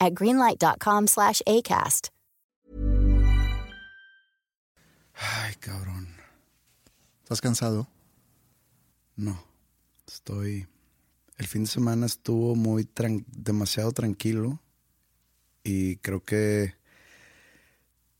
at 0.00 0.14
greenlight.com 0.14 1.06
slash 1.06 1.40
ACAST. 1.46 2.08
Ay, 5.14 5.54
cabrón. 5.60 6.08
¿Estás 7.22 7.40
cansado? 7.40 7.88
No. 9.16 9.42
Estoy. 10.06 10.66
El 11.36 11.46
fin 11.46 11.64
de 11.64 11.70
semana 11.70 12.06
estuvo 12.06 12.54
muy 12.56 12.84
tran- 12.84 13.24
demasiado 13.28 13.92
tranquilo. 13.92 14.60
Y 15.62 15.96
creo 15.96 16.24
que 16.24 16.74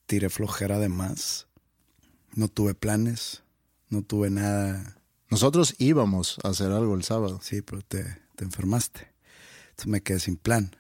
tiré 0.07 0.29
flojera 0.29 0.79
de 0.79 0.89
más. 0.89 1.47
No 2.35 2.49
tuve 2.49 2.75
planes. 2.75 3.43
No 3.89 4.03
tuve 4.03 4.31
nada. 4.31 4.97
Nosotros 5.31 5.75
íbamos 5.79 6.39
a 6.45 6.49
hacer 6.49 6.71
algo 6.71 6.95
el 6.95 7.03
sábado. 7.03 7.41
Sí, 7.43 7.63
pero 7.63 7.83
te, 7.83 8.05
te 8.37 8.45
enfermaste. 8.45 9.09
Entonces 9.71 9.87
me 9.87 10.03
quedé 10.03 10.21
sin 10.21 10.37
plan. 10.37 10.77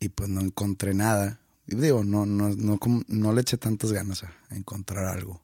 Y 0.00 0.08
pues 0.10 0.28
no 0.28 0.40
encontré 0.40 0.94
nada. 0.94 1.40
Y 1.66 1.76
digo, 1.76 2.04
no, 2.04 2.26
no, 2.26 2.50
no, 2.50 2.78
no 3.08 3.32
le 3.32 3.40
eché 3.40 3.56
tantas 3.56 3.92
ganas 3.92 4.22
a, 4.22 4.32
a 4.50 4.56
encontrar 4.56 5.06
algo. 5.06 5.42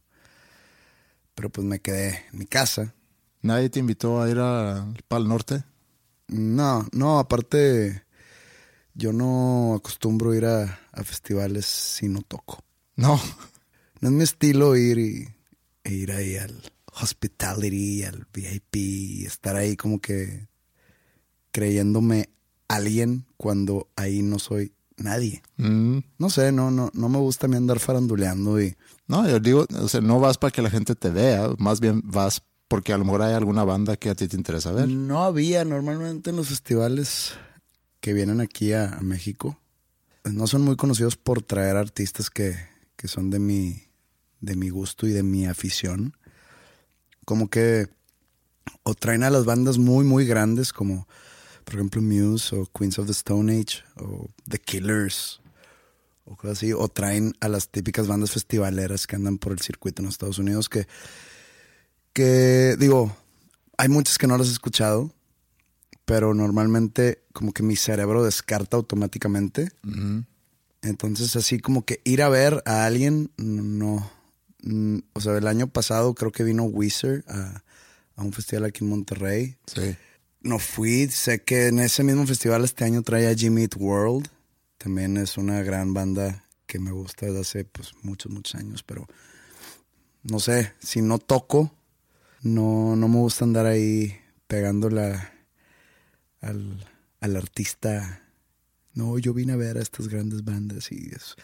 Pero 1.34 1.50
pues 1.50 1.66
me 1.66 1.80
quedé 1.80 2.24
en 2.32 2.38
mi 2.38 2.46
casa. 2.46 2.94
¿Nadie 3.40 3.70
te 3.70 3.80
invitó 3.80 4.20
a 4.20 4.30
ir 4.30 4.38
al 4.38 5.02
Pal 5.08 5.26
Norte? 5.26 5.64
No, 6.28 6.86
no, 6.92 7.18
aparte, 7.18 8.04
yo 8.94 9.12
no 9.12 9.74
acostumbro 9.74 10.34
ir 10.34 10.44
a, 10.44 10.80
a 10.92 11.02
festivales 11.02 11.66
si 11.66 12.08
no 12.08 12.22
toco. 12.22 12.62
No. 12.96 13.20
No 14.02 14.08
es 14.08 14.14
mi 14.14 14.24
estilo 14.24 14.76
ir 14.76 14.98
y 14.98 15.28
e 15.84 15.94
ir 15.94 16.10
ahí 16.10 16.36
al 16.36 16.60
hospitality, 17.00 18.02
al 18.02 18.26
VIP, 18.32 18.74
y 18.74 19.26
estar 19.26 19.54
ahí 19.54 19.76
como 19.76 20.00
que 20.00 20.48
creyéndome 21.52 22.30
alguien 22.74 23.26
cuando 23.36 23.88
ahí 23.96 24.22
no 24.22 24.38
soy 24.38 24.72
nadie. 24.96 25.42
Mm, 25.56 25.98
No 26.18 26.30
sé, 26.30 26.52
no, 26.52 26.70
no, 26.70 26.90
no 26.94 27.08
me 27.08 27.18
gusta 27.18 27.46
a 27.46 27.48
mí 27.48 27.56
andar 27.56 27.78
faranduleando 27.80 28.60
y 28.60 28.76
No, 29.08 29.28
yo 29.28 29.40
digo, 29.40 29.66
o 29.80 29.88
sea, 29.88 30.00
no 30.00 30.20
vas 30.20 30.38
para 30.38 30.50
que 30.52 30.62
la 30.62 30.70
gente 30.70 30.94
te 30.94 31.10
vea, 31.10 31.50
más 31.58 31.80
bien 31.80 32.02
vas 32.04 32.42
porque 32.68 32.92
a 32.92 32.98
lo 32.98 33.04
mejor 33.04 33.22
hay 33.22 33.34
alguna 33.34 33.64
banda 33.64 33.96
que 33.96 34.08
a 34.08 34.14
ti 34.14 34.28
te 34.28 34.36
interesa 34.36 34.72
ver. 34.72 34.88
No 34.88 35.24
había 35.24 35.64
normalmente 35.64 36.30
en 36.30 36.36
los 36.36 36.48
festivales 36.48 37.32
que 38.00 38.14
vienen 38.14 38.40
aquí 38.40 38.72
a, 38.72 38.94
a 38.96 39.00
México. 39.02 39.58
no 40.24 40.46
son 40.46 40.62
muy 40.62 40.76
conocidos 40.76 41.16
por 41.16 41.42
traer 41.42 41.76
artistas 41.76 42.30
que, 42.30 42.56
que 42.96 43.08
son 43.08 43.28
de 43.28 43.38
mi, 43.40 43.82
de 44.40 44.56
mi 44.56 44.70
gusto 44.70 45.06
y 45.06 45.12
de 45.12 45.22
mi 45.22 45.46
afición. 45.46 46.16
Como 47.26 47.48
que 47.50 47.88
o 48.84 48.94
traen 48.94 49.22
a 49.24 49.30
las 49.30 49.44
bandas 49.44 49.76
muy, 49.78 50.04
muy 50.04 50.24
grandes 50.24 50.72
como 50.72 51.06
por 51.64 51.74
ejemplo 51.74 52.02
Muse 52.02 52.54
o 52.56 52.66
Queens 52.66 52.98
of 52.98 53.06
the 53.06 53.12
Stone 53.12 53.52
Age 53.52 53.82
o 53.96 54.28
The 54.48 54.58
Killers 54.58 55.40
o 56.24 56.36
cosas 56.36 56.58
así. 56.58 56.72
O 56.72 56.88
traen 56.88 57.34
a 57.40 57.48
las 57.48 57.68
típicas 57.70 58.06
bandas 58.06 58.30
festivaleras 58.30 59.06
que 59.06 59.16
andan 59.16 59.38
por 59.38 59.52
el 59.52 59.60
circuito 59.60 60.02
en 60.02 60.08
Estados 60.08 60.38
Unidos 60.38 60.68
que 60.68 60.86
que 62.12 62.76
digo, 62.78 63.14
hay 63.78 63.88
muchas 63.88 64.18
que 64.18 64.26
no 64.26 64.36
las 64.36 64.48
he 64.48 64.52
escuchado, 64.52 65.12
pero 66.04 66.34
normalmente 66.34 67.22
como 67.32 67.52
que 67.52 67.62
mi 67.62 67.76
cerebro 67.76 68.22
descarta 68.22 68.76
automáticamente. 68.76 69.72
Entonces 70.82 71.36
así 71.36 71.58
como 71.58 71.84
que 71.84 72.00
ir 72.04 72.22
a 72.22 72.28
ver 72.28 72.62
a 72.66 72.84
alguien, 72.84 73.30
no. 73.38 74.10
Mm, 74.62 74.98
O 75.14 75.20
sea, 75.20 75.36
el 75.38 75.46
año 75.46 75.68
pasado 75.68 76.14
creo 76.14 76.32
que 76.32 76.44
vino 76.44 76.64
Weezer 76.64 77.24
a, 77.28 77.62
a 78.16 78.22
un 78.22 78.32
festival 78.32 78.66
aquí 78.66 78.84
en 78.84 78.90
Monterrey. 78.90 79.56
Sí. 79.66 79.96
No 80.42 80.58
fui, 80.58 81.08
sé 81.08 81.42
que 81.42 81.68
en 81.68 81.78
ese 81.78 82.02
mismo 82.02 82.26
festival 82.26 82.64
este 82.64 82.84
año 82.84 83.02
trae 83.02 83.28
a 83.28 83.34
Jimmy 83.34 83.62
Eat 83.62 83.76
World. 83.76 84.28
También 84.76 85.16
es 85.16 85.38
una 85.38 85.62
gran 85.62 85.94
banda 85.94 86.44
que 86.66 86.80
me 86.80 86.90
gusta 86.90 87.26
desde 87.26 87.40
hace 87.40 87.64
pues 87.64 87.92
muchos, 88.02 88.32
muchos 88.32 88.56
años, 88.56 88.82
pero 88.82 89.06
no 90.24 90.40
sé, 90.40 90.72
si 90.80 91.00
no 91.00 91.18
toco, 91.18 91.72
no, 92.42 92.96
no 92.96 93.06
me 93.06 93.18
gusta 93.18 93.44
andar 93.44 93.66
ahí 93.66 94.18
pegándola 94.48 95.32
al, 96.40 96.88
al 97.20 97.36
artista. 97.36 98.22
No, 98.94 99.18
yo 99.18 99.34
vine 99.34 99.52
a 99.52 99.56
ver 99.56 99.78
a 99.78 99.82
estas 99.82 100.08
grandes 100.08 100.44
bandas 100.44 100.90
y 100.90 101.10
eso. 101.14 101.36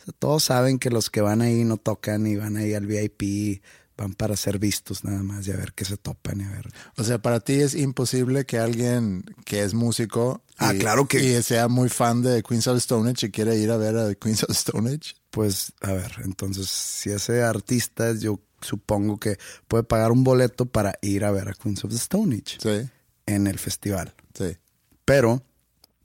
O 0.00 0.04
sea, 0.04 0.14
todos 0.18 0.44
saben 0.44 0.80
que 0.80 0.90
los 0.90 1.10
que 1.10 1.20
van 1.20 1.42
ahí 1.42 1.62
no 1.62 1.76
tocan 1.76 2.26
y 2.26 2.34
van 2.34 2.56
ahí 2.56 2.74
al 2.74 2.86
VIP, 2.86 3.62
van 4.02 4.14
para 4.14 4.36
ser 4.36 4.58
vistos 4.58 5.04
nada 5.04 5.22
más 5.22 5.46
y 5.46 5.52
a 5.52 5.56
ver 5.56 5.72
qué 5.74 5.84
se 5.84 5.96
topan 5.96 6.40
y 6.40 6.44
a 6.44 6.50
ver. 6.50 6.68
O 6.96 7.04
sea, 7.04 7.20
para 7.22 7.40
ti 7.40 7.54
es 7.54 7.74
imposible 7.74 8.44
que 8.44 8.58
alguien 8.58 9.24
que 9.44 9.62
es 9.62 9.74
músico 9.74 10.42
Ah, 10.58 10.74
y, 10.74 10.78
claro 10.78 11.06
que- 11.08 11.22
y 11.38 11.42
sea 11.42 11.68
muy 11.68 11.88
fan 11.88 12.22
de 12.22 12.42
Queens 12.42 12.66
of 12.66 12.78
Stone 12.78 13.08
Age 13.10 13.26
y 13.26 13.30
quiere 13.30 13.56
ir 13.56 13.70
a 13.70 13.76
ver 13.76 13.96
a 13.96 14.14
Queens 14.14 14.42
of 14.44 14.50
Stone 14.50 14.90
Age. 14.90 15.14
Pues, 15.30 15.72
a 15.80 15.92
ver, 15.92 16.12
entonces, 16.24 16.68
si 16.68 17.10
ese 17.10 17.42
artista, 17.42 18.12
yo 18.12 18.40
supongo 18.60 19.18
que 19.18 19.38
puede 19.68 19.82
pagar 19.84 20.12
un 20.12 20.22
boleto 20.24 20.66
para 20.66 20.98
ir 21.02 21.24
a 21.24 21.30
ver 21.30 21.48
a 21.48 21.54
Queens 21.54 21.84
of 21.84 21.90
the 21.90 21.96
Stone 21.96 22.34
Age 22.36 22.58
Sí, 22.60 22.90
en 23.26 23.46
el 23.46 23.58
festival. 23.58 24.14
sí. 24.34 24.56
Pero, 25.04 25.42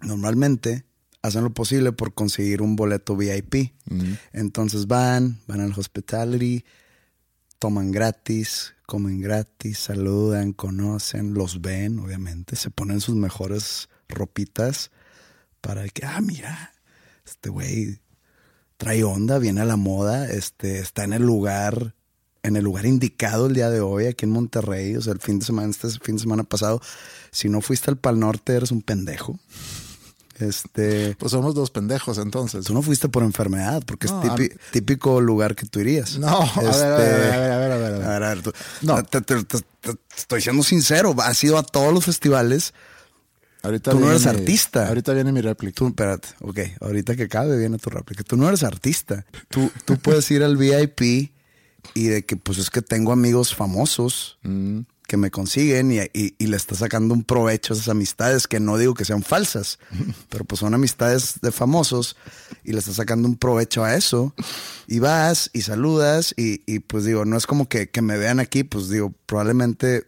normalmente, 0.01 0.85
hacen 1.21 1.43
lo 1.43 1.53
posible 1.53 1.91
por 1.91 2.13
conseguir 2.13 2.61
un 2.61 2.75
boleto 2.75 3.15
VIP. 3.15 3.73
Entonces 4.33 4.87
van, 4.87 5.39
van 5.47 5.61
al 5.61 5.73
hospitality, 5.77 6.63
toman 7.59 7.91
gratis, 7.91 8.75
comen 8.85 9.19
gratis, 9.21 9.79
saludan, 9.79 10.53
conocen, 10.53 11.33
los 11.33 11.61
ven, 11.61 11.99
obviamente, 11.99 12.55
se 12.55 12.69
ponen 12.69 13.01
sus 13.01 13.15
mejores 13.15 13.89
ropitas 14.07 14.91
para 15.61 15.87
que, 15.89 16.05
ah, 16.05 16.21
mira, 16.21 16.73
este 17.25 17.49
güey 17.49 17.99
trae 18.77 19.03
onda, 19.03 19.39
viene 19.39 19.61
a 19.61 19.65
la 19.65 19.75
moda, 19.75 20.29
este, 20.29 20.79
está 20.79 21.03
en 21.03 21.13
el 21.13 21.23
lugar, 21.23 21.95
en 22.43 22.55
el 22.55 22.63
lugar 22.63 22.85
indicado 22.85 23.47
el 23.47 23.55
día 23.55 23.69
de 23.69 23.81
hoy, 23.81 24.05
aquí 24.05 24.25
en 24.25 24.31
Monterrey, 24.31 24.95
o 24.95 25.01
sea, 25.01 25.13
el 25.13 25.19
fin 25.19 25.39
de 25.39 25.45
semana, 25.45 25.69
este 25.69 25.89
fin 25.99 26.15
de 26.15 26.21
semana 26.21 26.43
pasado, 26.43 26.79
si 27.31 27.49
no 27.49 27.61
fuiste 27.61 27.89
al 27.89 27.97
Pal 27.97 28.19
Norte, 28.19 28.55
eres 28.55 28.71
un 28.71 28.81
pendejo. 28.81 29.39
Este, 30.39 31.15
Pues 31.17 31.31
somos 31.31 31.55
dos 31.55 31.71
pendejos 31.71 32.17
entonces. 32.19 32.65
tú 32.65 32.73
no 32.73 32.81
fuiste 32.83 33.09
por 33.09 33.23
enfermedad, 33.23 33.81
porque 33.85 34.07
No, 34.07 34.21
es 34.23 34.29
típi- 34.29 34.57
típico 34.71 35.19
lugar 35.19 35.55
que 35.55 35.65
tú 35.65 35.79
irías. 35.79 36.19
No, 36.19 36.27
a 36.27 36.61
ver, 36.61 36.69
a 36.69 36.97
ver, 36.97 37.33
a 37.33 37.37
ver, 37.39 37.51
a 37.51 37.57
ver, 37.57 37.71
a 37.71 37.77
ver, 37.77 37.93
a 37.93 37.97
ver. 37.97 38.01
Este, 38.01 38.05
a 38.05 38.19
ver, 38.19 38.41
tú- 38.43 38.53
No. 38.83 39.03
te, 39.03 39.21
te- 39.21 39.43
te- 39.43 39.59
te- 39.81 39.95
estoy 40.15 40.41
siendo 40.41 40.61
sincero, 40.63 41.15
has 41.19 41.43
ido 41.43 41.57
a 41.57 41.63
todos 41.63 41.93
los 41.93 42.05
festivales. 42.05 42.73
Ahorita 43.63 43.91
Tú 43.91 43.99
no 43.99 44.09
eres 44.11 44.23
mi- 44.25 44.29
artista. 44.29 44.87
Ahorita 44.87 45.13
viene 45.13 45.31
mi 45.31 45.41
réplica. 45.41 45.73
Tú, 45.75 45.87
espérate, 45.87 46.27
ok, 46.41 46.59
ahorita 46.81 47.15
que 47.15 47.27
cabe 47.27 47.57
viene 47.57 47.77
tu 47.79 47.89
réplica. 47.89 48.23
Tú 48.23 48.37
no 48.37 48.47
eres 48.47 48.63
artista. 48.63 49.25
Tú, 49.49 49.71
tú 49.85 49.97
puedes 49.97 50.29
ir 50.31 50.43
al 50.43 50.55
VIP 50.55 51.31
y 51.95 52.03
de 52.07 52.23
que, 52.25 52.37
pues 52.37 52.59
es 52.59 52.69
que 52.69 52.81
tengo 52.83 53.11
amigos 53.11 53.55
famosos 53.55 54.37
Mm. 54.43 54.81
Que 55.07 55.15
me 55.17 55.31
consiguen 55.31 55.91
y, 55.91 55.99
y- 56.13 56.35
y 56.37 56.47
le 56.47 56.57
está 56.57 56.75
sacando 56.75 57.13
un 57.13 57.23
provecho 57.23 57.73
a 57.73 57.77
esas 57.77 57.87
amistades 57.89 58.45
que 58.47 58.59
no 58.59 58.77
digo 58.77 58.93
que 58.93 59.05
sean 59.05 59.23
falsas, 59.23 59.79
pero 60.29 60.43
pues 60.45 60.59
son 60.59 60.73
amistades 60.73 61.35
de 61.41 61.51
famosos 61.51 62.17
y 62.63 62.73
le 62.73 62.79
está 62.79 62.93
sacando 62.93 63.27
un 63.27 63.37
provecho 63.37 63.83
a 63.85 63.95
eso. 63.95 64.33
Y 64.87 64.99
vas 64.99 65.49
y 65.53 65.61
saludas 65.61 66.33
y, 66.37 66.61
y, 66.65 66.79
pues 66.79 67.05
digo, 67.05 67.23
no 67.25 67.37
es 67.37 67.47
como 67.47 67.67
que, 67.69 67.89
que 67.89 68.01
me 68.01 68.17
vean 68.17 68.39
aquí, 68.39 68.63
pues 68.63 68.89
digo, 68.89 69.13
probablemente 69.25 70.07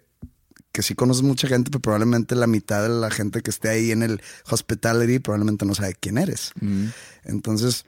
que 0.71 0.83
sí 0.83 0.93
conoces 0.95 1.23
mucha 1.23 1.47
gente, 1.47 1.71
pero 1.71 1.81
probablemente 1.81 2.35
la 2.35 2.45
mitad 2.45 2.83
de 2.83 2.89
la 2.89 3.09
gente 3.09 3.41
que 3.41 3.49
esté 3.49 3.69
ahí 3.69 3.91
en 3.91 4.03
el 4.03 4.21
hospitality 4.51 5.17
probablemente 5.19 5.65
no 5.65 5.73
sabe 5.75 5.95
quién 5.99 6.17
eres. 6.17 6.51
Entonces, 7.23 7.85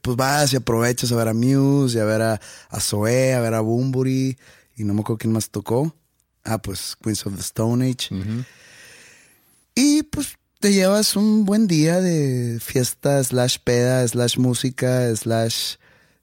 pues 0.00 0.16
vas 0.16 0.52
y 0.52 0.56
aprovechas 0.56 1.12
a 1.12 1.16
ver 1.16 1.28
a 1.28 1.34
Muse, 1.34 1.98
y 1.98 2.00
a 2.00 2.04
ver 2.04 2.22
a, 2.22 2.40
a 2.70 2.80
Zoe, 2.80 3.34
a 3.34 3.40
ver 3.40 3.54
a 3.54 3.60
Bumburi, 3.60 4.38
y 4.76 4.84
no 4.84 4.94
me 4.94 5.00
acuerdo 5.00 5.18
quién 5.18 5.32
más 5.32 5.50
tocó. 5.50 5.94
Ah, 6.44 6.60
pues 6.60 6.96
Queens 7.02 7.26
of 7.26 7.34
the 7.34 7.40
Stone 7.40 7.88
Age. 7.88 8.08
Y 9.74 10.02
pues 10.04 10.36
te 10.60 10.72
llevas 10.72 11.16
un 11.16 11.44
buen 11.44 11.66
día 11.66 12.00
de 12.00 12.58
fiesta, 12.60 13.22
slash 13.22 13.58
peda, 13.64 14.06
slash 14.06 14.38
música, 14.38 15.14
slash 15.16 15.76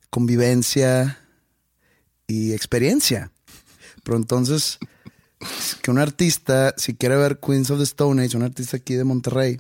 convivencia 0.10 1.20
y 2.28 2.54
experiencia. 2.54 3.32
Pero 4.04 4.18
entonces, 4.18 4.78
que 5.82 5.92
un 5.92 6.00
artista, 6.00 6.74
si 6.78 6.96
quiere 6.96 7.16
ver 7.16 7.40
Queens 7.40 7.70
of 7.70 7.80
the 7.80 7.84
Stone 7.84 8.24
Age, 8.24 8.38
un 8.38 8.44
artista 8.44 8.78
aquí 8.78 8.96
de 8.96 9.04
Monterrey, 9.04 9.60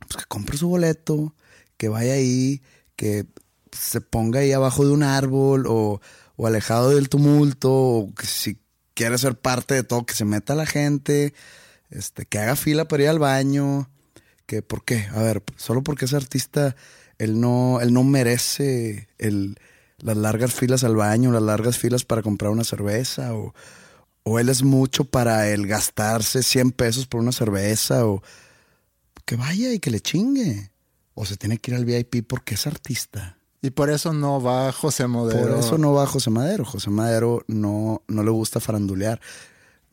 pues 0.00 0.16
que 0.16 0.28
compre 0.28 0.56
su 0.56 0.68
boleto, 0.68 1.34
que 1.76 1.88
vaya 1.88 2.14
ahí, 2.14 2.62
que 2.96 3.26
se 3.72 4.00
ponga 4.00 4.40
ahí 4.40 4.52
abajo 4.52 4.84
de 4.84 4.92
un 4.92 5.02
árbol 5.02 5.66
o, 5.66 6.00
o 6.36 6.46
alejado 6.46 6.90
del 6.90 7.08
tumulto, 7.08 7.72
o 7.72 8.14
que 8.14 8.26
si 8.26 8.58
quiere 8.94 9.18
ser 9.18 9.36
parte 9.36 9.74
de 9.74 9.84
todo, 9.84 10.06
que 10.06 10.14
se 10.14 10.24
meta 10.24 10.54
la 10.54 10.66
gente, 10.66 11.34
este, 11.90 12.26
que 12.26 12.38
haga 12.38 12.56
fila 12.56 12.86
para 12.86 13.04
ir 13.04 13.08
al 13.08 13.18
baño, 13.18 13.90
que 14.46 14.62
¿por 14.62 14.84
qué? 14.84 15.06
A 15.12 15.22
ver, 15.22 15.42
solo 15.56 15.82
porque 15.82 16.04
es 16.04 16.14
artista, 16.14 16.76
él 17.18 17.40
no, 17.40 17.80
él 17.80 17.92
no 17.92 18.04
merece 18.04 19.08
el, 19.18 19.58
las 19.98 20.16
largas 20.16 20.52
filas 20.52 20.84
al 20.84 20.96
baño, 20.96 21.32
las 21.32 21.42
largas 21.42 21.78
filas 21.78 22.04
para 22.04 22.22
comprar 22.22 22.50
una 22.50 22.64
cerveza, 22.64 23.34
o, 23.34 23.54
o 24.24 24.38
él 24.38 24.48
es 24.48 24.62
mucho 24.62 25.04
para 25.04 25.48
el 25.48 25.66
gastarse 25.66 26.42
100 26.42 26.72
pesos 26.72 27.06
por 27.06 27.20
una 27.20 27.32
cerveza, 27.32 28.06
o 28.06 28.22
que 29.24 29.36
vaya 29.36 29.72
y 29.72 29.78
que 29.78 29.90
le 29.90 30.00
chingue. 30.00 30.70
O 31.14 31.26
se 31.26 31.36
tiene 31.36 31.58
que 31.58 31.70
ir 31.70 31.76
al 31.76 31.84
VIP 31.84 32.26
porque 32.26 32.54
es 32.54 32.66
artista. 32.66 33.36
Y 33.62 33.70
por 33.70 33.90
eso 33.90 34.12
no 34.12 34.42
va 34.42 34.72
José 34.72 35.06
Madero. 35.06 35.48
Por 35.48 35.58
eso 35.58 35.78
no 35.78 35.92
va 35.92 36.04
José 36.04 36.30
Madero. 36.30 36.64
José 36.64 36.90
Madero 36.90 37.44
no, 37.46 38.02
no 38.08 38.24
le 38.24 38.30
gusta 38.30 38.58
farandulear. 38.58 39.20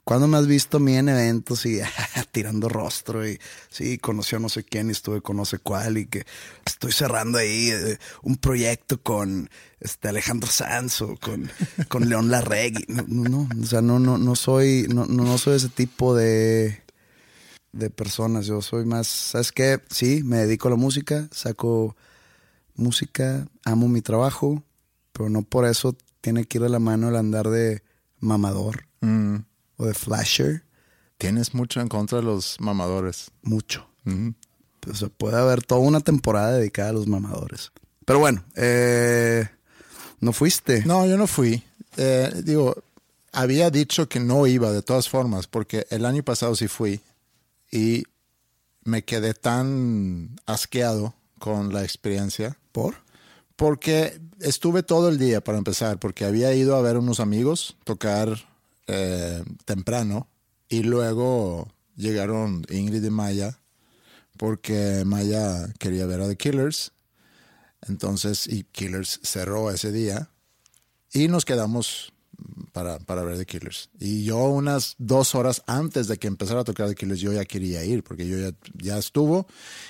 ¿Cuándo 0.04 0.28
me 0.28 0.38
has 0.38 0.48
visto 0.48 0.78
a 0.78 0.80
mí 0.80 0.96
en 0.96 1.08
eventos 1.08 1.68
y 1.68 1.80
tirando 2.32 2.68
rostro 2.68 3.30
y 3.30 3.40
sí, 3.70 4.00
conocí 4.00 4.36
a 4.36 4.40
no 4.40 4.50
sé 4.50 4.64
quién 4.64 4.88
y 4.90 4.94
estuve 4.94 5.22
con 5.22 5.38
no 5.38 5.46
sé 5.46 5.60
cuál 5.60 6.00
y 6.00 6.08
que 6.08 6.26
estoy 6.66 6.92
cerrando 6.92 7.38
ahí 7.38 7.70
eh, 7.70 8.00
un 8.24 8.38
proyecto 8.38 9.00
con 9.04 9.52
este 9.80 10.08
Alejandro 10.08 10.50
Sanz 10.50 11.04
o 11.04 11.16
con, 11.18 11.52
con 11.90 12.10
León 12.10 12.32
Larregui? 12.32 12.86
No, 12.88 13.06
no, 13.08 13.30
no, 13.30 13.50
o 13.62 13.66
sea, 13.68 13.84
no, 13.84 14.00
no, 14.00 14.18
no 14.18 14.36
soy, 14.36 14.88
no, 14.90 15.06
no 15.06 15.38
soy 15.38 15.58
ese 15.58 15.70
tipo 15.70 16.16
de, 16.16 16.82
de 17.72 17.92
personas. 17.92 18.48
Yo 18.48 18.64
soy 18.64 18.86
más, 18.86 19.06
¿sabes 19.06 19.52
qué? 19.52 19.80
Sí, 19.92 20.24
me 20.24 20.38
dedico 20.38 20.70
a 20.70 20.72
la 20.72 20.78
música, 20.78 21.30
saco 21.32 21.96
música, 22.80 23.48
amo 23.66 23.88
mi 23.88 24.02
trabajo, 24.02 24.64
pero 25.14 25.30
no 25.30 25.44
por 25.44 25.66
eso 25.66 25.96
tiene 26.22 26.46
que 26.46 26.58
ir 26.58 26.64
de 26.64 26.70
la 26.70 26.80
mano 26.80 27.10
el 27.10 27.16
andar 27.16 27.50
de 27.50 27.84
mamador 28.20 28.86
Mm. 29.02 29.38
o 29.78 29.86
de 29.86 29.94
flasher. 29.94 30.64
Tienes 31.18 31.54
mucho 31.54 31.80
en 31.82 31.88
contra 31.88 32.18
de 32.20 32.24
los 32.26 32.60
mamadores. 32.60 33.32
Mucho. 33.42 33.88
Mm. 34.04 34.30
O 34.90 34.96
sea, 34.96 35.10
puede 35.10 35.38
haber 35.38 35.64
toda 35.64 35.82
una 35.82 36.00
temporada 36.02 36.54
dedicada 36.58 36.90
a 36.90 36.94
los 36.94 37.08
mamadores. 37.08 37.72
Pero 38.06 38.20
bueno, 38.20 38.44
eh, 38.56 39.48
¿no 40.20 40.34
fuiste? 40.34 40.84
No, 40.86 41.06
yo 41.06 41.18
no 41.18 41.28
fui. 41.28 41.64
Eh, 41.98 42.32
digo, 42.44 42.76
había 43.32 43.70
dicho 43.70 44.10
que 44.10 44.20
no 44.20 44.48
iba 44.48 44.72
de 44.72 44.82
todas 44.82 45.08
formas, 45.10 45.48
porque 45.48 45.86
el 45.92 46.06
año 46.06 46.24
pasado 46.24 46.56
sí 46.56 46.68
fui 46.68 47.02
y 47.72 48.04
me 48.84 49.04
quedé 49.04 49.34
tan 49.34 50.36
asqueado 50.46 51.14
con 51.38 51.74
la 51.74 51.84
experiencia. 51.84 52.58
¿Por? 52.80 52.96
Porque 53.58 54.22
estuve 54.40 54.84
todo 54.84 55.10
el 55.10 55.20
día 55.20 55.44
para 55.44 55.58
empezar, 55.58 56.00
porque 56.00 56.24
había 56.24 56.54
ido 56.54 56.78
a 56.78 56.82
ver 56.82 56.98
unos 56.98 57.20
amigos 57.20 57.76
tocar 57.84 58.48
eh, 58.88 59.44
temprano 59.66 60.30
y 60.70 60.84
luego 60.84 61.68
llegaron 61.98 62.66
Ingrid 62.70 63.04
y 63.04 63.10
Maya 63.10 63.60
porque 64.38 65.04
Maya 65.06 65.74
quería 65.78 66.06
ver 66.06 66.22
a 66.22 66.30
The 66.30 66.38
Killers. 66.38 66.94
Entonces, 67.86 68.48
y 68.48 68.64
Killers 68.64 69.20
cerró 69.24 69.72
ese 69.72 69.92
día 69.92 70.30
y 71.12 71.28
nos 71.28 71.44
quedamos 71.44 72.14
para, 72.72 73.00
para 73.00 73.24
ver 73.24 73.38
The 73.38 73.46
Killers. 73.46 73.90
Y 74.00 74.24
yo 74.24 74.38
unas 74.46 74.96
dos 74.98 75.36
horas 75.36 75.64
antes 75.68 76.08
de 76.08 76.18
que 76.18 76.28
empezara 76.28 76.62
a 76.62 76.64
tocar 76.64 76.88
The 76.88 76.96
Killers, 76.96 77.20
yo 77.20 77.34
ya 77.34 77.44
quería 77.44 77.84
ir 77.84 78.04
porque 78.04 78.26
yo 78.26 78.38
ya, 78.38 78.56
ya 78.76 78.98
estuvo. 78.98 79.48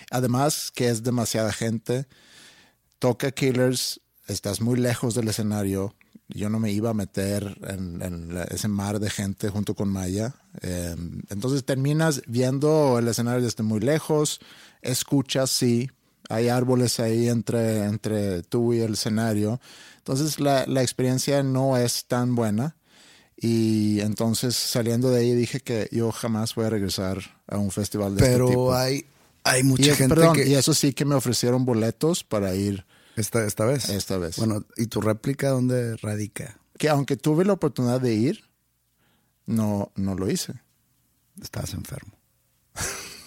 Además 0.09 0.71
que 0.73 0.89
es 0.89 1.03
demasiada 1.03 1.51
gente. 1.51 2.07
Toca 2.99 3.31
Killers, 3.31 4.01
estás 4.27 4.61
muy 4.61 4.77
lejos 4.79 5.15
del 5.15 5.27
escenario. 5.29 5.95
Yo 6.27 6.49
no 6.49 6.59
me 6.59 6.71
iba 6.71 6.91
a 6.91 6.93
meter 6.93 7.57
en, 7.67 8.01
en 8.01 8.35
la- 8.35 8.43
ese 8.43 8.67
mar 8.67 8.99
de 8.99 9.09
gente 9.09 9.49
junto 9.49 9.73
con 9.73 9.89
Maya. 9.89 10.35
Eh, 10.61 10.95
entonces 11.29 11.63
terminas 11.65 12.21
viendo 12.27 12.99
el 12.99 13.07
escenario 13.07 13.41
desde 13.43 13.63
muy 13.63 13.79
lejos, 13.79 14.39
escuchas, 14.81 15.49
sí, 15.49 15.89
hay 16.29 16.49
árboles 16.49 16.99
ahí 16.99 17.27
entre, 17.29 17.85
entre 17.85 18.43
tú 18.43 18.73
y 18.73 18.81
el 18.81 18.93
escenario. 18.93 19.59
Entonces 19.97 20.39
la, 20.39 20.65
la 20.67 20.83
experiencia 20.83 21.41
no 21.41 21.77
es 21.77 22.05
tan 22.05 22.35
buena. 22.35 22.75
Y 23.41 24.01
entonces 24.01 24.55
saliendo 24.55 25.09
de 25.09 25.21
ahí 25.21 25.33
dije 25.33 25.61
que 25.61 25.87
yo 25.91 26.11
jamás 26.11 26.53
voy 26.55 26.65
a 26.65 26.69
regresar 26.69 27.19
a 27.47 27.57
un 27.57 27.71
festival 27.71 28.15
de 28.15 28.21
este 28.21 28.35
tipo. 28.35 28.67
Pero 28.67 28.75
hay, 28.77 29.05
hay 29.49 29.63
mucha 29.63 29.91
y, 29.91 29.95
gente 29.95 30.15
perdón, 30.15 30.35
que... 30.35 30.47
y 30.47 30.55
eso 30.55 30.73
sí 30.73 30.93
que 30.93 31.05
me 31.05 31.15
ofrecieron 31.15 31.65
boletos 31.65 32.23
para 32.23 32.55
ir 32.55 32.85
Esta, 33.15 33.45
esta 33.45 33.65
vez. 33.65 33.89
esta 33.89 34.17
vez. 34.17 34.37
Bueno, 34.37 34.65
¿y 34.77 34.87
tu 34.87 35.01
réplica 35.01 35.49
dónde 35.49 35.95
radica? 35.97 36.59
que 36.77 36.87
aunque 36.87 37.17
tuve 37.17 37.43
la 37.43 37.53
oportunidad 37.53 37.99
de 37.99 38.13
ir, 38.13 38.49
no, 39.45 39.91
no 39.95 40.15
lo 40.15 40.29
hice. 40.31 40.53
Estabas 41.41 41.73
enfermo. 41.73 42.13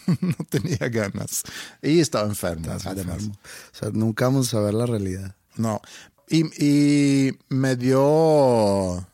no 0.21 0.35
tenía 0.49 0.89
ganas. 0.89 1.43
Y 1.83 2.01
estaba 2.01 2.27
enfermo, 2.27 2.63
Estabas 2.63 2.87
además. 2.87 3.17
enfermo. 3.17 3.35
O 3.45 3.77
sea, 3.79 3.91
nunca 3.93 4.25
vamos 4.25 4.49
a 4.49 4.51
saber 4.53 4.73
la 4.73 4.87
realidad. 4.87 5.37
No. 5.57 5.83
Y, 6.29 6.47
y 6.65 7.39
me 7.51 7.77
dio 7.77 9.07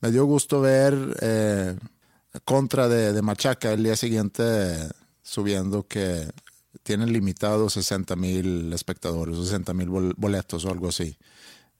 me 0.00 0.10
dio 0.12 0.24
gusto 0.26 0.60
ver 0.60 1.16
eh, 1.20 1.76
contra 2.44 2.88
de, 2.88 3.12
de 3.12 3.22
Machaca 3.22 3.72
el 3.72 3.82
día 3.82 3.96
siguiente 3.96 4.42
subiendo 5.22 5.86
que 5.86 6.30
tienen 6.82 7.12
limitado 7.12 7.70
60 7.70 8.16
mil 8.16 8.72
espectadores, 8.72 9.36
60 9.36 9.74
mil 9.74 9.88
boletos 9.88 10.64
o 10.64 10.70
algo 10.70 10.88
así. 10.88 11.16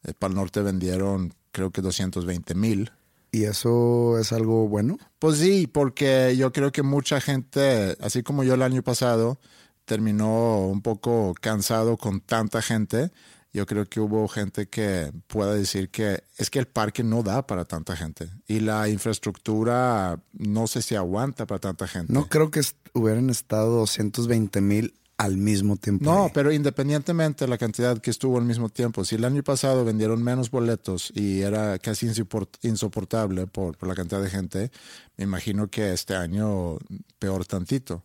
Eh, 0.05 0.13
para 0.19 0.31
el 0.31 0.37
norte 0.37 0.63
vendieron 0.63 1.35
creo 1.51 1.71
que 1.71 1.83
220 1.83 2.55
mil. 2.55 2.93
¿Y 3.31 3.45
eso 3.45 4.19
es 4.19 4.33
algo 4.33 4.69
bueno? 4.69 4.99
Pues 5.19 5.39
sí, 5.39 5.67
porque 5.67 6.37
yo 6.37 6.53
creo 6.53 6.71
que 6.71 6.83
mucha 6.83 7.21
gente, 7.21 7.97
así 8.01 8.23
como 8.23 8.45
yo 8.45 8.55
el 8.55 8.63
año 8.63 8.83
pasado, 8.83 9.39
terminó 9.87 10.67
un 10.67 10.83
poco 10.83 11.35
cansado 11.41 11.97
con 11.97 12.21
tanta 12.21 12.61
gente. 12.61 13.11
Yo 13.55 13.67
creo 13.67 13.87
que 13.87 14.01
hubo 14.01 14.29
gente 14.29 14.69
que 14.69 15.13
pueda 15.27 15.55
decir 15.55 15.91
que 15.91 16.25
es 16.39 16.51
que 16.51 16.59
el 16.59 16.67
parque 16.67 17.03
no 17.05 17.23
da 17.23 17.47
para 17.47 17.67
tanta 17.67 17.97
gente 17.97 18.31
y 18.47 18.61
la 18.61 18.89
infraestructura 18.89 20.19
no 20.33 20.67
sé 20.67 20.81
si 20.81 20.95
aguanta 20.95 21.47
para 21.47 21.59
tanta 21.59 21.87
gente. 21.87 22.13
No 22.13 22.29
creo 22.29 22.51
que 22.51 22.61
hubieran 22.95 23.31
estado 23.31 23.77
220 23.79 24.61
mil 24.61 24.95
al 25.19 25.37
mismo 25.37 25.77
tiempo. 25.77 26.05
No, 26.05 26.25
ahí. 26.25 26.31
pero 26.35 26.51
independientemente 26.53 27.45
de 27.45 27.49
la 27.49 27.59
cantidad 27.59 27.99
que 27.99 28.11
estuvo 28.11 28.39
al 28.39 28.45
mismo 28.45 28.69
tiempo, 28.71 29.05
si 29.05 29.15
el 29.15 29.25
año 29.25 29.43
pasado 29.45 29.85
vendieron 29.85 30.23
menos 30.23 30.51
boletos 30.51 31.13
y 31.15 31.43
era 31.43 31.79
casi 31.79 32.07
insoport- 32.09 32.59
insoportable 32.63 33.47
por, 33.47 33.77
por 33.77 33.89
la 33.89 33.95
cantidad 33.95 34.21
de 34.21 34.31
gente, 34.31 34.73
me 35.17 35.25
imagino 35.25 35.69
que 35.69 35.93
este 35.93 36.17
año 36.17 36.79
peor 37.21 37.47
tantito. 37.47 38.03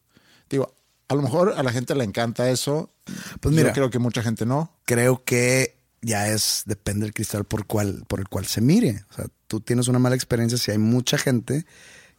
Digo, 0.49 0.71
a 1.07 1.15
lo 1.15 1.21
mejor 1.23 1.53
a 1.57 1.63
la 1.63 1.71
gente 1.71 1.95
le 1.95 2.03
encanta 2.03 2.49
eso. 2.51 2.91
Pues 3.39 3.55
mira. 3.55 3.69
Yo 3.69 3.73
creo 3.73 3.89
que 3.89 3.99
mucha 3.99 4.21
gente 4.21 4.45
no. 4.45 4.71
creo 4.85 5.23
que 5.23 5.75
ya 6.01 6.27
es, 6.29 6.63
depende 6.67 7.05
del 7.05 7.13
cristal 7.13 7.45
por, 7.45 7.65
cual, 7.65 8.03
por 8.07 8.19
el 8.19 8.27
cual 8.27 8.45
se 8.45 8.61
mire. 8.61 9.03
O 9.09 9.13
sea, 9.13 9.25
tú 9.47 9.59
tienes 9.59 9.87
una 9.87 9.97
mala 9.97 10.15
experiencia 10.15 10.57
si 10.57 10.69
hay 10.71 10.77
mucha 10.77 11.17
gente 11.17 11.65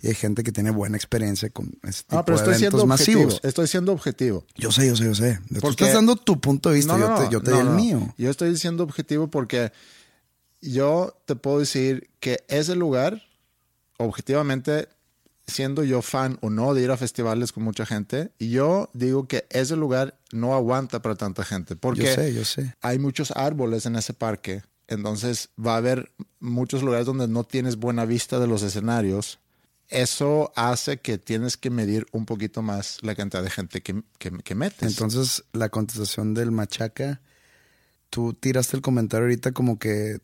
y 0.00 0.08
hay 0.08 0.14
gente 0.14 0.42
que 0.44 0.52
tiene 0.52 0.70
buena 0.70 0.96
experiencia 0.96 1.50
con 1.50 1.66
este 1.82 2.04
tipo 2.04 2.18
Ah, 2.18 2.24
pero 2.24 2.38
de 2.38 2.42
estoy 2.44 2.54
eventos 2.54 2.80
siendo 2.80 2.92
objetivo. 2.94 3.20
masivos. 3.24 3.40
Estoy 3.44 3.66
siendo 3.66 3.92
objetivo. 3.92 4.44
Yo 4.56 4.70
sé, 4.72 4.86
yo 4.86 4.94
sé, 4.96 5.04
yo 5.04 5.14
sé. 5.14 5.40
Tú 5.52 5.60
Porque- 5.60 5.84
estás 5.84 5.94
dando 5.94 6.16
tu 6.16 6.40
punto 6.40 6.68
de 6.70 6.76
vista, 6.76 6.96
No, 6.96 7.16
yo 7.18 7.24
te, 7.24 7.32
yo 7.32 7.40
te 7.42 7.50
no, 7.50 7.56
di 7.56 7.60
el 7.62 7.66
no. 7.68 7.74
mío. 7.74 8.14
Yo 8.16 8.30
estoy 8.30 8.50
diciendo 8.50 8.84
objetivo 8.84 9.28
porque 9.28 9.72
yo 10.60 11.16
te 11.26 11.36
puedo 11.36 11.58
decir 11.60 12.10
que 12.20 12.44
ese 12.48 12.74
lugar, 12.76 13.22
objetivamente, 13.96 14.88
siendo 15.46 15.82
yo 15.84 16.02
fan 16.02 16.38
o 16.42 16.50
no 16.50 16.74
de 16.74 16.82
ir 16.82 16.90
a 16.90 16.96
festivales 16.96 17.52
con 17.52 17.64
mucha 17.64 17.86
gente, 17.86 18.30
yo 18.38 18.90
digo 18.92 19.26
que 19.26 19.46
ese 19.50 19.76
lugar 19.76 20.18
no 20.32 20.54
aguanta 20.54 21.00
para 21.02 21.14
tanta 21.16 21.44
gente. 21.44 21.74
Porque 21.76 22.02
Yo 22.04 22.14
sé, 22.14 22.34
yo 22.34 22.44
sé. 22.44 22.74
hay 22.82 22.98
muchos 22.98 23.30
árboles 23.32 23.86
en 23.86 23.96
ese 23.96 24.12
parque. 24.14 24.62
Entonces 24.88 25.50
va 25.58 25.74
a 25.74 25.78
haber 25.78 26.12
muchos 26.40 26.82
lugares 26.82 27.06
donde 27.06 27.28
no 27.28 27.44
tienes 27.44 27.76
buena 27.76 28.04
vista 28.04 28.38
de 28.38 28.46
los 28.46 28.62
escenarios 28.62 29.38
eso 29.88 30.52
hace 30.54 31.00
que 31.00 31.18
tienes 31.18 31.56
que 31.56 31.70
medir 31.70 32.06
un 32.12 32.26
poquito 32.26 32.62
más 32.62 32.98
la 33.02 33.14
cantidad 33.14 33.42
de 33.42 33.50
gente 33.50 33.82
que, 33.82 34.02
que, 34.18 34.30
que 34.30 34.54
metes. 34.54 34.82
Entonces, 34.82 35.44
la 35.52 35.70
contestación 35.70 36.34
del 36.34 36.50
machaca, 36.50 37.20
tú 38.10 38.34
tiraste 38.34 38.76
el 38.76 38.82
comentario 38.82 39.24
ahorita 39.24 39.52
como 39.52 39.78
que 39.78 40.20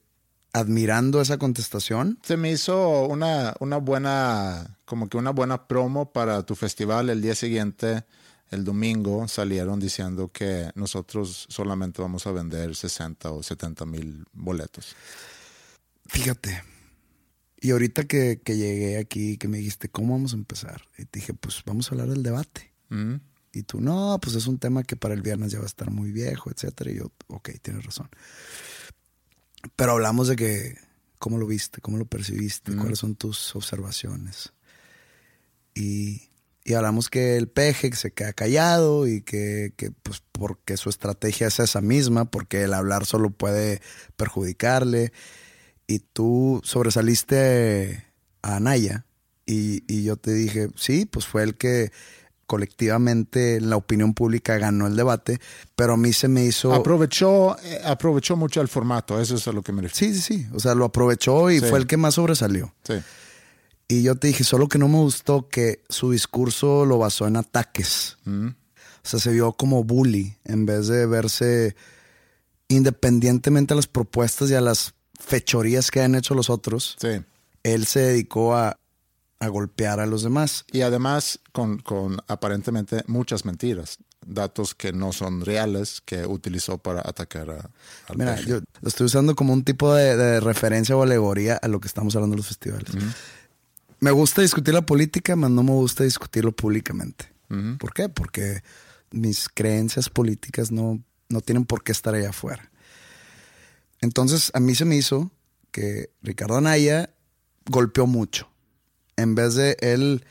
admirando 0.52 1.20
esa 1.20 1.38
contestación. 1.38 2.18
Se 2.22 2.36
me 2.36 2.52
hizo 2.52 3.06
una, 3.06 3.54
una 3.58 3.78
buena, 3.78 4.78
como 4.84 5.08
que 5.08 5.16
una 5.16 5.30
buena 5.30 5.66
promo 5.66 6.12
para 6.12 6.44
tu 6.44 6.54
festival. 6.54 7.10
El 7.10 7.20
día 7.22 7.34
siguiente, 7.34 8.04
el 8.50 8.64
domingo, 8.64 9.26
salieron 9.26 9.80
diciendo 9.80 10.30
que 10.32 10.70
nosotros 10.76 11.46
solamente 11.48 12.00
vamos 12.00 12.26
a 12.26 12.32
vender 12.32 12.76
60 12.76 13.32
o 13.32 13.42
70 13.42 13.84
mil 13.86 14.24
boletos. 14.32 14.94
Fíjate, 16.06 16.62
y 17.64 17.70
ahorita 17.70 18.04
que, 18.04 18.42
que, 18.44 18.58
llegué 18.58 18.98
aquí, 18.98 19.38
que 19.38 19.48
me 19.48 19.56
dijiste, 19.56 19.88
¿cómo 19.88 20.12
vamos 20.12 20.34
a 20.34 20.36
empezar? 20.36 20.82
Y 20.98 21.06
te 21.06 21.20
dije, 21.20 21.32
pues 21.32 21.62
vamos 21.64 21.88
a 21.88 21.94
hablar 21.94 22.10
del 22.10 22.22
debate. 22.22 22.74
Mm. 22.90 23.14
Y 23.54 23.62
tú, 23.62 23.80
no, 23.80 24.18
pues 24.20 24.36
es 24.36 24.46
un 24.46 24.58
tema 24.58 24.82
que 24.82 24.96
para 24.96 25.14
el 25.14 25.22
viernes 25.22 25.50
ya 25.50 25.60
va 25.60 25.64
a 25.64 25.68
estar 25.68 25.90
muy 25.90 26.12
viejo, 26.12 26.50
etcétera. 26.50 26.90
Y 26.90 26.96
yo, 26.96 27.10
ok, 27.28 27.52
tienes 27.62 27.86
razón. 27.86 28.10
Pero 29.76 29.92
hablamos 29.92 30.28
de 30.28 30.36
que, 30.36 30.76
¿cómo 31.18 31.38
lo 31.38 31.46
viste? 31.46 31.80
¿Cómo 31.80 31.96
lo 31.96 32.04
percibiste? 32.04 32.70
Mm. 32.70 32.80
¿Cuáles 32.80 32.98
son 32.98 33.14
tus 33.14 33.56
observaciones? 33.56 34.52
Y, 35.74 36.28
y 36.64 36.74
hablamos 36.74 37.08
que 37.08 37.38
el 37.38 37.48
peje 37.48 37.88
que 37.88 37.96
se 37.96 38.12
queda 38.12 38.34
callado 38.34 39.08
y 39.08 39.22
que, 39.22 39.72
que, 39.78 39.90
pues 39.90 40.22
porque 40.32 40.76
su 40.76 40.90
estrategia 40.90 41.46
es 41.46 41.60
esa 41.60 41.80
misma, 41.80 42.26
porque 42.26 42.64
el 42.64 42.74
hablar 42.74 43.06
solo 43.06 43.30
puede 43.30 43.80
perjudicarle 44.16 45.14
y 45.86 45.98
tú 46.00 46.60
sobresaliste 46.64 48.04
a 48.42 48.56
Anaya 48.56 49.06
y, 49.46 49.82
y, 49.92 50.04
yo 50.04 50.16
te 50.16 50.32
dije, 50.32 50.68
sí, 50.76 51.04
pues 51.06 51.26
fue 51.26 51.42
el 51.42 51.56
que 51.56 51.92
colectivamente 52.46 53.56
en 53.56 53.70
la 53.70 53.76
opinión 53.76 54.14
pública 54.14 54.56
ganó 54.58 54.86
el 54.86 54.96
debate, 54.96 55.40
pero 55.76 55.94
a 55.94 55.96
mí 55.96 56.12
se 56.12 56.28
me 56.28 56.44
hizo... 56.44 56.72
Aprovechó, 56.72 57.58
eh, 57.62 57.80
aprovechó 57.84 58.36
mucho 58.36 58.60
el 58.60 58.68
formato, 58.68 59.20
eso 59.20 59.34
es 59.34 59.46
a 59.48 59.52
lo 59.52 59.62
que 59.62 59.72
me 59.72 59.82
refiero. 59.82 60.14
Sí, 60.14 60.20
sí, 60.20 60.38
sí, 60.38 60.46
o 60.52 60.60
sea, 60.60 60.74
lo 60.74 60.84
aprovechó 60.84 61.50
y 61.50 61.60
Sí. 61.60 61.66
fue 61.66 61.78
el 61.78 61.86
que 61.86 61.96
más 61.96 62.14
sobresalió. 62.14 62.74
Sí. 62.84 62.94
Y 63.88 64.02
yo 64.02 64.14
te 64.16 64.28
dije, 64.28 64.44
solo 64.44 64.68
que 64.68 64.78
no 64.78 64.88
me 64.88 64.98
gustó 64.98 65.48
que 65.48 65.82
su 65.88 66.10
discurso 66.10 66.86
lo 66.86 66.98
basó 66.98 67.26
en 67.26 67.36
ataques. 67.36 68.16
Mm. 68.24 68.48
O 68.48 68.52
sea, 69.06 69.20
se 69.20 69.30
vio 69.32 69.52
como 69.52 69.84
bully 69.84 70.36
en 70.44 70.64
vez 70.64 70.86
de 70.86 71.04
verse 71.06 71.76
independientemente 72.68 73.74
a 73.74 73.76
las 73.76 73.86
propuestas 73.86 74.50
y 74.50 74.54
a 74.54 74.60
las 74.62 74.94
fechorías 75.26 75.90
que 75.90 76.02
han 76.02 76.14
hecho 76.14 76.34
los 76.34 76.50
otros. 76.50 76.96
Sí. 77.00 77.22
Él 77.62 77.86
se 77.86 78.00
dedicó 78.00 78.54
a, 78.54 78.78
a 79.40 79.48
golpear 79.48 80.00
a 80.00 80.06
los 80.06 80.22
demás. 80.22 80.64
Y 80.72 80.82
además 80.82 81.40
con, 81.52 81.78
con 81.78 82.18
aparentemente 82.28 83.02
muchas 83.06 83.44
mentiras, 83.44 83.98
datos 84.26 84.74
que 84.74 84.92
no 84.92 85.12
son 85.12 85.44
reales 85.44 86.00
que 86.04 86.26
utilizó 86.26 86.78
para 86.78 87.00
atacar 87.04 87.50
a, 87.50 87.70
al 88.08 88.16
Mira, 88.16 88.34
peje. 88.36 88.48
yo 88.50 88.60
lo 88.80 88.88
estoy 88.88 89.06
usando 89.06 89.34
como 89.34 89.52
un 89.52 89.64
tipo 89.64 89.94
de, 89.94 90.16
de 90.16 90.40
referencia 90.40 90.96
o 90.96 91.02
alegoría 91.02 91.56
a 91.56 91.68
lo 91.68 91.80
que 91.80 91.88
estamos 91.88 92.14
hablando 92.16 92.34
de 92.34 92.38
los 92.38 92.48
festivales. 92.48 92.90
Me 94.00 94.10
gusta 94.10 94.42
discutir 94.42 94.74
la 94.74 94.84
política, 94.84 95.36
mas 95.36 95.50
no 95.50 95.62
me 95.62 95.72
gusta 95.72 96.04
discutirlo 96.04 96.52
públicamente. 96.52 97.32
¿Por 97.78 97.94
qué? 97.94 98.08
Porque 98.08 98.62
mis 99.12 99.48
creencias 99.48 100.10
políticas 100.10 100.72
no, 100.72 101.00
no 101.28 101.40
tienen 101.40 101.64
por 101.64 101.84
qué 101.84 101.92
estar 101.92 102.12
allá 102.14 102.30
afuera. 102.30 102.68
Entonces, 104.04 104.50
a 104.54 104.60
mí 104.60 104.74
se 104.74 104.84
me 104.84 104.96
hizo 104.96 105.30
que 105.70 106.10
Ricardo 106.22 106.56
Anaya 106.56 107.10
golpeó 107.66 108.06
mucho. 108.06 108.48
En 109.16 109.34
vez 109.34 109.54
de 109.54 109.76
él 109.80 110.24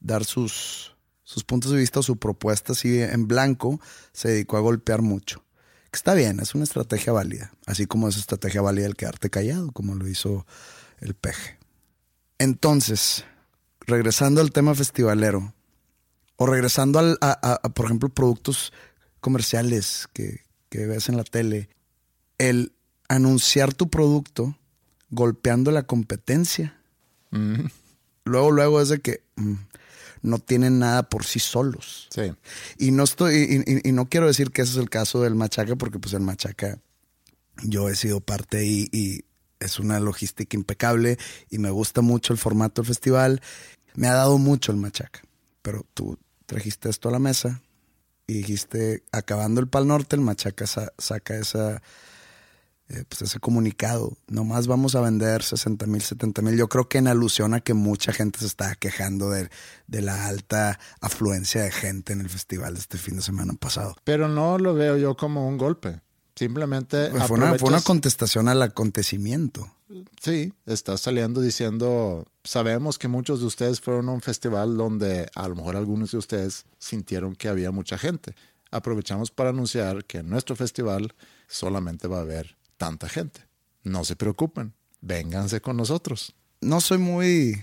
dar 0.00 0.24
sus, 0.24 0.94
sus 1.22 1.44
puntos 1.44 1.70
de 1.72 1.78
vista 1.78 2.00
o 2.00 2.02
su 2.02 2.16
propuesta 2.16 2.72
así 2.72 3.00
en 3.00 3.28
blanco, 3.28 3.80
se 4.12 4.28
dedicó 4.28 4.56
a 4.56 4.60
golpear 4.60 5.02
mucho. 5.02 5.44
Está 5.92 6.14
bien, 6.14 6.40
es 6.40 6.54
una 6.54 6.64
estrategia 6.64 7.12
válida. 7.12 7.52
Así 7.66 7.86
como 7.86 8.08
es 8.08 8.16
estrategia 8.16 8.60
válida 8.62 8.86
el 8.86 8.96
quedarte 8.96 9.30
callado, 9.30 9.70
como 9.72 9.94
lo 9.94 10.08
hizo 10.08 10.46
el 11.00 11.14
peje. 11.14 11.58
Entonces, 12.38 13.24
regresando 13.80 14.40
al 14.40 14.52
tema 14.52 14.74
festivalero, 14.74 15.54
o 16.36 16.46
regresando 16.46 16.98
al, 16.98 17.18
a, 17.20 17.30
a- 17.30 17.60
a, 17.62 17.68
por 17.68 17.84
ejemplo, 17.86 18.08
productos 18.08 18.72
comerciales 19.20 20.08
que, 20.12 20.40
que 20.70 20.86
ves 20.86 21.08
en 21.08 21.16
la 21.16 21.24
tele, 21.24 21.68
el 22.38 22.72
anunciar 23.08 23.74
tu 23.74 23.88
producto 23.90 24.56
golpeando 25.10 25.70
la 25.70 25.82
competencia, 25.82 26.78
Ujú. 27.32 27.68
luego, 28.24 28.50
luego 28.50 28.80
es 28.80 28.88
de 28.88 29.00
que 29.00 29.22
mm, 29.36 29.54
no 30.22 30.38
tienen 30.38 30.78
nada 30.78 31.08
por 31.08 31.24
sí 31.24 31.38
solos. 31.40 32.08
Sí. 32.14 32.32
Y 32.78 32.90
no 32.92 33.04
estoy, 33.04 33.34
y, 33.66 33.70
y- 33.72 33.88
y 33.88 33.92
no 33.92 34.08
quiero 34.08 34.26
decir 34.26 34.50
que 34.50 34.62
ese 34.62 34.72
es 34.72 34.78
el 34.78 34.88
caso 34.90 35.20
del 35.20 35.34
Machaca, 35.34 35.76
porque 35.76 35.98
pues 35.98 36.14
el 36.14 36.20
Machaca, 36.22 36.78
yo 37.64 37.88
he 37.88 37.96
sido 37.96 38.20
parte 38.20 38.64
y, 38.64 38.88
y 38.92 39.24
es 39.60 39.78
una 39.78 40.00
logística 40.00 40.56
impecable 40.56 41.18
y 41.50 41.58
me 41.58 41.70
gusta 41.70 42.00
mucho 42.00 42.32
el 42.32 42.38
formato 42.38 42.82
del 42.82 42.88
festival. 42.88 43.42
Me 43.94 44.08
ha 44.08 44.14
dado 44.14 44.38
mucho 44.38 44.72
el 44.72 44.78
Machaca. 44.78 45.20
Pero 45.60 45.84
tú 45.94 46.18
trajiste 46.46 46.88
esto 46.88 47.08
a 47.08 47.12
la 47.12 47.18
mesa 47.18 47.60
y 48.26 48.34
dijiste, 48.34 49.02
acabando 49.12 49.60
el 49.60 49.68
Pal 49.68 49.86
Norte, 49.86 50.16
el 50.16 50.22
Machaca 50.22 50.66
sa- 50.66 50.92
saca 50.98 51.36
esa, 51.36 51.82
eh, 52.92 53.04
pues 53.08 53.22
ese 53.22 53.40
comunicado. 53.40 54.16
Nomás 54.28 54.66
vamos 54.66 54.94
a 54.94 55.00
vender 55.00 55.42
60 55.42 55.86
mil, 55.86 56.02
70 56.02 56.42
mil. 56.42 56.56
Yo 56.56 56.68
creo 56.68 56.88
que 56.88 56.98
en 56.98 57.08
alusión 57.08 57.54
a 57.54 57.60
que 57.60 57.74
mucha 57.74 58.12
gente 58.12 58.40
se 58.40 58.46
está 58.46 58.74
quejando 58.74 59.30
de, 59.30 59.48
de 59.86 60.02
la 60.02 60.26
alta 60.26 60.78
afluencia 61.00 61.62
de 61.62 61.70
gente 61.70 62.12
en 62.12 62.20
el 62.20 62.28
festival 62.28 62.74
de 62.74 62.80
este 62.80 62.98
fin 62.98 63.16
de 63.16 63.22
semana 63.22 63.54
pasado. 63.54 63.96
Pero 64.04 64.28
no 64.28 64.58
lo 64.58 64.74
veo 64.74 64.98
yo 64.98 65.16
como 65.16 65.48
un 65.48 65.56
golpe. 65.56 66.00
Simplemente 66.34 67.08
Pues 67.10 67.24
fue, 67.24 67.36
una, 67.36 67.58
fue 67.58 67.68
una 67.68 67.80
contestación 67.80 68.48
al 68.48 68.62
acontecimiento. 68.62 69.70
Sí, 70.20 70.52
estás 70.64 71.02
saliendo 71.02 71.40
diciendo, 71.40 72.26
sabemos 72.44 72.98
que 72.98 73.08
muchos 73.08 73.40
de 73.40 73.46
ustedes 73.46 73.80
fueron 73.80 74.08
a 74.08 74.12
un 74.12 74.22
festival 74.22 74.76
donde 74.76 75.30
a 75.34 75.48
lo 75.48 75.54
mejor 75.54 75.76
algunos 75.76 76.12
de 76.12 76.18
ustedes 76.18 76.64
sintieron 76.78 77.36
que 77.36 77.48
había 77.48 77.70
mucha 77.70 77.98
gente. 77.98 78.34
Aprovechamos 78.70 79.30
para 79.30 79.50
anunciar 79.50 80.04
que 80.06 80.18
en 80.18 80.30
nuestro 80.30 80.56
festival 80.56 81.14
solamente 81.46 82.08
va 82.08 82.18
a 82.18 82.22
haber 82.22 82.56
tanta 82.82 83.08
gente. 83.08 83.40
No 83.84 84.04
se 84.04 84.16
preocupen, 84.16 84.72
vénganse 85.00 85.60
con 85.60 85.76
nosotros. 85.76 86.34
No 86.60 86.80
soy 86.80 86.98
muy 86.98 87.62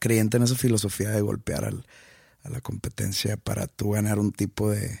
creyente 0.00 0.38
en 0.38 0.44
esa 0.44 0.54
filosofía 0.54 1.10
de 1.10 1.20
golpear 1.20 1.64
al- 1.64 1.86
a 2.42 2.48
la 2.48 2.60
competencia 2.62 3.36
para 3.36 3.66
tú 3.66 3.90
ganar 3.90 4.18
un 4.18 4.32
tipo 4.32 4.70
de, 4.70 5.00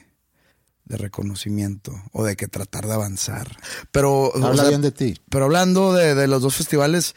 de 0.84 0.96
reconocimiento 0.98 1.92
o 2.12 2.22
de 2.24 2.36
que 2.36 2.48
tratar 2.48 2.86
de 2.86 2.92
avanzar. 2.94 3.56
Pero, 3.92 4.28
o 4.28 4.44
Habla 4.44 4.62
sea, 4.62 4.68
bien 4.68 4.82
de 4.82 4.92
ti. 4.92 5.18
pero 5.30 5.46
hablando 5.46 5.94
de, 5.94 6.14
de 6.14 6.26
los 6.28 6.42
dos 6.42 6.54
festivales, 6.54 7.14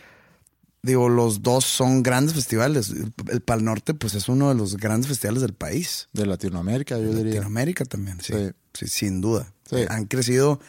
digo, 0.82 1.10
los 1.10 1.42
dos 1.42 1.66
son 1.66 2.04
grandes 2.04 2.36
festivales. 2.36 2.90
El, 2.92 3.14
el 3.32 3.42
Pal 3.42 3.64
Norte, 3.66 3.94
pues 3.94 4.14
es 4.16 4.30
uno 4.30 4.48
de 4.50 4.56
los 4.56 4.78
grandes 4.78 5.10
festivales 5.10 5.42
del 5.42 5.54
país. 5.54 6.08
De 6.14 6.26
Latinoamérica, 6.26 6.98
yo 6.98 7.10
diría. 7.10 7.26
Latinoamérica 7.34 7.84
también, 7.86 8.22
sí. 8.22 8.34
Sí. 8.34 8.52
Sí, 8.74 8.88
sin 8.88 9.20
duda. 9.20 9.52
Sí. 9.70 9.78
Han 9.90 10.06
crecido, 10.06 10.60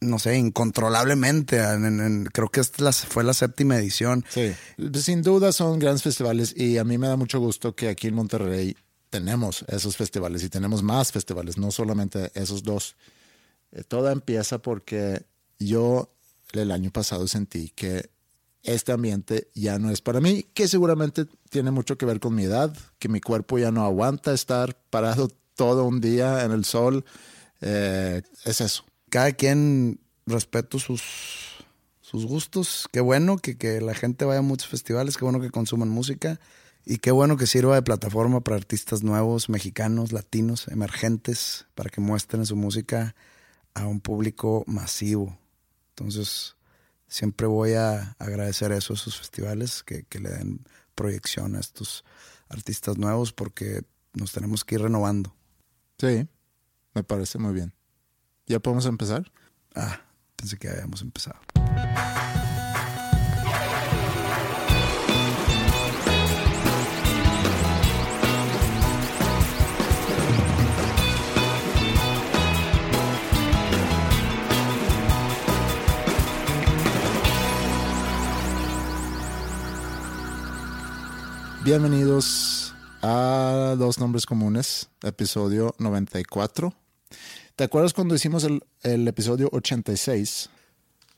no 0.00 0.18
sé, 0.18 0.36
incontrolablemente. 0.36 1.58
En- 1.58 1.84
en- 1.84 2.00
en- 2.00 2.24
creo 2.26 2.48
que 2.50 2.60
esta 2.60 2.84
la- 2.84 2.92
fue 2.92 3.24
la 3.24 3.34
séptima 3.34 3.76
edición. 3.76 4.24
Sí, 4.28 4.52
sin 5.00 5.22
duda 5.22 5.52
son 5.52 5.78
grandes 5.78 6.02
festivales 6.02 6.54
y 6.56 6.78
a 6.78 6.84
mí 6.84 6.98
me 6.98 7.08
da 7.08 7.16
mucho 7.16 7.40
gusto 7.40 7.74
que 7.74 7.88
aquí 7.88 8.08
en 8.08 8.14
Monterrey 8.14 8.76
tenemos 9.10 9.64
esos 9.68 9.96
festivales 9.96 10.42
y 10.44 10.48
tenemos 10.48 10.82
más 10.82 11.12
festivales, 11.12 11.56
no 11.58 11.70
solamente 11.70 12.30
esos 12.34 12.62
dos. 12.62 12.96
Eh, 13.72 13.82
todo 13.84 14.10
empieza 14.10 14.58
porque 14.58 15.22
yo 15.58 16.12
el 16.52 16.70
año 16.70 16.90
pasado 16.90 17.26
sentí 17.26 17.70
que 17.70 18.10
este 18.62 18.92
ambiente 18.92 19.48
ya 19.54 19.78
no 19.78 19.90
es 19.90 20.00
para 20.00 20.20
mí, 20.20 20.44
que 20.54 20.68
seguramente 20.68 21.26
tiene 21.48 21.70
mucho 21.70 21.96
que 21.96 22.06
ver 22.06 22.20
con 22.20 22.34
mi 22.34 22.44
edad, 22.44 22.74
que 22.98 23.08
mi 23.08 23.20
cuerpo 23.20 23.58
ya 23.58 23.70
no 23.70 23.84
aguanta 23.84 24.32
estar 24.32 24.76
parado 24.90 25.28
todo 25.54 25.84
un 25.84 26.00
día 26.00 26.44
en 26.44 26.52
el 26.52 26.64
sol. 26.64 27.04
Eh, 27.60 28.22
es 28.44 28.60
eso. 28.60 28.84
Cada 29.10 29.32
quien 29.32 30.00
respeto 30.26 30.78
sus, 30.78 31.02
sus 32.00 32.26
gustos. 32.26 32.88
Qué 32.92 33.00
bueno 33.00 33.38
que, 33.38 33.56
que 33.56 33.80
la 33.80 33.94
gente 33.94 34.24
vaya 34.24 34.40
a 34.40 34.42
muchos 34.42 34.68
festivales, 34.68 35.16
qué 35.16 35.24
bueno 35.24 35.40
que 35.40 35.50
consuman 35.50 35.88
música 35.88 36.40
y 36.84 36.98
qué 36.98 37.10
bueno 37.10 37.36
que 37.36 37.46
sirva 37.46 37.74
de 37.74 37.82
plataforma 37.82 38.40
para 38.40 38.56
artistas 38.56 39.02
nuevos, 39.02 39.48
mexicanos, 39.48 40.12
latinos, 40.12 40.68
emergentes, 40.68 41.66
para 41.74 41.90
que 41.90 42.00
muestren 42.00 42.46
su 42.46 42.56
música 42.56 43.14
a 43.74 43.86
un 43.86 44.00
público 44.00 44.64
masivo. 44.66 45.38
Entonces, 45.90 46.56
siempre 47.06 47.46
voy 47.46 47.74
a 47.74 48.16
agradecer 48.18 48.72
eso 48.72 48.92
a 48.92 48.96
esos 48.96 49.18
festivales, 49.18 49.82
que, 49.82 50.04
que 50.04 50.20
le 50.20 50.30
den 50.30 50.64
proyección 50.94 51.56
a 51.56 51.60
estos 51.60 52.04
artistas 52.48 52.96
nuevos, 52.96 53.32
porque 53.32 53.82
nos 54.14 54.32
tenemos 54.32 54.64
que 54.64 54.76
ir 54.76 54.82
renovando. 54.82 55.34
Sí, 55.98 56.26
me 56.94 57.04
parece 57.04 57.38
muy 57.38 57.52
bien. 57.52 57.77
¿Ya 58.48 58.58
podemos 58.60 58.86
empezar? 58.86 59.30
Ah, 59.74 60.00
pensé 60.34 60.56
que 60.56 60.70
habíamos 60.70 61.02
empezado. 61.02 61.38
Bienvenidos 81.62 82.74
a 83.02 83.74
Dos 83.76 83.98
Nombres 83.98 84.24
Comunes, 84.24 84.88
episodio 85.02 85.74
94. 85.78 86.72
¿Te 87.58 87.64
acuerdas 87.64 87.92
cuando 87.92 88.14
hicimos 88.14 88.44
el, 88.44 88.62
el 88.84 89.08
episodio 89.08 89.48
86 89.50 90.48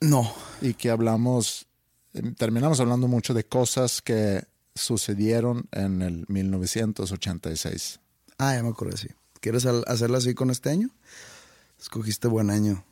No. 0.00 0.32
y 0.62 0.72
que 0.72 0.88
hablamos, 0.88 1.66
eh, 2.14 2.32
terminamos 2.34 2.80
hablando 2.80 3.08
mucho 3.08 3.34
de 3.34 3.44
cosas 3.44 4.00
que 4.00 4.44
sucedieron 4.74 5.68
en 5.70 6.00
el 6.00 6.24
1986? 6.28 8.00
Ah, 8.38 8.54
ya 8.54 8.62
me 8.62 8.70
acordé, 8.70 8.96
sí. 8.96 9.08
¿Quieres 9.40 9.66
hacerlo 9.66 10.16
así 10.16 10.32
con 10.32 10.48
este 10.48 10.70
año? 10.70 10.88
Escogiste 11.78 12.26
buen 12.26 12.48
año. 12.48 12.86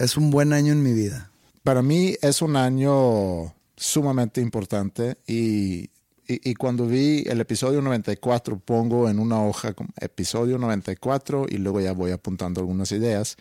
Es 0.00 0.16
un 0.16 0.32
buen 0.32 0.52
año 0.52 0.72
en 0.72 0.82
mi 0.82 0.92
vida. 0.92 1.30
Para 1.62 1.82
mí 1.82 2.16
es 2.22 2.42
un 2.42 2.56
año 2.56 3.54
sumamente 3.76 4.40
importante 4.40 5.16
y, 5.28 5.90
y- 6.34 6.50
y 6.50 6.54
cuando 6.54 6.86
vi 6.86 7.24
el 7.26 7.40
episodio 7.40 7.82
94 7.82 8.58
pongo 8.58 9.08
en 9.08 9.18
una 9.18 9.42
hoja 9.44 9.72
como 9.74 9.90
episodio 10.00 10.58
94 10.58 11.46
y 11.48 11.56
luego 11.58 11.80
ya 11.80 11.92
voy 11.92 12.10
apuntando 12.12 12.60
algunas 12.60 12.92
ideas 12.92 13.36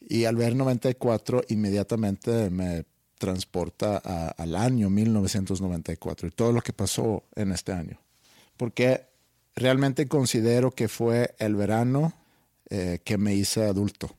y 0.00 0.24
al 0.24 0.36
ver 0.36 0.54
94 0.56 1.42
inmediatamente 1.48 2.50
me 2.50 2.84
transporta 3.18 4.00
a- 4.04 4.28
al 4.28 4.54
año 4.56 4.90
1994 4.90 6.28
y 6.28 6.30
todo 6.30 6.52
lo 6.52 6.60
que 6.60 6.72
pasó 6.72 7.24
en 7.36 7.52
este 7.52 7.72
año. 7.72 7.98
Porque 8.56 9.06
realmente 9.56 10.08
considero 10.08 10.70
que 10.72 10.88
fue 10.88 11.34
el 11.38 11.54
verano 11.54 12.12
eh, 12.70 12.98
que 13.04 13.18
me 13.18 13.34
hice 13.34 13.64
adulto, 13.64 14.16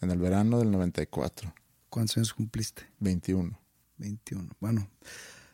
en 0.00 0.10
el 0.10 0.18
verano 0.18 0.58
del 0.58 0.70
94. 0.72 1.54
¿Cuántos 1.88 2.16
años 2.16 2.34
cumpliste? 2.34 2.82
21. 2.98 3.56
21. 3.98 4.48
Bueno, 4.60 4.88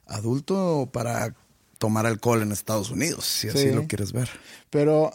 adulto 0.06 0.88
para 0.92 1.34
tomar 1.80 2.04
alcohol 2.06 2.42
en 2.42 2.52
Estados 2.52 2.90
Unidos, 2.90 3.24
si 3.24 3.48
así 3.48 3.58
Sí. 3.70 3.72
lo 3.72 3.86
quieres 3.88 4.12
ver. 4.12 4.28
Pero 4.68 5.10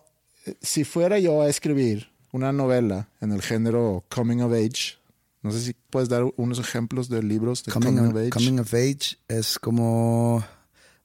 eh, 0.46 0.56
si 0.62 0.84
fuera 0.84 1.20
yo 1.20 1.42
a 1.44 1.48
escribir 1.48 2.10
una 2.32 2.52
novela 2.52 3.08
en 3.22 3.32
el 3.32 3.42
género 3.42 4.04
Coming 4.10 4.42
of 4.42 4.52
Age, 4.52 4.98
no 5.44 5.52
sé 5.52 5.62
si 5.62 5.74
puedes 5.92 6.10
dar 6.10 6.24
unos 6.38 6.58
ejemplos 6.60 7.08
de 7.08 7.22
libros 7.22 7.64
de 7.64 7.72
Coming, 7.72 7.96
Coming, 7.98 8.10
of 8.12 8.18
Age. 8.18 8.30
coming 8.32 8.60
of 8.60 8.74
age 8.74 9.18
es 9.28 9.60
como 9.60 10.44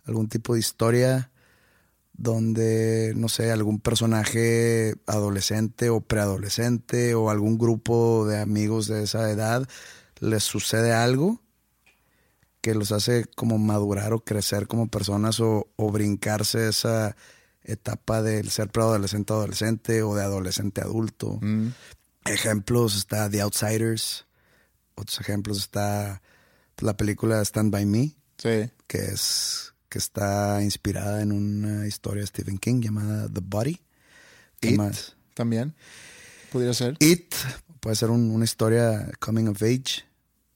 algún 0.06 0.28
tipo 0.30 0.54
de 0.54 0.60
historia 0.60 1.30
donde, 2.14 3.12
no 3.16 3.28
sé, 3.28 3.50
algún 3.50 3.80
personaje 3.80 4.94
adolescente 5.06 5.90
o 5.90 6.00
preadolescente 6.00 7.14
o 7.14 7.30
algún 7.30 7.58
grupo 7.58 8.26
de 8.26 8.38
amigos 8.40 8.86
de 8.88 9.02
esa 9.04 9.30
edad 9.30 9.68
les 10.20 10.42
sucede 10.42 10.92
algo 10.92 11.40
que 12.60 12.74
los 12.74 12.92
hace 12.92 13.24
como 13.36 13.58
madurar 13.58 14.12
o 14.12 14.24
crecer 14.24 14.66
como 14.66 14.88
personas 14.88 15.40
o, 15.40 15.68
o 15.76 15.90
brincarse 15.90 16.68
esa 16.68 17.16
etapa 17.62 18.22
del 18.22 18.50
ser 18.50 18.68
preadolescente 18.68 19.32
adolescente 19.32 20.02
o 20.02 20.14
de 20.14 20.22
adolescente 20.22 20.80
adulto. 20.80 21.38
Mm, 21.40 21.68
Ejemplos 22.26 22.96
está 22.96 23.30
The 23.30 23.40
Outsiders. 23.42 24.26
Otros 24.94 25.20
ejemplos 25.20 25.58
está 25.58 26.20
la 26.78 26.96
película 26.96 27.40
Stand 27.42 27.70
By 27.72 27.86
Me, 27.86 28.14
sí, 28.38 28.70
que 28.86 28.98
es 28.98 29.72
que 29.88 29.98
está 29.98 30.62
inspirada 30.62 31.20
en 31.22 31.32
una 31.32 31.86
historia 31.86 32.20
de 32.22 32.26
Stephen 32.28 32.58
King 32.58 32.80
llamada 32.80 33.28
The 33.28 33.40
Body. 33.42 33.80
¿Qué 34.60 34.70
It. 34.70 34.76
más? 34.76 35.16
también 35.34 35.74
podría 36.52 36.74
ser. 36.74 36.96
It 37.00 37.34
puede 37.80 37.96
ser 37.96 38.10
un- 38.10 38.30
una 38.30 38.44
historia 38.44 39.10
coming 39.20 39.46
of 39.48 39.62
age, 39.62 40.04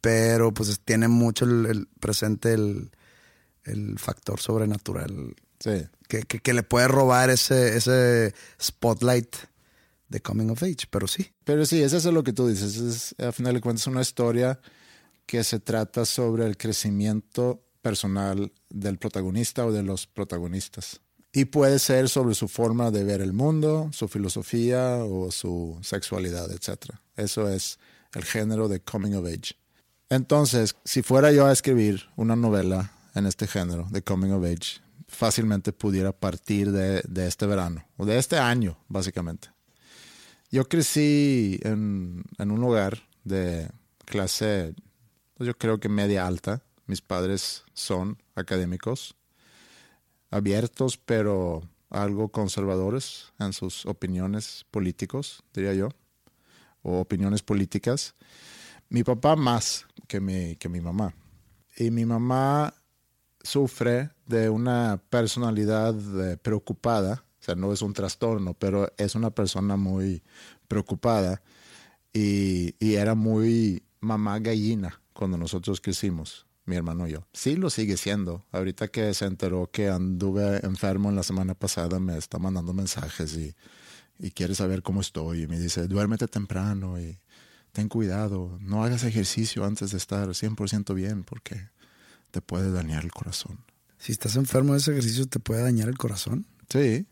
pero 0.05 0.53
pues 0.53 0.79
tiene 0.85 1.09
mucho 1.09 1.45
el, 1.47 1.67
el 1.67 1.87
presente 1.99 2.53
el, 2.53 2.91
el 3.65 3.99
factor 3.99 4.39
sobrenatural 4.41 5.35
Sí, 5.61 5.87
que, 6.09 6.23
que- 6.25 6.41
que 6.41 6.53
le 6.53 6.63
puede 6.63 6.89
robar 6.89 7.31
ese, 7.31 7.77
ese 7.77 8.35
spotlight 8.61 9.35
de 10.11 10.21
coming 10.21 10.51
of 10.51 10.63
age, 10.63 10.87
pero 10.91 11.07
sí. 11.09 11.33
pero 11.45 11.65
sí, 11.65 11.83
eso 11.83 11.97
es 11.97 12.05
lo 12.05 12.23
que 12.23 12.35
tú 12.35 12.47
dices. 12.49 12.77
Es, 12.77 13.15
a 13.19 13.33
final 13.33 13.55
de 13.55 13.61
cuentas, 13.63 13.87
una 13.87 14.03
historia 14.03 14.61
que 15.27 15.43
se 15.43 15.61
trata 15.61 16.05
sobre 16.05 16.45
el 16.45 16.57
crecimiento 16.59 17.65
personal 17.81 18.53
del 18.69 18.99
protagonista 18.99 19.65
o 19.65 19.73
de 19.73 19.83
los 19.83 20.07
protagonistas. 20.07 21.01
Y 21.33 21.47
puede 21.47 21.79
ser 21.79 22.09
sobre 22.11 22.35
su 22.35 22.47
forma 22.49 22.91
de 22.91 23.03
ver 23.05 23.23
el 23.23 23.33
mundo, 23.33 23.89
su 23.93 24.07
filosofía 24.09 24.97
o 24.99 25.31
su 25.31 25.79
sexualidad, 25.83 26.51
etc. 26.53 26.93
Eso 27.17 27.49
es 27.49 27.79
el 28.13 28.25
género 28.25 28.69
de 28.69 28.81
coming 28.81 29.15
of 29.15 29.25
age. 29.27 29.57
Entonces, 30.09 30.77
si 30.85 31.03
fuera 31.03 31.33
yo 31.33 31.47
a 31.47 31.53
escribir 31.53 32.09
una 32.17 32.37
novela 32.37 32.93
en 33.15 33.27
este 33.27 33.47
género 33.47 33.87
de 33.91 34.03
coming 34.03 34.31
of 34.31 34.45
age, 34.45 34.81
fácilmente 35.09 35.73
pudiera 35.73 36.13
partir 36.13 36.73
de, 36.73 37.03
este 37.27 37.47
verano 37.47 37.87
o 37.97 38.05
de 38.05 38.19
este 38.19 38.39
año, 38.39 38.79
básicamente. 38.89 39.49
Yo 40.51 40.69
crecí 40.69 41.59
en, 41.63 42.23
en 42.39 42.51
un 42.51 42.61
lugar 42.61 43.03
de 43.25 43.71
clase, 44.05 44.75
pues 45.35 45.47
yo 45.47 45.57
creo 45.57 45.79
que 45.79 45.89
media 45.89 46.27
alta. 46.27 46.63
Mis 46.87 47.01
padres 47.01 47.65
son 47.73 48.19
académicos, 48.35 49.17
abiertos, 50.31 50.99
pero 50.99 51.63
algo 51.89 52.29
conservadores 52.29 53.33
en 53.39 53.53
sus 53.53 53.87
opiniones 53.87 54.67
políticos, 54.71 55.43
diría 55.55 55.75
yo, 55.75 55.89
o 56.83 57.01
opiniones 57.01 57.43
políticas. 57.43 58.15
Mi 58.89 59.03
papá 59.03 59.37
más 59.37 59.87
que 60.07 60.21
mi, 60.21 60.57
que 60.57 60.69
mi 60.69 60.81
mamá. 60.81 61.15
Y 61.77 61.91
mi 61.91 62.05
mamá 62.05 62.75
sufre 63.43 64.11
de 64.27 64.49
una 64.49 65.03
personalidad 65.11 65.95
eh, 66.21 66.37
preocupada, 66.37 67.25
o 67.41 67.45
sea, 67.45 67.55
no 67.55 67.73
es 67.73 67.83
un 67.83 67.93
trastorno, 67.93 68.55
pero 68.55 68.93
es 68.97 69.15
una 69.15 69.31
persona 69.31 69.77
muy 69.77 70.23
preocupada 70.67 71.43
y, 72.13 72.75
y 72.79 72.95
era 72.95 73.15
muy 73.15 73.83
mamá 74.01 74.39
gallina 74.39 75.01
cuando 75.13 75.37
nosotros 75.37 75.81
crecimos, 75.81 76.47
mi 76.65 76.77
hermano 76.77 77.07
y 77.07 77.13
yo. 77.13 77.27
Sí 77.33 77.57
lo 77.57 77.71
sigue 77.71 77.97
siendo. 77.97 78.45
Ahorita 78.53 78.89
que 78.89 79.13
se 79.15 79.27
enteró 79.27 79.71
que 79.71 79.89
anduve 79.89 80.65
enfermo 80.65 81.11
en 81.11 81.17
la 81.17 81.23
semana 81.23 81.55
pasada, 81.55 81.99
me 82.01 82.17
está 82.17 82.39
mandando 82.39 82.73
mensajes 82.73 83.37
y, 83.37 83.55
y 84.19 84.31
quiere 84.31 84.55
saber 84.55 84.83
cómo 84.83 85.01
estoy. 85.01 85.43
Y 85.43 85.47
me 85.47 85.59
dice, 85.59 85.87
duérmete 85.87 86.29
temprano 86.29 87.01
y 87.01 87.19
ten 87.75 87.89
cuidado, 87.89 88.57
no 88.63 88.83
hagas 88.85 89.03
ejercicio 89.05 89.65
antes 89.67 89.91
de 89.91 89.99
estar 89.99 90.29
100% 90.29 90.95
bien 90.95 91.25
porque 91.25 91.69
te 92.31 92.41
puede 92.41 92.73
dañar 92.73 93.05
el 93.05 93.11
corazón. 93.13 93.59
Si 93.99 94.13
estás 94.13 94.37
enfermo, 94.37 94.75
ese 94.75 94.93
ejercicio 94.93 95.27
te 95.27 95.41
puede 95.41 95.63
dañar 95.63 95.89
el 95.89 95.99
corazón. 95.99 96.47
Sí, 96.71 97.07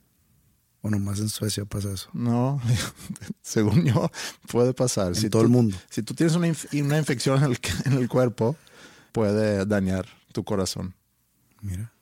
O 0.80 0.88
nomás 0.90 1.18
en 1.20 1.28
Suecia 1.28 1.64
pasa 1.64 1.92
eso. 1.92 2.08
no, 2.12 2.60
según 3.42 3.84
yo, 3.84 4.10
puede 4.48 4.72
pasar. 4.72 5.12
En 5.16 5.30
todo 5.30 5.42
el 5.42 5.48
mundo. 5.48 5.76
Si 5.90 6.02
tú 6.02 6.14
tienes 6.14 6.34
una, 6.36 6.48
inf- 6.48 6.80
una 6.84 6.96
infección 6.98 7.42
en 7.42 7.50
el, 7.52 7.58
en 7.84 7.92
el 7.94 8.08
cuerpo, 8.08 8.56
puede 9.12 9.66
dañar 9.66 10.06
tu 10.32 10.44
corazón. 10.44 10.94
Mira. 11.60 11.92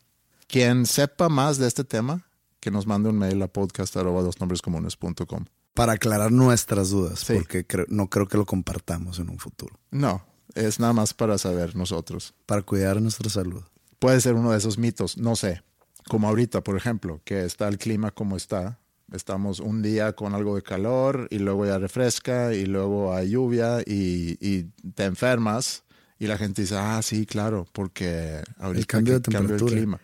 Quien 0.49 0.85
sepa 0.87 1.29
más 1.29 1.59
de 1.59 1.67
este 1.69 1.85
tema, 1.85 2.27
que 2.61 2.71
nos 2.71 2.87
mande 2.87 3.09
un 3.09 3.17
mail 3.19 3.41
a 3.43 3.49
podcast.dosnombrescomunes.com. 3.49 5.45
Para 5.75 5.93
aclarar 5.93 6.33
nuestras 6.33 6.91
dudas, 6.91 7.21
Sí. 7.21 7.35
porque 7.35 7.67
creo- 7.67 7.87
no 7.89 8.09
creo 8.09 8.27
que 8.29 8.37
lo 8.37 8.45
compartamos 8.47 9.19
en 9.19 9.31
un 9.31 9.39
futuro. 9.39 9.79
No, 9.91 10.25
es 10.55 10.81
nada 10.81 10.93
más 10.93 11.15
para 11.15 11.39
saber 11.39 11.77
nosotros. 11.77 12.35
Para 12.47 12.63
cuidar 12.63 13.01
nuestra 13.01 13.31
salud. 13.31 13.63
Puede 13.99 14.21
ser 14.21 14.35
uno 14.35 14.51
de 14.53 14.59
esos 14.59 14.79
mitos, 14.79 15.17
no 15.17 15.37
sé. 15.37 15.63
Como 16.09 16.29
ahorita, 16.29 16.63
por 16.63 16.77
ejemplo, 16.77 17.21
que 17.25 17.45
está 17.45 17.69
el 17.69 17.79
clima 17.79 18.11
como 18.11 18.37
está. 18.37 18.79
Estamos 19.13 19.59
un 19.61 19.83
día 19.83 20.13
con 20.15 20.35
algo 20.35 20.55
de 20.55 20.63
calor 20.63 21.27
y 21.31 21.39
luego 21.39 21.67
ya 21.67 21.79
refresca 21.79 22.55
y 22.55 22.65
luego 22.67 23.13
hay 23.15 23.31
lluvia 23.31 23.81
y, 23.85 24.37
y 24.41 24.65
te 24.95 25.05
enfermas 25.05 25.83
y 26.19 26.27
la 26.29 26.39
gente 26.39 26.63
dice, 26.63 26.77
ah, 26.77 27.01
sí, 27.03 27.27
claro, 27.27 27.67
porque 27.73 28.41
ahorita 28.59 28.87
cambio 28.87 29.15
de 29.15 29.23
cambió 29.23 29.41
el 29.41 29.47
temperatura. 29.47 29.77
clima. 29.77 30.01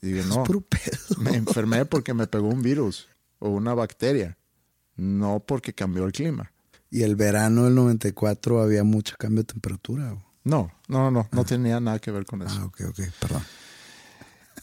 Y 0.00 0.06
digo, 0.12 0.24
no, 1.18 1.20
me 1.20 1.34
enfermé 1.36 1.84
porque 1.84 2.14
me 2.14 2.26
pegó 2.26 2.48
un 2.48 2.62
virus 2.62 3.08
o 3.38 3.50
una 3.50 3.74
bacteria, 3.74 4.37
no 4.98 5.40
porque 5.40 5.72
cambió 5.72 6.04
el 6.04 6.12
clima. 6.12 6.52
Y 6.90 7.02
el 7.02 7.16
verano 7.16 7.64
del 7.64 7.74
94 7.74 8.60
había 8.60 8.84
mucho 8.84 9.14
cambio 9.18 9.42
de 9.42 9.52
temperatura. 9.52 10.12
o- 10.12 10.22
No, 10.44 10.70
no, 10.88 11.10
no, 11.10 11.10
no, 11.10 11.28
no 11.32 11.44
tenía 11.44 11.80
nada 11.80 11.98
que 11.98 12.10
ver 12.10 12.24
con 12.26 12.42
eso. 12.42 12.56
Ah, 12.60 12.64
ok, 12.66 12.80
ok, 12.90 13.00
perdón. 13.20 13.42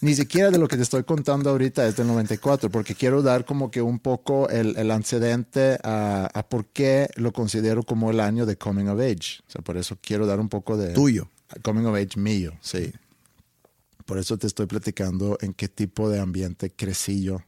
Ni 0.02 0.13
siquiera 0.13 0.52
de 0.52 0.58
lo 0.58 0.67
que 0.67 0.76
te 0.76 0.84
estoy 0.84 1.04
contando 1.04 1.50
ahorita 1.50 1.88
es 1.88 1.95
del 1.95 2.08
94, 2.08 2.69
porque 2.69 2.95
quiero 2.95 3.21
dar 3.21 3.45
como 3.45 3.71
que 3.71 3.82
un 3.82 4.00
poco 4.00 4.50
el, 4.50 4.76
el 4.78 4.91
antecedente 4.91 5.80
a, 5.84 6.30
a 6.34 6.50
por 6.50 6.65
qué 6.65 7.08
lo 7.15 7.32
considero 7.32 7.82
como 7.84 8.12
el 8.12 8.19
año 8.19 8.45
de 8.45 8.58
Coming 8.58 8.88
of 8.89 9.00
Age. 9.00 9.39
O 9.48 9.52
sea, 9.52 9.62
por 9.63 9.78
eso 9.78 9.98
quiero 10.02 10.26
dar 10.28 10.39
un 10.39 10.50
poco 10.50 10.76
de... 10.78 10.93
Tuyo. 10.93 11.30
Coming 11.63 11.86
of 11.86 11.95
Age 11.95 12.19
mío, 12.19 12.52
sí. 12.60 12.91
Por 14.06 14.17
eso 14.19 14.38
te 14.38 14.48
estoy 14.48 14.65
platicando 14.65 15.38
en 15.41 15.54
qué 15.54 15.67
tipo 15.69 16.10
de 16.10 16.19
ambiente 16.19 16.71
crecí 16.71 17.24
yo. 17.24 17.41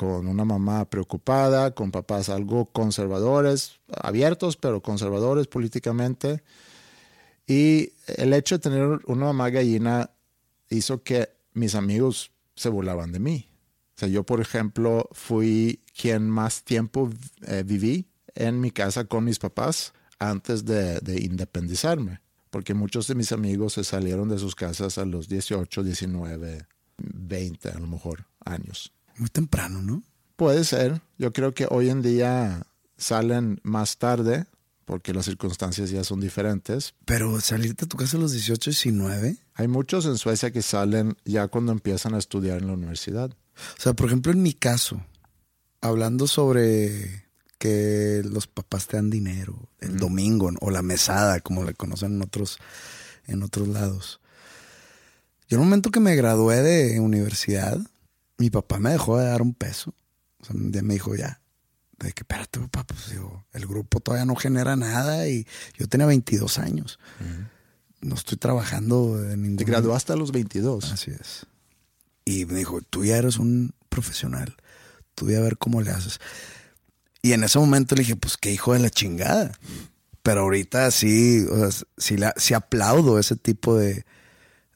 Con 0.00 0.28
una 0.28 0.46
mamá 0.46 0.88
preocupada, 0.88 1.74
con 1.74 1.90
papás 1.90 2.30
algo 2.30 2.64
conservadores, 2.72 3.80
abiertos, 3.92 4.56
pero 4.56 4.80
conservadores 4.80 5.46
políticamente. 5.46 6.42
Y 7.46 7.92
el 8.06 8.32
hecho 8.32 8.54
de 8.54 8.60
tener 8.60 9.00
una 9.04 9.26
mamá 9.26 9.50
gallina 9.50 10.08
hizo 10.70 11.02
que 11.02 11.28
mis 11.52 11.74
amigos 11.74 12.32
se 12.56 12.70
burlaban 12.70 13.12
de 13.12 13.18
mí. 13.18 13.46
O 13.94 14.00
sea, 14.00 14.08
yo, 14.08 14.24
por 14.24 14.40
ejemplo, 14.40 15.06
fui 15.12 15.84
quien 15.94 16.30
más 16.30 16.64
tiempo 16.64 17.10
eh, 17.46 17.62
viví 17.66 18.06
en 18.34 18.58
mi 18.58 18.70
casa 18.70 19.04
con 19.04 19.24
mis 19.24 19.38
papás 19.38 19.92
antes 20.18 20.64
de, 20.64 20.98
de, 21.00 21.20
independizarme, 21.20 22.22
porque 22.48 22.72
muchos 22.72 23.06
de 23.06 23.16
mis 23.16 23.32
amigos 23.32 23.74
se 23.74 23.84
salieron 23.84 24.30
de 24.30 24.38
sus 24.38 24.54
casas 24.54 24.96
a 24.96 25.04
los 25.04 25.28
18, 25.28 25.82
19, 25.82 26.66
20 26.96 27.68
a 27.68 27.78
lo 27.78 27.86
mejor 27.86 28.24
años. 28.46 28.94
Muy 29.20 29.28
temprano, 29.28 29.82
¿no? 29.82 30.02
Puede 30.36 30.64
ser. 30.64 31.02
Yo 31.18 31.30
creo 31.30 31.52
que 31.52 31.66
hoy 31.68 31.90
en 31.90 32.00
día 32.00 32.62
salen 32.96 33.60
más 33.62 33.98
tarde 33.98 34.46
porque 34.86 35.12
las 35.12 35.26
circunstancias 35.26 35.90
ya 35.90 36.04
son 36.04 36.20
diferentes. 36.20 36.94
Pero 37.04 37.38
salirte 37.42 37.84
de 37.84 37.90
tu 37.90 37.98
casa 37.98 38.16
a 38.16 38.20
los 38.20 38.32
18, 38.32 38.70
19. 38.70 39.36
Hay 39.56 39.68
muchos 39.68 40.06
en 40.06 40.16
Suecia 40.16 40.50
que 40.52 40.62
salen 40.62 41.18
ya 41.26 41.48
cuando 41.48 41.70
empiezan 41.70 42.14
a 42.14 42.18
estudiar 42.18 42.62
en 42.62 42.68
la 42.68 42.72
universidad. 42.72 43.30
O 43.30 43.80
sea, 43.82 43.92
por 43.92 44.06
ejemplo, 44.06 44.32
en 44.32 44.40
mi 44.40 44.54
caso, 44.54 45.04
hablando 45.82 46.26
sobre 46.26 47.26
que 47.58 48.22
los 48.24 48.46
papás 48.46 48.86
te 48.86 48.96
dan 48.96 49.10
dinero 49.10 49.68
el 49.80 49.98
domingo 49.98 50.50
o 50.62 50.70
la 50.70 50.80
mesada, 50.80 51.40
como 51.40 51.62
le 51.62 51.74
conocen 51.74 52.14
en 52.14 52.22
otros, 52.22 52.58
en 53.26 53.42
otros 53.42 53.68
lados. 53.68 54.22
Yo 55.46 55.58
en 55.58 55.60
el 55.60 55.66
momento 55.66 55.90
que 55.90 56.00
me 56.00 56.16
gradué 56.16 56.62
de 56.62 57.00
universidad, 57.00 57.78
mi 58.40 58.48
papá 58.48 58.78
me 58.78 58.90
dejó 58.90 59.18
de 59.18 59.26
dar 59.26 59.42
un 59.42 59.52
peso. 59.52 59.94
O 60.40 60.46
sea, 60.46 60.56
un 60.56 60.72
día 60.72 60.80
me 60.80 60.94
dijo, 60.94 61.14
ya, 61.14 61.42
de 61.98 62.12
que 62.12 62.22
espérate, 62.22 62.58
papá, 62.58 62.84
pues 62.84 63.10
digo, 63.10 63.44
el 63.52 63.66
grupo 63.66 64.00
todavía 64.00 64.24
no 64.24 64.34
genera 64.34 64.76
nada 64.76 65.28
y 65.28 65.46
yo 65.76 65.86
tenía 65.86 66.06
22 66.06 66.58
años. 66.58 66.98
No 68.00 68.14
estoy 68.14 68.38
trabajando 68.38 69.22
en 69.30 69.42
ningún... 69.42 69.58
Te 69.58 69.64
graduaste 69.64 70.14
a 70.14 70.16
los 70.16 70.32
22. 70.32 70.90
Así 70.90 71.10
es. 71.10 71.44
Y 72.24 72.46
me 72.46 72.54
dijo, 72.54 72.80
tú 72.80 73.04
ya 73.04 73.18
eres 73.18 73.36
un 73.36 73.74
profesional, 73.90 74.56
tú 75.14 75.26
voy 75.26 75.34
a 75.34 75.40
ver 75.40 75.58
cómo 75.58 75.82
le 75.82 75.90
haces. 75.90 76.18
Y 77.20 77.34
en 77.34 77.44
ese 77.44 77.58
momento 77.58 77.94
le 77.94 78.00
dije, 78.00 78.16
pues 78.16 78.38
qué 78.38 78.50
hijo 78.50 78.72
de 78.72 78.78
la 78.78 78.88
chingada. 78.88 79.52
Pero 80.22 80.40
ahorita 80.40 80.90
sí, 80.92 81.44
o 81.50 81.70
sea, 81.70 81.86
sí, 81.98 82.16
la, 82.16 82.32
sí 82.38 82.54
aplaudo 82.54 83.18
ese 83.18 83.36
tipo 83.36 83.76
de, 83.76 84.06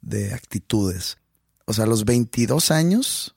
de 0.02 0.34
actitudes. 0.34 1.16
O 1.64 1.72
sea, 1.72 1.84
a 1.84 1.86
los 1.86 2.04
22 2.04 2.70
años 2.70 3.33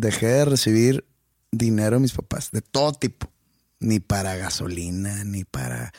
dejé 0.00 0.26
de 0.26 0.44
recibir 0.44 1.04
dinero 1.52 1.96
de 1.96 2.00
mis 2.00 2.12
papás, 2.12 2.50
de 2.50 2.62
todo 2.62 2.92
tipo. 2.92 3.30
Ni 3.78 4.00
para 4.00 4.36
gasolina, 4.36 5.24
ni 5.24 5.44
para... 5.44 5.92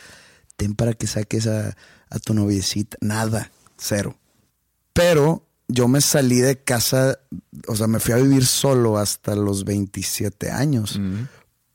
Ten 0.55 0.75
para 0.75 0.93
que 0.93 1.07
saques 1.07 1.47
a, 1.47 1.75
a 2.09 2.19
tu 2.19 2.33
noviecita. 2.33 2.97
Nada, 3.01 3.51
cero. 3.77 4.17
Pero 4.93 5.47
yo 5.67 5.87
me 5.87 6.01
salí 6.01 6.39
de 6.39 6.57
casa, 6.63 7.19
o 7.67 7.75
sea, 7.75 7.87
me 7.87 7.99
fui 7.99 8.13
a 8.13 8.17
vivir 8.17 8.45
solo 8.45 8.97
hasta 8.97 9.35
los 9.35 9.63
27 9.63 10.51
años. 10.51 10.99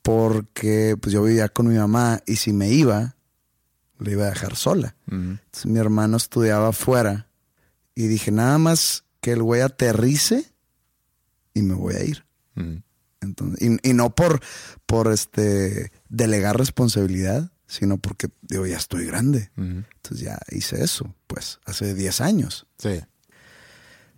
Porque 0.01 0.95
pues 1.01 1.11
yo 1.11 1.23
vivía 1.23 1.49
con 1.49 1.67
mi 1.67 1.77
mamá 1.77 2.21
y 2.25 2.37
si 2.37 2.53
me 2.53 2.69
iba, 2.69 3.15
le 3.99 4.11
iba 4.11 4.25
a 4.25 4.29
dejar 4.29 4.55
sola. 4.55 4.95
Entonces 5.09 5.65
mi 5.65 5.79
hermano 5.79 6.15
estudiaba 6.15 6.69
afuera 6.69 7.27
y 7.95 8.07
dije, 8.07 8.31
nada 8.31 8.57
más 8.57 9.03
que 9.19 9.33
el 9.33 9.43
güey 9.43 9.61
aterrice 9.61 10.53
y 11.57 11.61
me 11.63 11.73
voy 11.73 11.95
a 11.95 12.03
ir. 12.03 12.25
Entonces, 13.21 13.61
y, 13.61 13.89
y, 13.89 13.93
no 13.93 14.13
por, 14.13 14.41
por 14.85 15.11
este 15.11 15.91
delegar 16.09 16.57
responsabilidad, 16.57 17.51
sino 17.67 17.97
porque 17.97 18.29
digo, 18.41 18.65
ya 18.65 18.77
estoy 18.77 19.05
grande. 19.05 19.51
Entonces 19.57 20.19
ya 20.19 20.39
hice 20.51 20.83
eso, 20.83 21.13
pues, 21.27 21.59
hace 21.65 21.93
10 21.93 22.21
años. 22.21 22.67
Sí. 22.77 23.01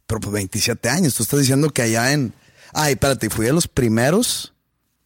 Pero 0.06 0.20
pues 0.22 0.34
27 0.34 0.90
años. 0.90 1.16
Tú 1.16 1.24
estás 1.24 1.40
diciendo 1.40 1.70
que 1.70 1.82
allá 1.82 2.12
en. 2.14 2.34
Ay, 2.74 2.94
espérate, 2.94 3.30
fui 3.30 3.46
de 3.46 3.54
los 3.54 3.68
primeros 3.68 4.54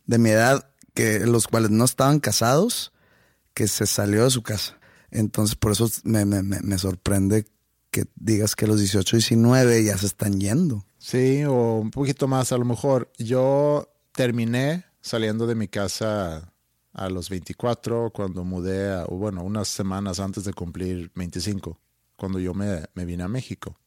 de 0.05 0.17
mi 0.17 0.29
edad 0.29 0.69
que 0.93 1.19
los 1.19 1.47
cuales 1.47 1.71
no 1.71 1.85
estaban 1.85 2.19
casados, 2.19 2.91
que 3.53 3.67
se 3.67 3.85
salió 3.85 4.25
de 4.25 4.31
su 4.31 4.43
casa. 4.43 4.77
Entonces, 5.11 5.55
por 5.55 5.71
eso 5.71 5.89
me, 6.03 6.25
me, 6.25 6.41
me 6.41 6.77
sorprende 6.77 7.45
que 7.93 8.05
digas 8.15 8.55
que 8.55 8.65
los 8.65 8.79
18, 8.79 9.17
19 9.17 9.83
ya 9.83 9.95
se 9.99 10.07
están 10.07 10.39
yendo. 10.39 10.83
Sí, 10.97 11.43
o 11.43 11.75
un 11.75 11.91
poquito 11.91 12.27
más 12.27 12.51
a 12.51 12.57
lo 12.57 12.65
mejor. 12.65 13.11
Yo 13.19 13.87
terminé 14.11 14.85
saliendo 14.99 15.45
de 15.45 15.53
mi 15.53 15.67
casa 15.67 16.51
a 16.91 17.09
los 17.09 17.29
24 17.29 18.09
cuando 18.09 18.43
mudé, 18.43 18.91
a, 18.91 19.05
bueno, 19.05 19.43
unas 19.43 19.67
semanas 19.67 20.19
antes 20.19 20.43
de 20.43 20.53
cumplir 20.53 21.11
25, 21.13 21.79
cuando 22.15 22.39
yo 22.39 22.55
me, 22.55 22.83
me 22.95 23.05
vine 23.05 23.23
a 23.23 23.27
México. 23.27 23.79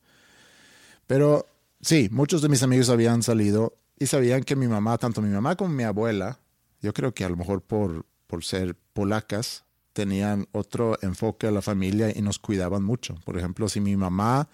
Pero 1.08 1.48
sí, 1.80 2.08
muchos 2.12 2.42
de 2.42 2.48
mis 2.48 2.62
amigos 2.62 2.88
habían 2.90 3.24
salido 3.24 3.76
y 3.98 4.06
sabían 4.06 4.44
que 4.44 4.54
mi 4.54 4.68
mamá, 4.68 4.98
tanto 4.98 5.20
mi 5.20 5.30
mamá 5.30 5.56
como 5.56 5.74
mi 5.74 5.82
abuela, 5.82 6.38
yo 6.80 6.92
creo 6.92 7.12
que 7.12 7.24
a 7.24 7.28
lo 7.28 7.36
mejor 7.36 7.60
por, 7.60 8.06
por 8.28 8.44
ser 8.44 8.76
polacas, 8.92 9.64
tenían 9.96 10.46
otro 10.52 10.98
enfoque 11.00 11.46
a 11.46 11.50
la 11.50 11.62
familia 11.62 12.12
y 12.14 12.20
nos 12.20 12.38
cuidaban 12.38 12.82
mucho. 12.82 13.14
Por 13.24 13.38
ejemplo, 13.38 13.66
si 13.66 13.80
mi 13.80 13.96
mamá 13.96 14.46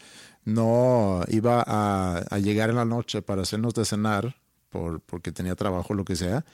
no 0.44 1.24
iba 1.26 1.64
a, 1.66 2.18
a 2.30 2.38
llegar 2.38 2.70
en 2.70 2.76
la 2.76 2.84
noche 2.84 3.22
para 3.22 3.42
hacernos 3.42 3.74
de 3.74 3.84
cenar, 3.84 4.36
por, 4.70 5.00
porque 5.00 5.32
tenía 5.32 5.56
trabajo 5.56 5.94
o 5.94 5.96
lo 5.96 6.04
que 6.04 6.14
sea, 6.14 6.44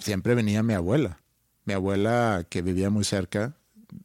siempre 0.00 0.34
venía 0.34 0.64
mi 0.64 0.74
abuela. 0.74 1.20
Mi 1.64 1.74
abuela, 1.74 2.44
que 2.50 2.60
vivía 2.60 2.90
muy 2.90 3.04
cerca, 3.04 3.54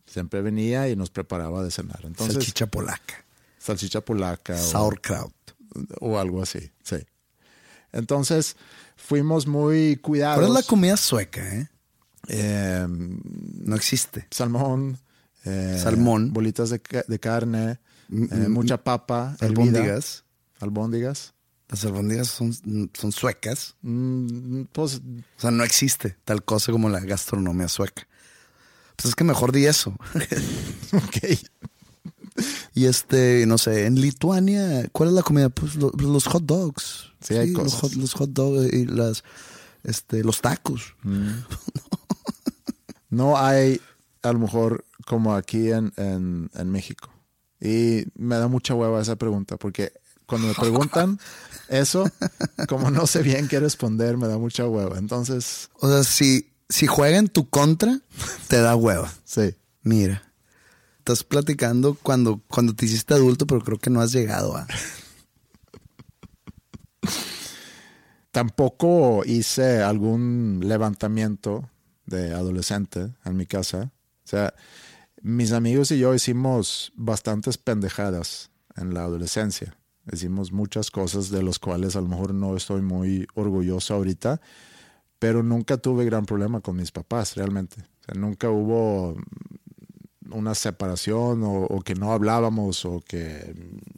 siempre 0.05 0.43
venía 0.43 0.87
y 0.87 0.95
nos 0.95 1.09
preparaba 1.09 1.63
de 1.63 1.71
cenar. 1.71 2.01
Entonces, 2.03 2.35
salchicha 2.35 2.67
polaca. 2.67 3.25
Salchicha 3.57 4.01
polaca. 4.01 4.55
Sauerkraut. 4.55 5.33
O, 5.99 6.11
o 6.11 6.19
algo 6.19 6.43
así, 6.43 6.69
sí. 6.83 6.97
Entonces, 7.93 8.57
fuimos 8.95 9.47
muy 9.47 9.95
cuidados. 9.95 10.37
¿Cuál 10.37 10.49
es 10.49 10.63
la 10.63 10.69
comida 10.69 10.97
sueca, 10.97 11.41
eh? 11.55 11.70
Eh, 12.27 12.85
no 12.87 13.75
existe. 13.75 14.27
Salmón. 14.31 14.97
Eh, 15.45 15.79
Salmón. 15.81 16.33
Bolitas 16.33 16.69
de, 16.69 16.81
de 17.07 17.19
carne. 17.19 17.79
Eh, 18.11 18.47
mucha 18.49 18.83
papa. 18.83 19.35
Albóndigas. 19.39 20.25
Albóndigas. 20.59 21.33
Las 21.69 21.85
albóndigas 21.85 22.27
son, 22.27 22.53
son 22.93 23.11
suecas. 23.11 23.75
Mm, 23.81 24.63
pues, 24.73 25.01
o 25.37 25.41
sea, 25.41 25.51
no 25.51 25.63
existe 25.63 26.17
tal 26.25 26.43
cosa 26.43 26.71
como 26.73 26.89
la 26.89 26.99
gastronomía 26.99 27.69
sueca. 27.69 28.05
Pues 28.97 29.09
es 29.09 29.15
que 29.15 29.23
mejor 29.23 29.53
di 29.53 29.65
eso. 29.65 29.95
ok. 30.93 31.39
Y 32.73 32.85
este, 32.85 33.45
no 33.45 33.57
sé, 33.57 33.85
en 33.85 33.99
Lituania, 33.99 34.87
¿cuál 34.93 35.09
es 35.09 35.15
la 35.15 35.21
comida? 35.21 35.49
Pues 35.49 35.75
lo, 35.75 35.91
los 35.91 36.25
hot 36.27 36.43
dogs. 36.43 37.11
Sí, 37.19 37.35
hay 37.35 37.49
los, 37.49 37.63
cosas. 37.63 37.81
hot, 37.81 37.93
los 37.93 38.13
hot 38.13 38.29
dogs 38.31 38.73
y 38.73 38.85
las, 38.85 39.23
este, 39.83 40.23
los 40.23 40.41
tacos. 40.41 40.95
Mm. 41.03 41.29
no 43.11 43.37
hay, 43.37 43.79
a 44.23 44.33
lo 44.33 44.39
mejor, 44.39 44.85
como 45.05 45.35
aquí 45.35 45.71
en, 45.71 45.93
en, 45.97 46.49
en, 46.55 46.71
México. 46.71 47.11
Y 47.59 48.05
me 48.15 48.37
da 48.37 48.47
mucha 48.47 48.73
hueva 48.73 49.01
esa 49.01 49.17
pregunta, 49.17 49.57
porque 49.57 49.93
cuando 50.25 50.47
me 50.47 50.55
preguntan 50.55 51.19
eso, 51.67 52.09
como 52.67 52.89
no 52.89 53.05
sé 53.05 53.21
bien 53.21 53.47
qué 53.47 53.59
responder, 53.59 54.17
me 54.17 54.27
da 54.27 54.39
mucha 54.39 54.65
hueva. 54.65 54.97
Entonces. 54.97 55.69
O 55.79 55.87
sea, 55.89 56.03
si, 56.03 56.51
si 56.69 56.87
juega 56.87 57.17
en 57.17 57.27
tu 57.27 57.49
contra, 57.49 57.99
te 58.47 58.59
da 58.61 58.75
hueva. 58.75 59.13
Sí. 59.25 59.55
Mira. 59.83 60.23
Estás 60.99 61.23
platicando 61.23 61.95
cuando, 61.95 62.41
cuando 62.47 62.75
te 62.75 62.85
hiciste 62.85 63.15
adulto, 63.15 63.47
pero 63.47 63.61
creo 63.61 63.79
que 63.79 63.89
no 63.89 64.01
has 64.01 64.11
llegado 64.11 64.55
a. 64.55 64.67
Tampoco 68.31 69.23
hice 69.25 69.81
algún 69.81 70.61
levantamiento 70.63 71.70
de 72.11 72.33
adolescente 72.35 73.11
en 73.25 73.35
mi 73.35 73.47
casa. 73.47 73.91
O 74.23 74.27
sea, 74.27 74.53
mis 75.21 75.51
amigos 75.51 75.91
y 75.91 75.97
yo 75.97 76.13
hicimos 76.13 76.93
bastantes 76.95 77.57
pendejadas 77.57 78.51
en 78.75 78.93
la 78.93 79.03
adolescencia. 79.03 79.75
Hicimos 80.11 80.51
muchas 80.51 80.91
cosas 80.91 81.29
de 81.29 81.43
las 81.43 81.59
cuales 81.59 81.95
a 81.95 82.01
lo 82.01 82.07
mejor 82.07 82.33
no 82.33 82.55
estoy 82.55 82.81
muy 82.81 83.27
orgulloso 83.35 83.93
ahorita, 83.93 84.41
pero 85.19 85.43
nunca 85.43 85.77
tuve 85.77 86.05
gran 86.05 86.25
problema 86.25 86.61
con 86.61 86.75
mis 86.75 86.91
papás, 86.91 87.35
realmente. 87.35 87.83
Nunca 88.15 88.49
hubo 88.49 89.15
una 90.31 90.55
separación 90.55 91.43
o, 91.43 91.65
o, 91.65 91.81
que 91.81 91.93
no 91.93 92.13
hablábamos 92.13 92.85
o 92.85 93.01
que 93.01 93.53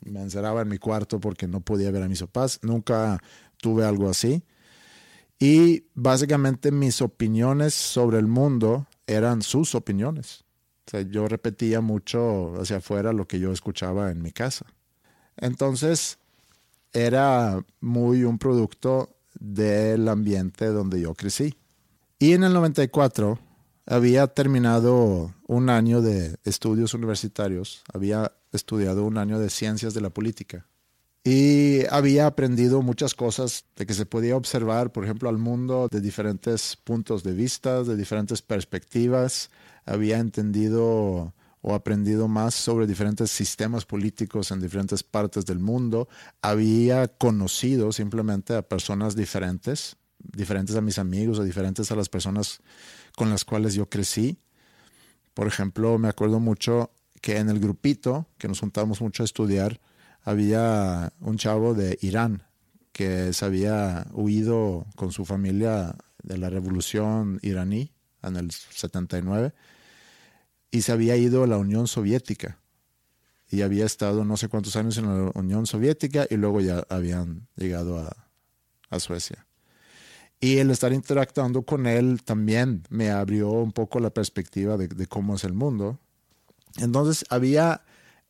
me 0.06 0.22
encerraba 0.22 0.62
en 0.62 0.70
mi 0.70 0.78
cuarto 0.78 1.20
porque 1.20 1.48
no 1.48 1.62
podía 1.62 1.92
ver 1.92 2.04
a 2.04 2.10
mis 2.10 2.22
papás. 2.22 2.60
Nunca 2.64 3.22
tuve 3.58 3.86
algo 3.86 4.10
así. 4.10 4.44
Y 5.44 5.88
básicamente 5.94 6.72
mis 6.72 7.02
opiniones 7.02 7.74
sobre 7.74 8.18
el 8.18 8.28
mundo 8.28 8.88
eran 9.08 9.42
sus 9.42 9.76
opiniones. 9.76 10.46
O 10.88 10.92
sea, 10.92 11.02
yo 11.02 11.28
repetía 11.28 11.82
mucho 11.82 12.54
hacia 12.62 12.78
afuera 12.78 13.12
lo 13.12 13.28
que 13.28 13.42
yo 13.42 13.52
escuchaba 13.52 14.10
en 14.10 14.22
mi 14.22 14.32
casa. 14.32 14.66
Entonces, 15.36 16.18
era 16.94 17.62
muy 17.82 18.24
un 18.24 18.38
producto 18.38 19.18
del 19.38 20.08
ambiente 20.08 20.68
donde 20.68 21.02
yo 21.02 21.14
crecí. 21.14 21.54
Y 22.20 22.32
en 22.32 22.46
el 22.46 22.54
94 22.54 23.38
había 23.86 24.28
terminado 24.28 25.36
un 25.46 25.70
año 25.70 26.02
de 26.02 26.38
estudios 26.46 26.94
universitarios, 26.94 27.84
había 27.94 28.32
estudiado 28.54 29.04
un 29.04 29.18
año 29.18 29.40
de 29.40 29.50
ciencias 29.50 29.94
de 29.94 30.00
la 30.00 30.10
política 30.10 30.68
Y 31.26 31.86
había 31.90 32.28
aprendido 32.28 32.82
muchas 32.82 33.16
cosas 33.16 33.66
de 33.78 33.86
que 33.86 33.94
se 33.94 34.06
podía 34.06 34.36
observar, 34.36 34.92
por 34.92 35.06
ejemplo, 35.06 35.30
al 35.30 35.38
mundo 35.38 35.88
de 35.90 36.02
diferentes 36.02 36.76
puntos 36.76 37.24
de 37.24 37.32
vista, 37.34 37.84
de 37.84 37.96
diferentes 37.96 38.42
perspectivas. 38.42 39.50
Había 39.86 40.18
entendido 40.18 41.34
o 41.62 41.74
aprendido 41.74 42.28
más 42.28 42.56
sobre 42.56 42.86
diferentes 42.88 43.32
sistemas 43.32 43.86
políticos 43.86 44.52
en 44.52 44.60
diferentes 44.60 45.02
partes 45.02 45.46
del 45.46 45.60
mundo. 45.60 46.10
Había 46.42 47.08
conocido 47.08 47.94
simplemente 47.94 48.54
a 48.54 48.62
personas 48.62 49.16
diferentes, 49.16 49.96
diferentes 50.20 50.76
a 50.76 50.82
mis 50.82 51.00
amigos 51.00 51.40
o 51.40 51.44
diferentes 51.46 51.90
a 51.90 51.96
las 51.96 52.10
personas 52.10 52.60
con 53.16 53.30
las 53.30 53.46
cuales 53.46 53.76
yo 53.76 53.90
crecí. 53.90 54.40
Por 55.34 55.48
ejemplo, 55.48 55.98
me 55.98 56.10
acuerdo 56.10 56.42
mucho 56.42 56.92
que 57.22 57.38
en 57.38 57.48
el 57.48 57.62
grupito 57.62 58.28
que 58.38 58.50
nos 58.50 58.60
juntamos 58.60 59.00
mucho 59.00 59.24
a 59.24 59.26
estudiar, 59.26 59.80
había 60.24 61.14
un 61.20 61.38
chavo 61.38 61.74
de 61.74 61.98
Irán 62.02 62.44
que 62.92 63.34
se 63.34 63.46
había 63.46 64.08
huido 64.14 64.86
con 64.96 65.12
su 65.12 65.26
familia 65.26 65.96
de 66.22 66.38
la 66.38 66.50
revolución 66.50 67.40
iraní 67.42 67.92
en 68.22 68.38
el 68.38 68.52
79 68.52 69.54
y 70.72 70.82
se 70.82 70.92
había 70.92 71.18
ido 71.18 71.44
a 71.44 71.48
la 71.48 71.58
Unión 71.58 71.88
Soviética 71.88 72.60
y 73.50 73.62
había 73.62 73.86
estado 73.86 74.24
no 74.24 74.38
sé 74.38 74.48
cuántos 74.48 74.76
años 74.76 74.98
en 74.98 75.06
la 75.06 75.32
Unión 75.36 75.66
Soviética 75.66 76.26
y 76.30 76.38
luego 76.38 76.62
ya 76.62 76.86
habían 76.90 77.48
llegado 77.56 78.00
a, 78.00 78.18
Suecia. 79.00 79.48
Y 80.40 80.60
el 80.60 80.70
estar 80.70 80.94
interactuando 80.94 81.64
con 81.64 81.88
él 81.88 82.22
también 82.24 82.84
me 82.92 83.10
abrió 83.10 83.50
un 83.50 83.72
poco 83.72 84.00
la 84.00 84.12
perspectiva 84.12 84.78
de 84.78 85.08
cómo 85.08 85.34
es 85.34 85.44
el 85.46 85.54
mundo. 85.54 86.00
Entonces 86.78 87.26
había 87.30 87.82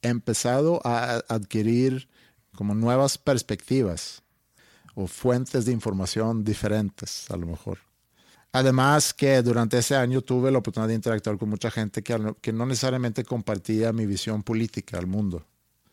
empezado 0.03 0.81
a 0.83 1.23
adquirir 1.27 2.07
como 2.55 2.75
nuevas 2.75 3.17
perspectivas 3.17 4.21
o 4.95 5.07
fuentes 5.07 5.65
de 5.65 5.71
información 5.71 6.43
diferentes 6.43 7.29
a 7.31 7.37
lo 7.37 7.47
mejor. 7.47 7.79
Además 8.51 9.15
que 9.15 9.41
durante 9.41 9.79
ese 9.79 9.95
año 9.95 10.21
tuve 10.21 10.51
la 10.51 10.59
oportunidad 10.59 10.89
de 10.89 10.93
interactuar 10.93 11.39
con 11.39 11.49
mucha 11.49 11.71
gente 11.71 12.03
que, 12.03 12.35
que 12.39 12.53
no 12.53 12.67
necesariamente 12.67 13.23
compartía 13.23 13.91
mi 13.91 14.05
visión 14.05 14.43
política 14.43 14.99
al 14.99 15.07
mundo, 15.07 15.43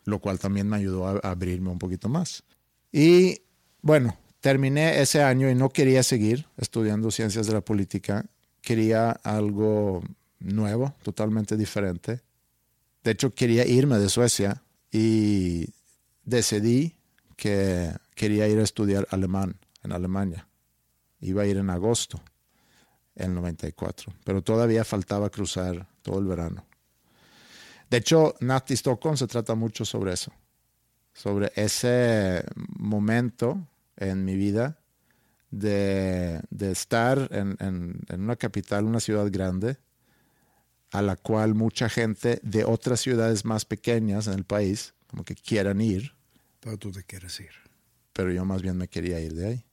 lo 0.05 0.19
cual 0.19 0.37
también 0.37 0.69
me 0.69 0.77
ayudó 0.77 1.07
a, 1.07 1.17
abrirme 1.27 1.69
un 1.71 1.79
poquito 1.79 2.07
más. 2.07 2.43
Y 2.91 3.41
bueno, 3.81 4.15
terminé 4.41 5.01
ese 5.01 5.23
año 5.23 5.49
y 5.49 5.55
no 5.55 5.69
quería 5.69 6.03
seguir 6.03 6.45
estudiando 6.57 7.09
ciencias 7.09 7.47
de 7.47 7.53
la 7.53 7.61
política, 7.61 8.27
quería 8.61 9.09
algo 9.09 10.03
nuevo, 10.39 10.93
totalmente 11.01 11.57
diferente. 11.57 12.21
De 13.03 13.11
hecho, 13.11 13.33
quería 13.33 13.65
irme 13.65 13.97
de 13.97 14.09
Suecia 14.09 14.63
y 14.91 15.73
decidí 16.23 16.95
que 17.35 17.91
quería 18.15 18.47
ir 18.47 18.59
a 18.59 18.63
estudiar 18.63 19.07
alemán 19.09 19.59
en 19.83 19.91
Alemania. 19.91 20.47
Iba 21.19 21.43
a 21.43 21.45
ir 21.45 21.57
en 21.57 21.69
agosto 21.69 22.21
el 23.15 23.33
94, 23.33 24.13
pero 24.23 24.41
todavía 24.41 24.83
faltaba 24.83 25.29
cruzar 25.29 25.87
todo 26.01 26.19
el 26.19 26.25
verano. 26.25 26.65
De 27.89 27.97
hecho, 27.97 28.35
Nati 28.39 28.75
Stockholm 28.75 29.17
se 29.17 29.27
trata 29.27 29.55
mucho 29.55 29.83
sobre 29.83 30.13
eso, 30.13 30.31
sobre 31.13 31.51
ese 31.55 32.43
momento 32.55 33.67
en 33.97 34.23
mi 34.23 34.35
vida 34.35 34.79
de, 35.49 36.41
estar 36.59 37.27
en, 37.31 37.57
en, 37.59 38.21
una 38.21 38.37
capital, 38.37 38.85
una 38.85 38.99
ciudad 38.99 39.27
grande, 39.29 39.77
a 40.91 41.01
la 41.01 41.15
cual 41.15 41.55
mucha 41.55 41.89
gente 41.89 42.39
de 42.43 42.65
otras 42.65 42.99
ciudades 42.99 43.45
más 43.45 43.65
pequeñas 43.65 44.27
en 44.27 44.33
el 44.33 44.43
país, 44.43 44.93
como 45.07 45.23
que 45.23 45.35
quieran 45.35 45.81
ir. 45.81 46.13
Pero 46.59 46.77
tú 46.77 46.91
te 46.91 47.03
quieres 47.03 47.39
ir. 47.39 47.51
Pero 48.13 48.31
yo 48.31 48.45
más 48.45 48.61
bien 48.61 48.77
me 48.77 48.87
quería 48.87 49.19
ir 49.19 49.33
de 49.33 49.47
ahí 49.47 49.65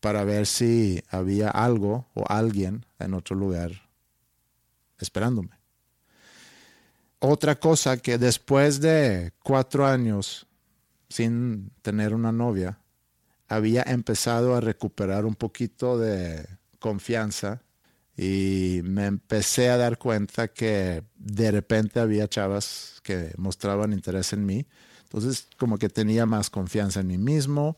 para 0.00 0.24
ver 0.24 0.46
si 0.46 1.02
había 1.08 1.48
algo 1.48 2.08
o 2.14 2.24
alguien 2.28 2.84
en 2.98 3.14
otro 3.14 3.36
lugar 3.36 3.88
esperándome. 4.98 5.58
Otra 7.20 7.58
cosa 7.58 7.96
que 7.96 8.18
después 8.18 8.80
de 8.80 9.32
cuatro 9.42 9.86
años 9.86 10.46
sin 11.14 11.70
tener 11.82 12.12
una 12.12 12.32
novia, 12.32 12.80
había 13.46 13.82
empezado 13.82 14.56
a 14.56 14.60
recuperar 14.60 15.24
un 15.24 15.36
poquito 15.36 15.96
de 15.96 16.44
confianza 16.80 17.62
y 18.16 18.80
me 18.84 19.06
empecé 19.06 19.70
a 19.70 19.76
dar 19.76 19.98
cuenta 19.98 20.48
que 20.48 21.02
de 21.16 21.50
repente 21.50 22.00
había 22.00 22.28
chavas 22.28 23.00
que 23.02 23.32
mostraban 23.36 23.92
interés 23.92 24.32
en 24.32 24.46
mí. 24.46 24.66
Entonces 25.02 25.48
como 25.58 25.78
que 25.78 25.88
tenía 25.88 26.26
más 26.26 26.50
confianza 26.50 27.00
en 27.00 27.08
mí 27.08 27.18
mismo, 27.18 27.76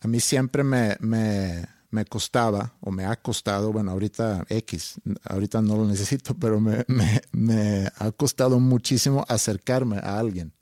a 0.00 0.08
mí 0.08 0.20
siempre 0.20 0.64
me, 0.64 0.96
me, 1.00 2.04
costaba 2.04 2.74
o 2.80 2.90
me 2.90 3.06
ha 3.06 3.16
costado, 3.16 3.72
bueno, 3.72 3.92
ahorita 3.92 4.44
X, 4.48 5.00
ahorita 5.24 5.62
no 5.62 5.76
lo 5.76 5.86
necesito, 5.86 6.34
pero 6.38 6.60
me, 6.60 6.84
me, 7.32 7.90
ha 7.96 8.12
costado 8.12 8.60
muchísimo 8.60 9.24
acercarme 9.28 9.98
a 9.98 10.18
alguien 10.18 10.52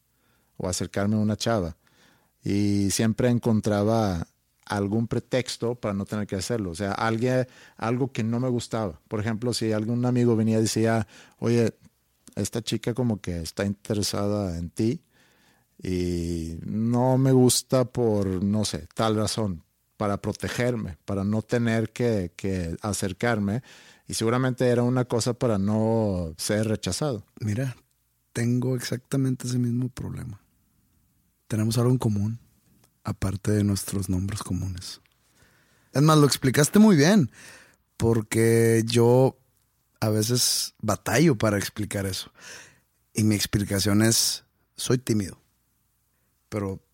o 0.57 0.69
acercarme 0.69 1.17
a 1.17 1.19
una 1.19 1.37
chava. 1.37 1.77
Y 2.45 2.91
siempre 2.91 3.29
encontraba 3.31 4.27
algún 4.67 5.09
pretexto 5.09 5.75
para 5.75 5.95
no 5.95 6.05
tener 6.05 6.27
que 6.27 6.37
hacerlo. 6.37 6.71
O 6.71 6.75
sea, 6.75 6.93
alguien, 6.93 7.47
algo 7.77 8.13
que 8.13 8.23
no 8.23 8.41
me 8.41 8.49
gustaba. 8.49 9.01
Por 9.09 9.21
ejemplo, 9.21 9.53
si 9.53 9.73
algún 9.73 10.05
amigo 10.07 10.37
venía 10.37 10.59
y 10.59 10.63
decía, 10.63 11.07
oye, 11.39 11.75
esta 12.37 12.63
chica 12.63 12.95
como 12.95 13.21
que 13.21 13.41
está 13.41 13.65
interesada 13.65 14.59
en 14.59 14.71
ti, 14.71 15.03
y 15.83 16.59
no 16.65 17.19
me 17.19 17.33
gusta 17.33 17.85
por, 17.85 18.27
no 18.45 18.65
sé, 18.65 18.87
tal 18.95 19.17
razón, 19.17 19.65
para 19.97 20.17
protegerme, 20.21 20.97
para 21.05 21.25
no 21.25 21.43
tener 21.43 21.91
que, 21.93 22.77
acercarme. 22.83 23.63
Y 24.07 24.15
seguramente 24.15 24.69
era 24.69 24.83
una 24.83 25.05
cosa 25.05 25.35
para 25.35 25.59
no 25.59 26.35
ser 26.37 26.69
rechazado. 26.69 27.25
Mira, 27.41 27.77
tengo 28.33 28.77
exactamente 28.77 29.47
ese 29.47 29.59
mismo 29.59 29.89
problema. 29.89 30.41
Tenemos 31.49 31.79
algo 31.79 31.91
en 31.91 31.99
común, 31.99 32.39
aparte 33.05 33.53
de 33.53 33.65
nuestros 33.65 34.09
nombres 34.09 34.43
comunes. 34.43 35.01
Es 35.93 36.03
más, 36.03 36.19
lo 36.19 36.27
explicaste 36.27 36.79
muy 36.79 36.97
bien, 36.97 37.31
porque 37.97 38.83
yo 38.87 39.39
a 40.01 40.09
veces 40.09 40.75
batallo 40.81 41.37
para 41.37 41.59
explicar 41.59 42.07
eso. 42.07 42.33
Y 43.15 43.25
mi 43.25 43.35
explicación 43.35 44.03
es, 44.03 44.45
soy 44.77 44.99
tímido 44.99 45.43
pero 46.53 46.85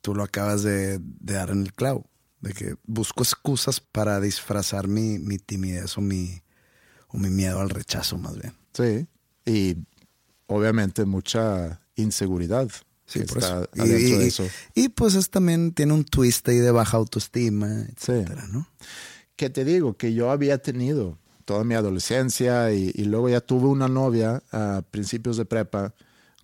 tú 0.00 0.12
lo 0.12 0.24
acabas 0.24 0.64
de, 0.64 0.98
dar 1.00 1.50
en 1.50 1.62
el 1.62 1.72
clavo, 1.72 2.10
de 2.40 2.52
que 2.52 2.74
busco 2.84 3.22
excusas 3.22 3.78
para 3.78 4.18
disfrazar 4.18 4.88
mi, 4.88 5.38
timidez 5.38 5.96
o 5.96 6.00
mi, 6.00 6.42
o 7.06 7.16
mi 7.16 7.30
miedo 7.30 7.60
al 7.60 7.70
rechazo 7.70 8.18
más 8.18 8.36
bien. 8.36 8.54
Sí, 8.72 9.06
y 9.46 9.76
obviamente 10.48 11.04
mucha 11.04 11.80
inseguridad. 11.94 12.68
Sí, 13.06 13.20
por 13.20 13.38
eso. 13.38 13.68
Y, 13.74 13.88
de 13.88 14.26
eso. 14.26 14.44
y, 14.74 14.88
pues 14.88 15.14
es 15.14 15.30
también 15.30 15.72
tiene 15.72 15.92
un 15.92 16.04
twist 16.04 16.48
ahí 16.48 16.58
de 16.58 16.70
baja 16.70 16.96
autoestima, 16.96 17.82
etcétera, 17.94 18.46
¿no? 18.50 18.66
Que 19.36 19.50
te 19.50 19.64
digo 19.64 19.96
que 19.96 20.14
yo 20.14 20.30
había 20.30 20.58
tenido 20.58 21.18
toda 21.44 21.64
mi 21.64 21.74
adolescencia 21.74 22.72
y, 22.72 22.92
y, 22.94 23.04
luego 23.04 23.28
ya 23.28 23.40
tuve 23.40 23.66
una 23.68 23.88
novia 23.88 24.42
a 24.52 24.82
principios 24.90 25.36
de 25.36 25.44
prepa, 25.44 25.94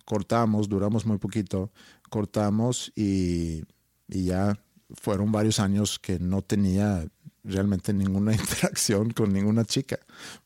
cortamos, 0.05 0.69
duramos 0.69 1.05
muy 1.05 1.17
poquito, 1.17 1.71
cortamos 2.11 2.91
y, 2.95 3.63
ya 4.07 4.59
fueron 4.93 5.31
varios 5.31 5.61
años 5.61 5.97
que 5.97 6.19
no 6.19 6.41
tenía 6.41 7.07
realmente 7.45 7.93
ninguna 7.93 8.33
interacción 8.39 9.11
con 9.11 9.33
ninguna 9.33 9.63
chica, 9.63 9.97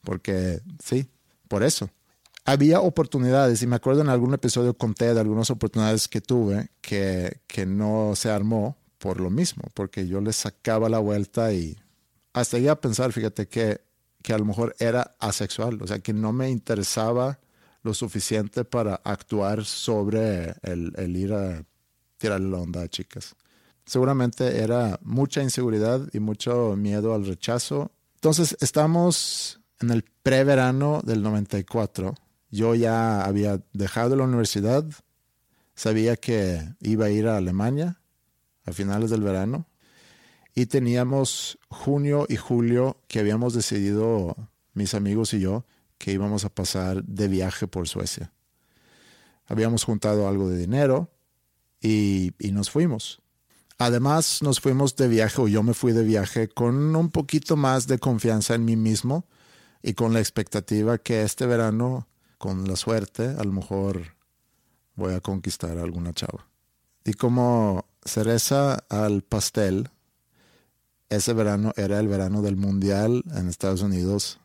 porque 0.02 0.62
sí, 0.82 1.08
por 1.50 1.64
eso. 1.64 1.90
Había 2.46 2.80
oportunidades 2.80 3.62
y 3.64 3.68
me 3.68 3.76
acuerdo 3.76 4.02
en 4.02 4.10
algún 4.10 4.34
episodio 4.34 4.78
conté 4.78 5.14
de 5.14 5.20
algunas 5.20 5.50
oportunidades 5.50 6.08
que 6.08 6.22
tuve 6.22 6.70
que, 6.80 7.42
que 7.48 7.66
no 7.66 8.14
se 8.16 8.30
armó 8.30 8.78
por 9.00 9.20
lo 9.20 9.30
mismo, 9.30 9.64
porque 9.74 10.08
yo 10.08 10.22
les 10.22 10.36
sacaba 10.36 10.88
la 10.88 11.00
vuelta 11.00 11.52
y 11.54 11.78
hasta 12.34 12.58
llegué 12.58 12.70
a 12.70 12.80
pensar, 12.82 13.12
fíjate, 13.12 13.48
que, 13.48 13.82
que 14.22 14.34
a 14.34 14.38
lo 14.38 14.46
mejor 14.46 14.76
era 14.80 15.16
asexual, 15.20 15.82
o 15.82 15.88
sea, 15.88 16.00
que 16.00 16.14
no 16.14 16.34
me 16.34 16.50
interesaba 16.50 17.40
lo 17.82 17.94
suficiente 17.94 18.66
para 18.66 18.96
actuar 18.96 19.64
sobre 19.64 20.56
el, 20.64 21.16
ir 21.16 21.34
a 21.34 21.64
tirar 22.18 22.42
la 22.42 22.58
onda 22.58 22.82
a 22.82 22.88
chicas. 22.88 23.36
Seguramente 23.86 24.58
era 24.58 25.00
mucha 25.04 25.44
inseguridad 25.44 26.02
y 26.12 26.20
mucho 26.20 26.76
miedo 26.76 27.14
al 27.14 27.28
rechazo. 27.28 27.92
Entonces 28.16 28.58
estamos 28.60 29.62
en 29.80 29.92
el 29.92 30.04
preverano 30.24 31.02
del 31.04 31.22
94. 31.22 32.16
Yo 32.52 32.76
ya 32.76 33.24
había 33.24 33.62
dejado 33.74 34.16
la 34.16 34.24
universidad, 34.24 34.86
sabía 35.76 36.16
que 36.16 36.74
iba 36.80 37.06
a 37.06 37.10
ir 37.10 37.28
a 37.28 37.38
Alemania 37.38 38.00
a 38.66 38.72
finales 38.72 39.10
del 39.10 39.22
verano 39.22 39.68
y 40.56 40.68
teníamos 40.68 41.60
junio 41.68 42.26
y 42.30 42.38
julio 42.38 42.98
que 43.08 43.20
habíamos 43.20 43.54
decidido 43.54 44.36
mis 44.74 44.94
amigos 44.94 45.34
y 45.34 45.42
yo 45.42 45.66
que 45.98 46.12
íbamos 46.12 46.46
a 46.46 46.50
pasar 46.50 47.04
de 47.04 47.28
viaje 47.28 47.68
por 47.68 47.88
Suecia. 47.88 48.32
Habíamos 49.48 49.84
juntado 49.84 50.28
algo 50.28 50.50
de 50.50 50.58
dinero 50.58 51.12
y, 51.82 52.32
y 52.40 52.52
nos 52.52 52.70
fuimos. 52.70 53.22
Además, 53.78 54.42
nos 54.42 54.62
fuimos 54.62 54.96
de 54.96 55.10
viaje, 55.10 55.42
o 55.42 55.48
yo 55.48 55.62
me 55.62 55.74
fui 55.74 55.92
de 55.92 56.04
viaje 56.04 56.48
con 56.48 56.96
un 56.96 57.10
poquito 57.10 57.58
más 57.58 57.88
de 57.88 58.00
confianza 58.00 58.56
en 58.56 58.64
mí 58.64 58.78
mismo 58.78 59.26
y 59.84 59.94
con 59.94 60.14
la 60.14 60.20
expectativa 60.20 60.98
que 60.98 61.24
este 61.24 61.46
verano, 61.46 62.08
con 62.38 62.68
la 62.68 62.76
suerte, 62.76 63.28
a 63.38 63.44
lo 63.44 63.52
mejor 63.52 64.16
voy 64.96 65.14
a 65.14 65.20
conquistar 65.22 65.78
a 65.78 65.84
alguna 65.84 66.14
chava. 66.14 66.48
Y 67.04 67.14
como 67.14 67.86
cereza 68.04 68.84
al 68.90 69.22
pastel, 69.22 69.90
ese 71.10 71.34
verano 71.34 71.72
era 71.76 72.00
el 72.00 72.08
verano 72.08 72.42
del 72.42 72.56
Mundial 72.56 73.24
en 73.36 73.48
Estados 73.48 73.82
Unidos, 73.82 74.40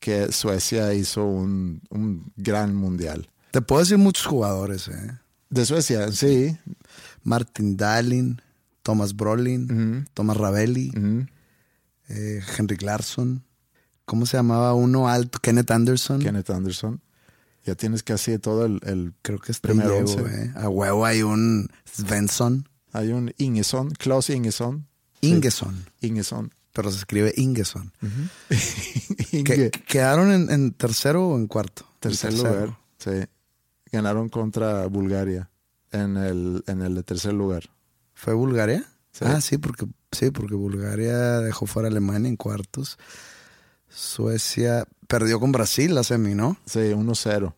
que 0.00 0.32
Suecia 0.32 0.92
hizo 0.94 1.24
un, 1.24 1.80
un 1.90 2.30
gran 2.36 2.74
Mundial. 2.74 3.28
Te 3.52 3.62
puedo 3.62 3.80
decir 3.80 3.98
muchos 3.98 4.26
jugadores, 4.26 4.88
¿eh? 4.88 5.18
De 5.48 5.64
Suecia, 5.64 6.10
sí. 6.12 6.56
Martin 7.22 7.76
Dahlin, 7.76 8.42
Thomas 8.82 9.14
Brolin, 9.16 10.06
Thomas 10.12 10.36
Ravelli, 10.36 10.90
Ujú. 10.90 11.26
eh, 12.08 12.42
Henrik 12.58 12.82
Larsson. 12.82 13.44
¿Cómo 14.04 14.26
se 14.26 14.36
llamaba 14.36 14.74
uno 14.74 15.08
alto? 15.08 15.38
Kenneth 15.40 15.70
Anderson. 15.70 16.20
Kenneth 16.20 16.50
Anderson. 16.50 17.00
Ya 17.64 17.74
tienes 17.74 18.02
casi 18.02 18.38
todo 18.38 18.66
el... 18.66 18.80
el- 18.84 19.14
Creo 19.22 19.38
que 19.38 19.52
once. 19.52 20.20
¿eh? 20.20 20.52
A 20.54 20.68
huevo 20.68 21.06
hay 21.06 21.22
un 21.22 21.68
Svensson. 21.84 22.68
hay 22.92 23.08
un 23.12 23.32
Ingeson, 23.38 23.90
Klaus 23.90 24.30
Ingeson. 24.30 24.86
Ingeson. 25.20 25.86
Ingeson. 26.00 26.52
Pero 26.72 26.90
se 26.90 26.98
escribe 26.98 27.32
Ingeson. 27.36 27.92
Inge. 29.32 29.70
Que- 29.70 29.70
¿Quedaron 29.70 30.30
en, 30.32 30.50
en 30.50 30.72
tercero 30.72 31.28
o 31.28 31.36
en 31.38 31.46
cuarto? 31.46 31.86
tercer 32.00 32.34
lugar. 32.34 32.76
Sí. 32.98 33.10
Ganaron 33.90 34.28
contra 34.28 34.86
Bulgaria 34.86 35.50
en 35.92 36.16
el, 36.16 36.64
en 36.66 36.82
el 36.82 36.94
de 36.96 37.02
tercer 37.02 37.32
lugar. 37.32 37.70
¿Fue 38.12 38.34
Bulgaria? 38.34 38.84
Sí. 39.12 39.24
Ah, 39.26 39.40
sí, 39.40 39.56
porque 39.58 39.86
sí, 40.12 40.30
porque 40.30 40.54
Bulgaria 40.56 41.40
dejó 41.40 41.66
fuera 41.66 41.88
a 41.88 41.90
Alemania 41.90 42.28
en 42.28 42.36
cuartos. 42.36 42.98
Suecia 43.94 44.86
perdió 45.06 45.38
con 45.40 45.52
Brasil 45.52 45.94
la 45.94 46.02
semi, 46.04 46.34
¿no? 46.34 46.56
Sí, 46.66 46.78
1-0. 46.80 47.54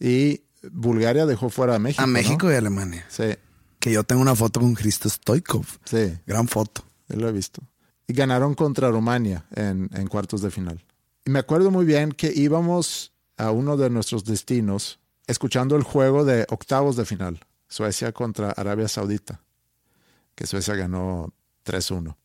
Y 0.00 0.42
Bulgaria 0.70 1.26
dejó 1.26 1.48
fuera 1.50 1.74
a 1.76 1.78
México. 1.78 2.02
A 2.02 2.06
¿no? 2.06 2.12
México 2.12 2.50
y 2.50 2.54
Alemania. 2.54 3.04
Sí, 3.08 3.34
Que 3.80 3.92
yo 3.92 4.04
tengo 4.04 4.22
una 4.22 4.34
foto 4.34 4.60
con 4.60 4.74
Cristo 4.74 5.08
Stoikov. 5.08 5.66
sí, 5.84 6.18
Gran 6.26 6.48
foto. 6.48 6.82
yo 7.08 7.16
lo 7.16 7.28
he 7.28 7.32
visto. 7.32 7.62
Y 8.06 8.12
ganaron 8.14 8.54
contra 8.54 8.90
Rumania 8.90 9.44
en, 9.54 9.90
en 9.94 10.06
cuartos 10.08 10.40
de 10.42 10.50
final. 10.50 10.84
Y 11.24 11.30
me 11.30 11.38
acuerdo 11.40 11.70
muy 11.70 11.84
bien 11.84 12.12
que 12.12 12.32
íbamos 12.34 13.12
a 13.36 13.50
uno 13.50 13.76
de 13.76 13.90
nuestros 13.90 14.24
destinos 14.24 14.98
escuchando 15.26 15.76
el 15.76 15.82
juego 15.82 16.24
de 16.24 16.46
octavos 16.48 16.96
de 16.96 17.04
final. 17.04 17.40
Suecia 17.68 18.12
contra 18.12 18.50
Arabia 18.52 18.88
Saudita. 18.88 19.40
Que 20.34 20.46
Suecia 20.46 20.74
ganó 20.74 21.32
3-1. 21.66 22.16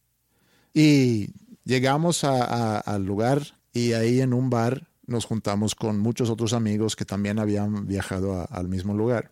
Y 0.74 1.30
llegamos 1.64 2.24
a- 2.24 2.44
a- 2.44 2.80
al 2.80 3.06
lugar 3.06 3.42
y 3.74 3.94
ahí 3.94 4.22
en 4.22 4.34
un 4.34 4.50
bar 4.50 4.88
nos 5.06 5.26
juntamos 5.26 5.76
con 5.76 6.00
muchos 6.00 6.30
otros 6.30 6.54
amigos 6.54 6.96
que 6.96 7.06
también 7.06 7.40
habían 7.40 7.88
viajado 7.88 8.34
a- 8.40 8.46
al 8.46 8.68
mismo 8.68 8.94
lugar. 8.94 9.32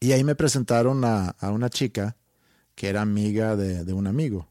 Y 0.00 0.12
ahí 0.12 0.24
me 0.24 0.34
presentaron 0.34 1.04
a, 1.04 1.30
a 1.30 1.50
una 1.50 1.70
chica 1.70 2.16
que 2.74 2.88
era 2.88 3.02
amiga 3.02 3.56
de, 3.56 3.84
de 3.84 3.92
un 3.92 4.06
amigo. 4.06 4.48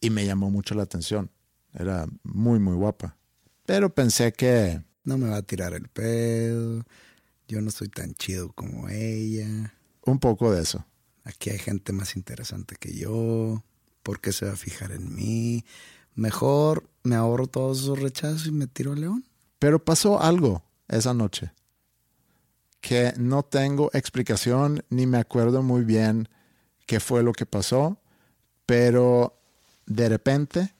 Y 0.00 0.10
me 0.10 0.26
llamó 0.26 0.50
mucho 0.50 0.74
la 0.74 0.82
atención. 0.82 1.30
Era 1.72 2.06
muy, 2.22 2.58
muy 2.58 2.74
guapa. 2.74 3.16
Pero 3.64 3.94
pensé 3.94 4.32
que 4.32 4.82
No 5.04 5.16
me 5.18 5.28
va 5.28 5.36
a 5.38 5.42
tirar 5.42 5.72
el 5.72 5.88
pedo. 5.88 6.84
Yo 7.48 7.60
no 7.60 7.70
soy 7.70 7.88
tan 7.88 8.14
chido 8.14 8.52
como 8.52 8.88
ella. 8.88 9.74
un 10.04 10.18
poco 10.18 10.52
de 10.52 10.62
eso. 10.62 10.84
Aquí 11.24 11.50
hay 11.50 11.58
gente 11.58 11.92
más 11.92 12.16
interesante 12.16 12.76
que 12.78 12.92
yo. 12.94 13.62
¿Por 14.02 14.20
qué 14.20 14.32
se 14.32 14.46
va 14.46 14.52
a 14.52 14.56
fijar 14.56 14.92
en 14.92 15.14
mí? 15.14 15.64
Mejor 16.16 16.90
me 17.04 17.14
ahorro 17.14 17.46
todos 17.46 17.82
esos 17.82 18.00
rechazos 18.00 18.46
y 18.46 18.50
me 18.50 18.66
tiro 18.66 18.92
a 18.92 18.96
León. 18.96 19.24
Pero 19.60 19.84
pasó 19.84 20.20
algo 20.20 20.62
esa 20.88 21.14
noche 21.14 21.52
que 22.86 23.12
no 23.16 23.42
tengo 23.42 23.90
explicación 23.94 24.84
ni 24.90 25.06
me 25.06 25.18
acuerdo 25.18 25.62
muy 25.62 25.82
bien 25.82 26.28
qué 26.86 27.00
fue 27.00 27.24
lo 27.24 27.32
que 27.32 27.44
pasó, 27.44 27.98
pero 28.64 29.40
de 29.86 30.08
repente, 30.08 30.72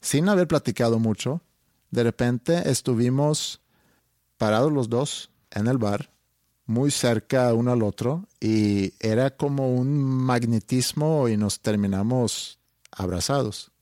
sin 0.00 0.30
haber 0.30 0.48
platicado 0.48 0.98
mucho, 0.98 1.42
de 1.90 2.04
repente 2.04 2.70
estuvimos 2.70 3.60
parados 4.38 4.72
los 4.72 4.88
dos 4.88 5.30
en 5.50 5.66
el 5.66 5.76
bar, 5.76 6.10
muy 6.64 6.90
cerca 6.90 7.52
uno 7.52 7.70
al 7.72 7.82
otro, 7.82 8.26
y 8.40 8.94
era 8.98 9.36
como 9.36 9.74
un 9.74 9.98
magnetismo 9.98 11.28
y 11.28 11.36
nos 11.36 11.60
terminamos 11.60 12.58
abrazados. 12.90 13.72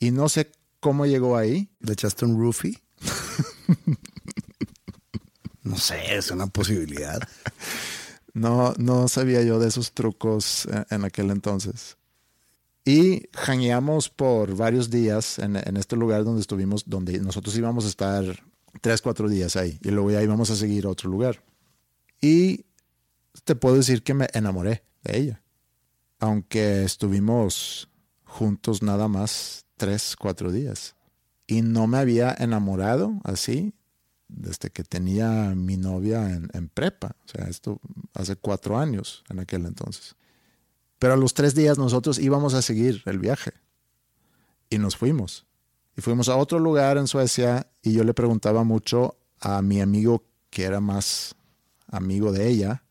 Y 0.00 0.10
no 0.10 0.28
sé 0.28 0.50
cómo 0.80 1.06
llegó 1.06 1.36
ahí, 1.36 1.70
¿Le 1.80 1.92
echaste 1.92 2.24
un 2.24 2.40
roofie? 2.40 2.82
no 5.62 5.76
sé, 5.76 6.16
es 6.16 6.30
una 6.30 6.46
posibilidad. 6.46 7.20
No, 8.32 8.72
no 8.78 9.08
sabía 9.08 9.42
yo 9.42 9.58
de 9.58 9.68
esos 9.68 9.92
trucos 9.92 10.66
en, 10.66 10.86
en 10.90 11.04
aquel 11.04 11.30
entonces. 11.30 11.98
Y 12.84 13.28
janeamos 13.34 14.08
por 14.08 14.56
varios 14.56 14.88
días 14.88 15.38
en, 15.38 15.56
en 15.56 15.76
este 15.76 15.96
lugar 15.96 16.24
donde 16.24 16.40
estuvimos, 16.40 16.88
donde 16.88 17.20
nosotros 17.20 17.54
íbamos 17.56 17.84
a 17.84 17.88
estar 17.88 18.24
tres, 18.80 19.02
cuatro 19.02 19.28
días 19.28 19.56
ahí. 19.56 19.78
Y 19.82 19.90
luego 19.90 20.10
ya 20.10 20.22
íbamos 20.22 20.50
a 20.50 20.56
seguir 20.56 20.86
a 20.86 20.90
otro 20.90 21.10
lugar. 21.10 21.44
Y 22.22 22.64
te 23.44 23.54
puedo 23.54 23.76
decir 23.76 24.02
que 24.02 24.14
me 24.14 24.28
enamoré 24.32 24.82
de 25.02 25.18
ella. 25.18 25.42
Aunque 26.18 26.84
estuvimos 26.84 27.90
juntos 28.24 28.82
nada 28.82 29.08
más 29.08 29.66
tres, 29.80 30.14
cuatro 30.14 30.52
días. 30.52 30.94
Y 31.46 31.62
no 31.62 31.86
me 31.86 31.96
había 31.96 32.36
enamorado 32.38 33.18
así 33.24 33.72
desde 34.28 34.68
que 34.68 34.84
tenía 34.84 35.54
mi 35.56 35.78
novia 35.78 36.30
en, 36.30 36.68
prepa. 36.68 37.16
O 37.24 37.28
sea, 37.28 37.48
esto 37.48 37.80
hace 38.12 38.36
cuatro 38.36 38.78
años 38.78 39.24
en 39.30 39.40
aquel 39.40 39.64
entonces. 39.64 40.16
Pero 40.98 41.14
a 41.14 41.16
los 41.16 41.32
tres 41.32 41.54
días 41.54 41.78
nosotros 41.78 42.18
íbamos 42.18 42.52
a 42.52 42.60
seguir 42.60 43.02
el 43.06 43.18
viaje. 43.18 43.52
Y 44.68 44.76
nos 44.76 44.98
fuimos. 44.98 45.46
Y 45.96 46.02
fuimos 46.02 46.28
a 46.28 46.36
otro 46.36 46.58
lugar 46.58 46.98
en 46.98 47.06
Suecia 47.06 47.66
y 47.80 47.94
yo 47.94 48.04
le 48.04 48.12
preguntaba 48.12 48.64
mucho 48.64 49.16
a 49.40 49.62
mi 49.62 49.80
amigo 49.80 50.24
que 50.50 50.64
era 50.64 50.80
más 50.80 51.34
amigo 51.88 52.32
de 52.32 52.48
ella. 52.48 52.82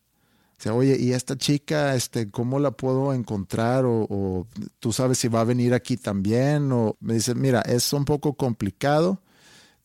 O 0.60 0.62
sea, 0.62 0.74
oye, 0.74 0.98
¿y 1.00 1.14
esta 1.14 1.38
chica, 1.38 1.94
este, 1.94 2.30
cómo 2.30 2.58
la 2.58 2.72
puedo 2.72 3.14
encontrar? 3.14 3.86
O, 3.86 4.06
o 4.10 4.46
tú 4.78 4.92
sabes 4.92 5.16
si 5.16 5.28
va 5.28 5.40
a 5.40 5.44
venir 5.44 5.72
aquí 5.72 5.96
también. 5.96 6.70
O 6.70 6.98
me 7.00 7.14
dice, 7.14 7.34
mira, 7.34 7.62
es 7.62 7.90
un 7.94 8.04
poco 8.04 8.34
complicado. 8.34 9.22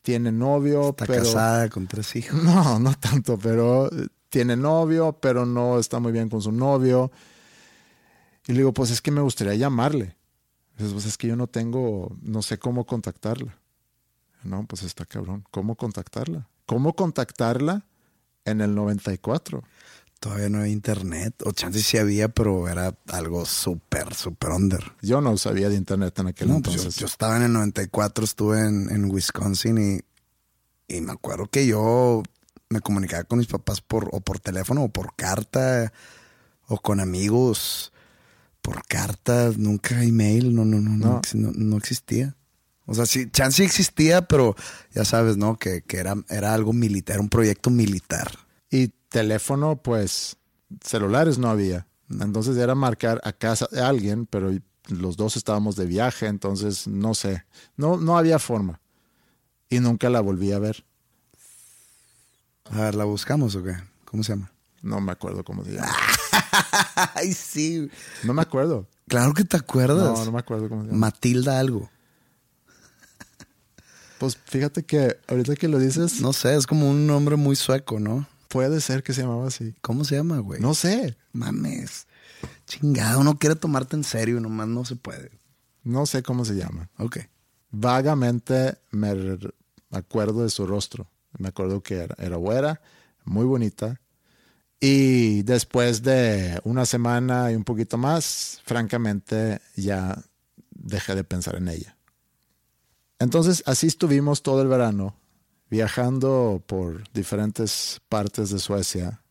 Tiene 0.01 0.33
novio, 0.33 0.89
Está 0.89 1.05
pero 1.05 1.23
casada 1.23 1.69
con 1.69 1.87
tres 1.87 2.13
hijos. 2.17 2.43
no, 2.43 2.77
no 2.79 2.93
tanto, 2.95 3.37
pero 3.37 3.87
eh, 3.89 4.07
tiene 4.27 4.57
novio, 4.57 5.17
pero 5.21 5.45
no 5.45 5.79
está 5.79 6.01
muy 6.01 6.11
bien 6.11 6.27
con 6.27 6.41
su 6.41 6.51
novio. 6.51 7.09
Y 8.45 8.51
le 8.51 8.57
digo, 8.57 8.73
pues 8.73 8.91
es 8.91 9.01
que 9.01 9.11
me 9.11 9.21
gustaría 9.21 9.55
llamarle. 9.55 10.17
Dices, 10.77 10.91
pues 10.91 11.05
es 11.05 11.17
que 11.17 11.27
yo 11.27 11.37
no 11.37 11.47
tengo, 11.47 12.13
no 12.21 12.41
sé 12.41 12.59
cómo 12.59 12.85
contactarla. 12.85 13.57
No, 14.43 14.65
pues 14.67 14.83
está 14.83 15.05
cabrón. 15.05 15.45
¿Cómo 15.51 15.75
contactarla? 15.75 16.49
¿Cómo 16.65 16.97
contactarla 16.97 17.85
en 18.43 18.59
el 18.59 18.75
94? 18.75 19.63
Todavía 20.25 20.49
no 20.49 20.57
había 20.61 20.71
internet. 20.73 21.35
O 21.45 21.51
chance 21.51 21.79
sí 21.83 21.99
había, 21.99 22.29
pero 22.29 22.67
era 22.67 22.97
algo 23.09 23.45
súper, 23.45 24.15
súper 24.15 24.49
under. 24.49 24.81
Yo 25.03 25.21
no 25.21 25.37
sabía 25.37 25.69
de 25.69 25.75
internet 25.75 26.17
en 26.17 26.25
aquel 26.27 26.47
No, 26.47 26.61
pues 26.63 26.77
yo, 26.77 26.81
entonces. 26.81 26.99
yo 26.99 27.05
estaba 27.05 27.37
en 27.37 27.43
el 27.43 27.53
94, 27.53 28.25
estuve 28.25 28.59
en, 28.61 28.89
en 28.89 29.05
Wisconsin 29.11 29.77
y, 30.87 30.95
y 30.95 31.01
me 31.01 31.11
acuerdo 31.11 31.45
que 31.45 31.67
yo 31.67 32.23
me 32.69 32.79
comunicaba 32.81 33.23
con 33.25 33.37
mis 33.37 33.47
papás 33.47 33.81
por, 33.81 34.09
o 34.13 34.19
por 34.19 34.39
teléfono 34.39 34.85
o 34.85 34.89
por 34.89 35.15
carta 35.15 35.93
o 36.65 36.79
con 36.79 36.99
amigos 36.99 37.91
por 38.63 38.83
carta, 38.87 39.51
nunca 39.55 40.03
email, 40.03 40.55
no, 40.55 40.65
no, 40.65 40.81
no, 40.81 40.89
no, 40.97 41.07
No. 41.07 41.21
no, 41.35 41.51
no 41.55 41.77
existía. 41.77 42.35
O 42.87 42.95
sea, 42.95 43.05
sí, 43.05 43.29
chance 43.29 43.63
existía, 43.63 44.23
pero 44.27 44.55
ya 44.91 45.05
sabes, 45.05 45.37
¿no? 45.37 45.59
Que, 45.59 45.83
que 45.83 45.97
era, 45.97 46.15
era 46.29 46.55
algo 46.55 46.73
militar, 46.73 47.19
un 47.19 47.29
proyecto 47.29 47.69
militar. 47.69 48.39
Y 48.71 48.91
teléfono, 49.15 49.77
pues, 49.77 50.35
celulares 50.83 51.37
no 51.37 51.49
había. 51.49 51.87
Entonces 52.09 52.57
era 52.57 52.75
marcar 52.75 53.21
a 53.23 53.31
casa 53.31 53.65
de 53.71 53.81
alguien, 53.81 54.25
pero 54.25 54.51
los 54.89 55.15
dos 55.15 55.37
estábamos 55.37 55.77
de 55.77 55.85
viaje, 55.85 56.27
entonces 56.27 56.85
no 56.85 57.13
sé. 57.13 57.45
No, 57.77 57.95
no 57.95 58.17
había 58.17 58.39
forma. 58.39 58.81
Y 59.69 59.79
nunca 59.79 60.09
la 60.09 60.19
volví 60.19 60.51
a 60.51 60.59
ver. 60.59 60.83
A 62.71 62.81
ver, 62.81 62.95
¿la 62.95 63.05
buscamos 63.05 63.55
o 63.55 63.63
qué? 63.63 63.77
¿Cómo 64.03 64.21
se 64.21 64.33
llama? 64.33 64.51
No 64.81 64.99
me 64.99 65.13
acuerdo 65.13 65.45
cómo 65.45 65.63
se 65.63 65.71
llama. 65.71 65.95
Ay, 67.15 67.31
sí. 67.31 67.89
No 68.23 68.33
me 68.33 68.41
acuerdo. 68.41 68.85
Claro 69.07 69.33
que 69.33 69.45
te 69.45 69.55
acuerdas. 69.55 70.19
No, 70.19 70.25
no 70.25 70.31
me 70.33 70.39
acuerdo 70.39 70.67
cómo 70.67 70.81
se 70.81 70.87
llama. 70.87 70.99
Matilda 70.99 71.57
algo. 71.57 71.89
Pues 74.19 74.37
fíjate 74.45 74.83
que 74.83 75.17
ahorita 75.27 75.55
que 75.55 75.69
lo 75.69 75.79
dices, 75.79 76.19
No 76.19 76.33
sé, 76.33 76.55
es 76.55 76.67
como 76.67 76.89
un 76.89 77.07
nombre 77.07 77.37
muy 77.37 77.55
sueco, 77.55 77.99
¿no? 77.99 78.27
Puede 78.47 78.81
ser 78.81 79.03
que 79.03 79.13
se 79.13 79.21
llamaba 79.21 79.47
así. 79.47 79.75
¿Cómo 79.81 80.03
se 80.03 80.15
llama, 80.15 80.39
güey? 80.39 80.61
No 80.61 80.73
sé. 80.73 81.17
Mames. 81.33 82.07
Chingado, 82.65 83.23
no 83.23 83.37
quiere 83.37 83.55
tomarte 83.55 83.95
en 83.95 84.03
serio, 84.03 84.39
nomás 84.39 84.67
no 84.67 84.85
se 84.85 84.95
puede. 84.95 85.31
No 85.83 86.05
sé 86.05 86.23
cómo 86.23 86.45
se 86.45 86.55
llama. 86.55 86.89
Ok. 86.97 87.19
Vagamente 87.71 88.77
me 88.91 89.37
acuerdo 89.91 90.43
de 90.43 90.49
su 90.49 90.65
rostro. 90.65 91.07
Me 91.37 91.49
acuerdo 91.49 91.81
que 91.81 91.95
era, 91.95 92.15
era 92.17 92.37
güera, 92.37 92.81
muy 93.25 93.45
bonita. 93.45 93.99
Y 94.79 95.43
después 95.43 96.03
de 96.03 96.59
una 96.63 96.85
semana 96.85 97.51
y 97.51 97.55
un 97.55 97.63
poquito 97.63 97.97
más, 97.97 98.61
francamente 98.65 99.61
ya 99.75 100.21
dejé 100.71 101.15
de 101.15 101.23
pensar 101.23 101.55
en 101.55 101.67
ella. 101.69 101.97
Entonces 103.19 103.63
así 103.65 103.87
estuvimos 103.87 104.43
todo 104.43 104.61
el 104.61 104.67
verano, 104.67 105.15
viajando 105.69 106.61
por 106.65 107.09
diferentes 107.11 108.01
partes 108.09 108.49
de 108.49 108.59
Suecia, 108.59 109.21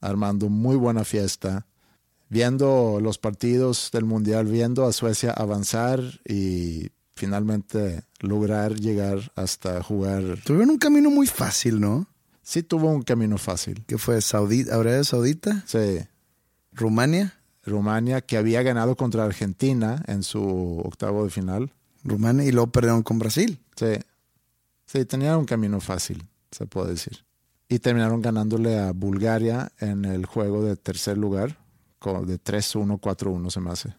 armando 0.00 0.48
muy 0.48 0.76
buena 0.76 1.04
fiesta, 1.04 1.66
viendo 2.28 2.98
los 3.00 3.18
partidos 3.18 3.90
del 3.92 4.04
Mundial, 4.04 4.46
viendo 4.46 4.86
a 4.86 4.92
Suecia 4.92 5.32
avanzar 5.32 6.00
y 6.26 6.90
finalmente 7.14 8.04
lograr 8.20 8.74
llegar 8.74 9.32
hasta 9.36 9.82
jugar. 9.82 10.38
Tuvieron 10.44 10.70
un 10.70 10.78
camino 10.78 11.10
muy 11.10 11.26
fácil, 11.26 11.80
¿no? 11.80 12.06
Sí 12.42 12.62
tuvo 12.62 12.90
un 12.90 13.02
camino 13.02 13.38
fácil. 13.38 13.84
¿Qué 13.86 13.98
fue? 13.98 14.18
Arabia 14.32 15.04
Saudita, 15.04 15.62
Sí, 15.66 16.00
Rumania, 16.72 17.34
Rumania, 17.64 18.22
que 18.22 18.36
había 18.36 18.62
ganado 18.62 18.96
contra 18.96 19.24
Argentina 19.24 20.02
en 20.08 20.22
su 20.22 20.80
octavo 20.84 21.24
de 21.24 21.30
final. 21.30 21.72
Rumania 22.02 22.44
y 22.44 22.50
luego 22.50 22.72
perdieron 22.72 23.02
con 23.02 23.18
Brasil. 23.18 23.60
Sí, 23.76 23.98
sí, 24.92 25.04
tenían 25.06 25.36
un 25.36 25.44
camino 25.46 25.80
fácil, 25.80 26.28
se 26.50 26.66
puede 26.66 26.90
decir. 26.90 27.24
Y 27.68 27.78
terminaron 27.78 28.20
ganándole 28.20 28.78
a 28.78 28.92
Bulgaria 28.92 29.72
en 29.78 30.04
el 30.04 30.26
juego 30.26 30.62
de 30.62 30.76
tercer 30.76 31.16
lugar, 31.16 31.58
de 32.00 32.38
3-1, 32.38 33.00
4-1 33.00 33.50
se 33.50 33.60
me 33.60 33.70
hace. 33.70 33.94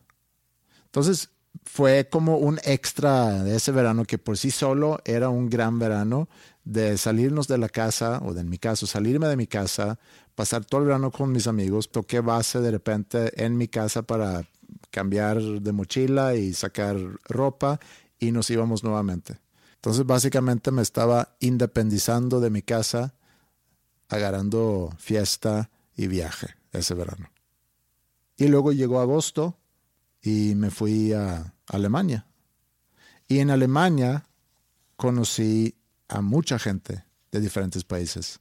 Entonces 0.86 1.30
fue 1.64 2.08
como 2.10 2.38
un 2.38 2.60
extra 2.64 3.44
de 3.44 3.56
ese 3.56 3.72
verano 3.72 4.06
que 4.06 4.18
por 4.18 4.38
sí 4.38 4.52
solo 4.52 5.00
era 5.06 5.30
un 5.30 5.50
gran 5.50 5.80
verano 5.80 6.28
de 6.64 6.98
salirnos 6.98 7.48
de 7.48 7.58
la 7.58 7.70
casa, 7.70 8.22
o 8.24 8.34
de, 8.34 8.42
en 8.42 8.50
mi 8.50 8.58
caso, 8.58 8.86
salirme 8.86 9.28
de 9.28 9.38
mi 9.38 9.48
casa, 9.48 10.00
pasar 10.36 10.66
todo 10.66 10.82
el 10.82 10.88
verano 10.88 11.12
con 11.12 11.32
mis 11.32 11.48
amigos. 11.48 11.92
Toqué 11.92 12.20
base 12.20 12.60
de 12.60 12.72
repente 12.72 13.44
en 13.44 13.58
mi 13.58 13.68
casa 13.68 14.04
para 14.04 14.48
cambiar 14.92 15.42
de 15.42 15.72
mochila 15.72 16.36
y 16.36 16.54
sacar 16.54 16.98
ropa 17.26 17.80
y 18.20 18.32
nos 18.32 18.50
íbamos 18.50 18.84
nuevamente. 18.84 19.43
Entonces 19.84 20.06
básicamente 20.06 20.72
me 20.72 20.82
estaba 20.82 21.36
independizando 21.42 22.40
de 22.40 22.50
mi 22.50 22.62
casa, 22.62 23.16
agarrando 24.08 24.94
fiesta 24.98 25.72
y 25.94 26.08
viaje 26.08 26.56
ese 26.72 26.94
verano. 26.94 27.30
Y 28.38 28.48
luego 28.48 28.72
llegó 28.72 29.02
agosto 29.02 29.58
y 30.22 30.56
me 30.56 30.72
fui 30.72 31.12
a 31.12 31.54
Alemania. 31.68 32.26
Y 33.28 33.40
en 33.40 33.50
Alemania 33.50 34.26
conocí 34.96 35.76
a 36.08 36.22
mucha 36.22 36.60
gente 36.60 37.04
de 37.34 37.42
diferentes 37.42 37.84
países. 37.84 38.40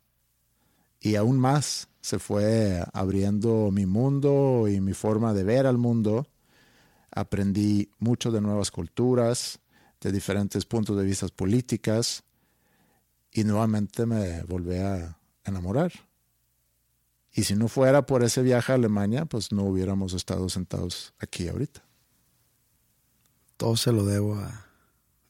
Y 1.01 1.16
aún 1.16 1.40
más 1.40 1.88
se 2.03 2.20
fue 2.20 2.84
abriendo 2.93 3.72
mi 3.72 3.84
mundo 3.84 4.68
y 4.68 4.80
mi 4.80 4.93
forma 4.93 5.34
de 5.34 5.43
ver 5.43 5.66
al 5.66 5.76
mundo. 5.76 6.28
Aprendí 7.11 7.90
mucho 7.99 8.30
de 8.30 8.40
nuevas 8.40 8.70
culturas, 8.70 9.59
de 10.03 10.12
diferentes 10.12 10.64
puntos 10.64 10.96
de 10.96 11.05
vista 11.05 11.28
políticas 11.28 12.24
y 13.30 13.44
nuevamente 13.44 14.05
me 14.05 14.42
volví 14.42 14.76
a 14.76 15.16
enamorar. 15.44 15.92
Y 17.32 17.44
si 17.44 17.55
no 17.55 17.68
fuera 17.68 18.05
por 18.05 18.22
ese 18.22 18.42
viaje 18.42 18.72
a 18.72 18.74
Alemania, 18.74 19.24
pues 19.24 19.53
no 19.53 19.62
hubiéramos 19.64 20.12
estado 20.12 20.48
sentados 20.48 21.14
aquí 21.18 21.48
ahorita. 21.48 21.82
Todo 23.57 23.76
se 23.76 23.92
lo 23.92 24.05
debo 24.05 24.34
a... 24.34 24.66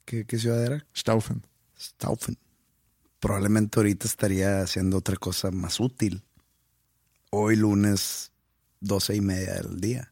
¿Qué, 0.04 0.26
qué 0.26 0.38
ciudad 0.38 0.64
era? 0.64 0.86
Staufen. 0.96 1.46
Staufen. 1.78 2.36
Probablemente 3.20 3.78
ahorita 3.78 4.08
estaría 4.08 4.62
haciendo 4.62 4.98
otra 4.98 5.16
cosa 5.16 5.52
más 5.52 5.78
útil. 5.78 6.24
Hoy 7.30 7.54
lunes, 7.54 8.32
doce 8.80 9.14
y 9.14 9.20
media 9.20 9.54
del 9.54 9.80
día. 9.80 10.11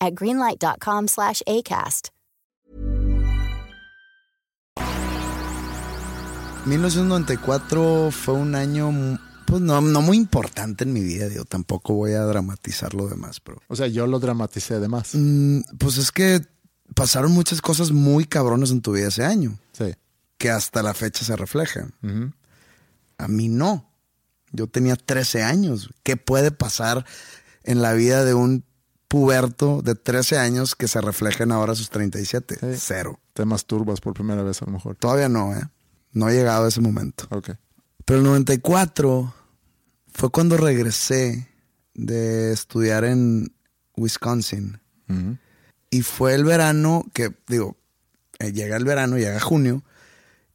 at 0.00 0.14
greenlight.com 0.14 1.08
slash 1.08 1.42
ACAST. 1.46 2.08
1994 6.66 8.10
fue 8.12 8.34
un 8.34 8.54
año, 8.54 9.18
pues 9.46 9.60
no, 9.62 9.80
no 9.80 10.02
muy 10.02 10.16
importante 10.16 10.84
en 10.84 10.92
mi 10.92 11.00
vida, 11.02 11.28
digo, 11.28 11.44
tampoco 11.44 11.94
voy 11.94 12.12
a 12.12 12.22
dramatizar 12.22 12.94
lo 12.94 13.08
demás, 13.08 13.40
pero... 13.40 13.60
O 13.68 13.76
sea, 13.76 13.86
yo 13.86 14.06
lo 14.06 14.18
dramaticé 14.20 14.78
de 14.78 14.88
más. 14.88 15.10
Mm, 15.14 15.60
pues 15.78 15.96
es 15.98 16.12
que 16.12 16.40
pasaron 16.94 17.32
muchas 17.32 17.60
cosas 17.60 17.90
muy 17.92 18.24
cabronas 18.24 18.70
en 18.70 18.82
tu 18.82 18.92
vida 18.92 19.08
ese 19.08 19.24
año, 19.24 19.58
Sí. 19.72 19.94
que 20.38 20.50
hasta 20.50 20.82
la 20.82 20.94
fecha 20.94 21.24
se 21.24 21.36
reflejan. 21.36 21.92
A 23.18 23.28
mí 23.28 23.48
no. 23.48 23.90
Yo 24.52 24.66
tenía 24.66 24.96
13 24.96 25.42
años. 25.42 25.90
¿Qué 26.02 26.16
puede 26.16 26.50
pasar 26.50 27.04
en 27.62 27.82
la 27.82 27.92
vida 27.92 28.24
de 28.24 28.34
un 28.34 28.64
puberto 29.10 29.82
de 29.82 29.96
13 29.96 30.38
años 30.38 30.76
que 30.76 30.86
se 30.86 31.00
reflejen 31.00 31.50
ahora 31.50 31.72
a 31.72 31.74
sus 31.74 31.90
37? 31.90 32.58
Sí. 32.60 32.66
Cero. 32.78 33.18
Te 33.32 33.44
masturbas 33.44 34.00
por 34.00 34.14
primera 34.14 34.44
vez 34.44 34.62
a 34.62 34.66
lo 34.66 34.70
mejor. 34.70 34.94
Todavía 34.94 35.28
no, 35.28 35.52
¿eh? 35.52 35.62
No 36.12 36.28
he 36.28 36.34
llegado 36.34 36.64
a 36.64 36.68
ese 36.68 36.80
momento. 36.80 37.26
Ok. 37.30 37.50
Pero 38.04 38.20
el 38.20 38.24
94 38.24 39.34
fue 40.12 40.30
cuando 40.30 40.56
regresé 40.56 41.48
de 41.94 42.52
estudiar 42.52 43.04
en 43.04 43.52
Wisconsin. 43.96 44.80
Y 45.90 46.02
fue 46.02 46.34
el 46.34 46.44
verano 46.44 47.04
que, 47.12 47.34
digo, 47.48 47.76
eh, 48.38 48.52
llega 48.52 48.76
el 48.76 48.84
verano, 48.84 49.18
llega 49.18 49.40
junio 49.40 49.82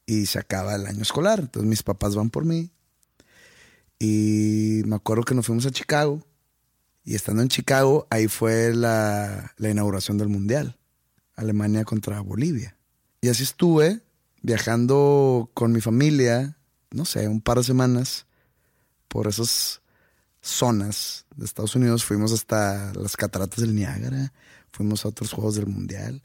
y 0.06 0.28
se 0.28 0.40
acaba 0.40 0.76
el 0.76 0.88
año 0.88 1.02
escolar. 1.02 1.42
Entonces 1.42 1.70
mis 1.70 1.84
papás 1.84 2.16
van 2.16 2.30
por 2.30 2.46
mí. 2.46 2.72
Y 4.00 4.82
me 4.86 4.96
acuerdo 4.96 5.24
que 5.24 5.36
nos 5.36 5.46
fuimos 5.46 5.66
a 5.66 5.72
Chicago. 5.72 6.26
Y 7.06 7.16
estando 7.16 7.44
en 7.44 7.50
Chicago, 7.50 8.08
ahí 8.10 8.28
fue 8.28 8.74
la, 8.74 9.54
la 9.58 9.70
inauguración 9.70 10.18
del 10.18 10.28
Mundial. 10.28 10.78
Alemania 11.36 11.84
contra 11.84 12.22
Bolivia. 12.22 12.78
Y 13.22 13.30
así 13.30 13.44
estuve 13.44 14.02
viajando 14.42 15.50
con 15.54 15.72
mi 15.72 15.82
familia, 15.82 16.58
no 16.92 17.06
sé, 17.06 17.28
un 17.28 17.42
par 17.42 17.58
de 17.58 17.64
semanas 17.64 18.26
por 19.08 19.28
esas 19.28 19.82
zonas 20.42 21.26
de 21.36 21.46
Estados 21.46 21.76
Unidos. 21.76 22.06
Fuimos 22.06 22.32
hasta 22.32 22.94
las 22.94 23.18
cataratas 23.18 23.62
del 23.62 23.76
Niágara, 23.76 24.34
fuimos 24.72 25.06
a 25.06 25.10
otros 25.10 25.32
juegos 25.32 25.56
del 25.56 25.68
Mundial 25.68 26.22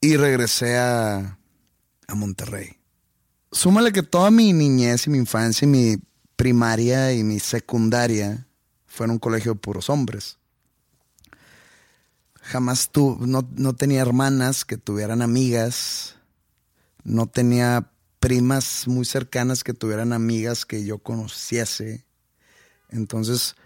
y 0.00 0.16
regresé 0.16 0.76
a, 0.78 1.38
a 2.08 2.14
Monterrey. 2.14 2.78
Súmale 3.50 3.92
que 3.92 4.02
toda 4.02 4.30
mi 4.30 4.52
niñez 4.52 5.06
y 5.06 5.10
mi 5.10 5.18
infancia 5.18 5.66
y 5.66 5.68
mi 5.68 5.96
primaria 6.36 7.12
y 7.12 7.22
mi 7.22 7.38
secundaria 7.38 8.46
fue 8.92 9.06
en 9.06 9.12
un 9.12 9.18
colegio 9.18 9.54
de 9.54 9.58
puros 9.58 9.88
hombres. 9.88 10.36
Jamás 12.42 12.90
tu, 12.92 13.16
no, 13.20 13.48
no 13.56 13.74
tenía 13.74 14.02
hermanas 14.02 14.66
que 14.66 14.76
tuvieran 14.76 15.22
amigas. 15.22 16.16
No 17.02 17.26
tenía 17.26 17.90
primas 18.20 18.86
muy 18.86 19.06
cercanas 19.06 19.64
que 19.64 19.72
tuvieran 19.72 20.12
amigas 20.12 20.66
que 20.66 20.84
yo 20.84 20.98
conociese. 20.98 22.04
Entonces, 22.90 23.56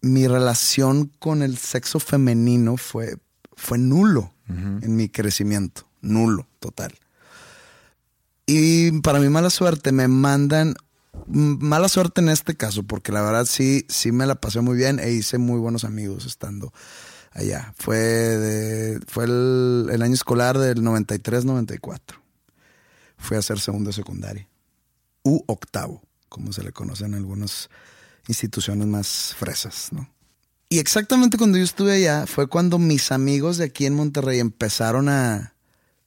mi 0.00 0.26
relación 0.26 1.12
con 1.18 1.42
el 1.42 1.58
sexo 1.58 2.00
femenino 2.00 2.78
fue, 2.78 3.18
fue 3.54 3.76
nulo 3.76 4.32
en 4.48 4.96
mi 4.96 5.10
crecimiento. 5.10 5.86
Nulo, 6.00 6.46
total. 6.60 6.94
Y 8.46 9.00
para 9.00 9.20
mi 9.20 9.28
mala 9.28 9.50
suerte 9.50 9.92
me 9.92 10.08
mandan, 10.08 10.76
mala 11.26 11.88
suerte 11.88 12.20
en 12.20 12.28
este 12.28 12.56
caso, 12.56 12.82
porque 12.82 13.12
la 13.12 13.22
verdad 13.22 13.44
sí, 13.44 13.86
sí 13.88 14.12
me 14.12 14.26
la 14.26 14.36
pasé 14.36 14.60
muy 14.60 14.76
bien 14.76 14.98
e 14.98 15.10
hice 15.12 15.38
muy 15.38 15.58
buenos 15.58 15.84
amigos 15.84 16.26
estando 16.26 16.72
allá. 17.32 17.74
Fue, 17.76 17.96
de, 17.96 19.00
fue 19.06 19.24
el, 19.24 20.00
año 20.02 20.14
escolar 20.14 20.58
del 20.58 20.82
93-94. 20.82 22.00
Fui 23.16 23.36
a 23.36 23.40
hacer 23.40 23.60
segundo 23.60 23.92
secundaria. 23.92 24.48
U 25.22 25.42
octavo, 25.46 26.02
como 26.28 26.52
se 26.52 26.62
le 26.62 26.72
conoce 26.72 27.04
en 27.04 27.14
algunas 27.14 27.70
instituciones 28.26 28.86
más 28.86 29.34
fresas, 29.38 29.88
¿no? 29.92 30.08
Y 30.68 30.78
exactamente 30.78 31.36
cuando 31.36 31.58
yo 31.58 31.64
estuve 31.64 31.92
allá 31.92 32.26
fue 32.26 32.46
cuando 32.46 32.78
mis 32.78 33.12
amigos 33.12 33.58
de 33.58 33.66
aquí 33.66 33.84
en 33.84 33.94
Monterrey 33.94 34.40
empezaron 34.40 35.10
a 35.10 35.54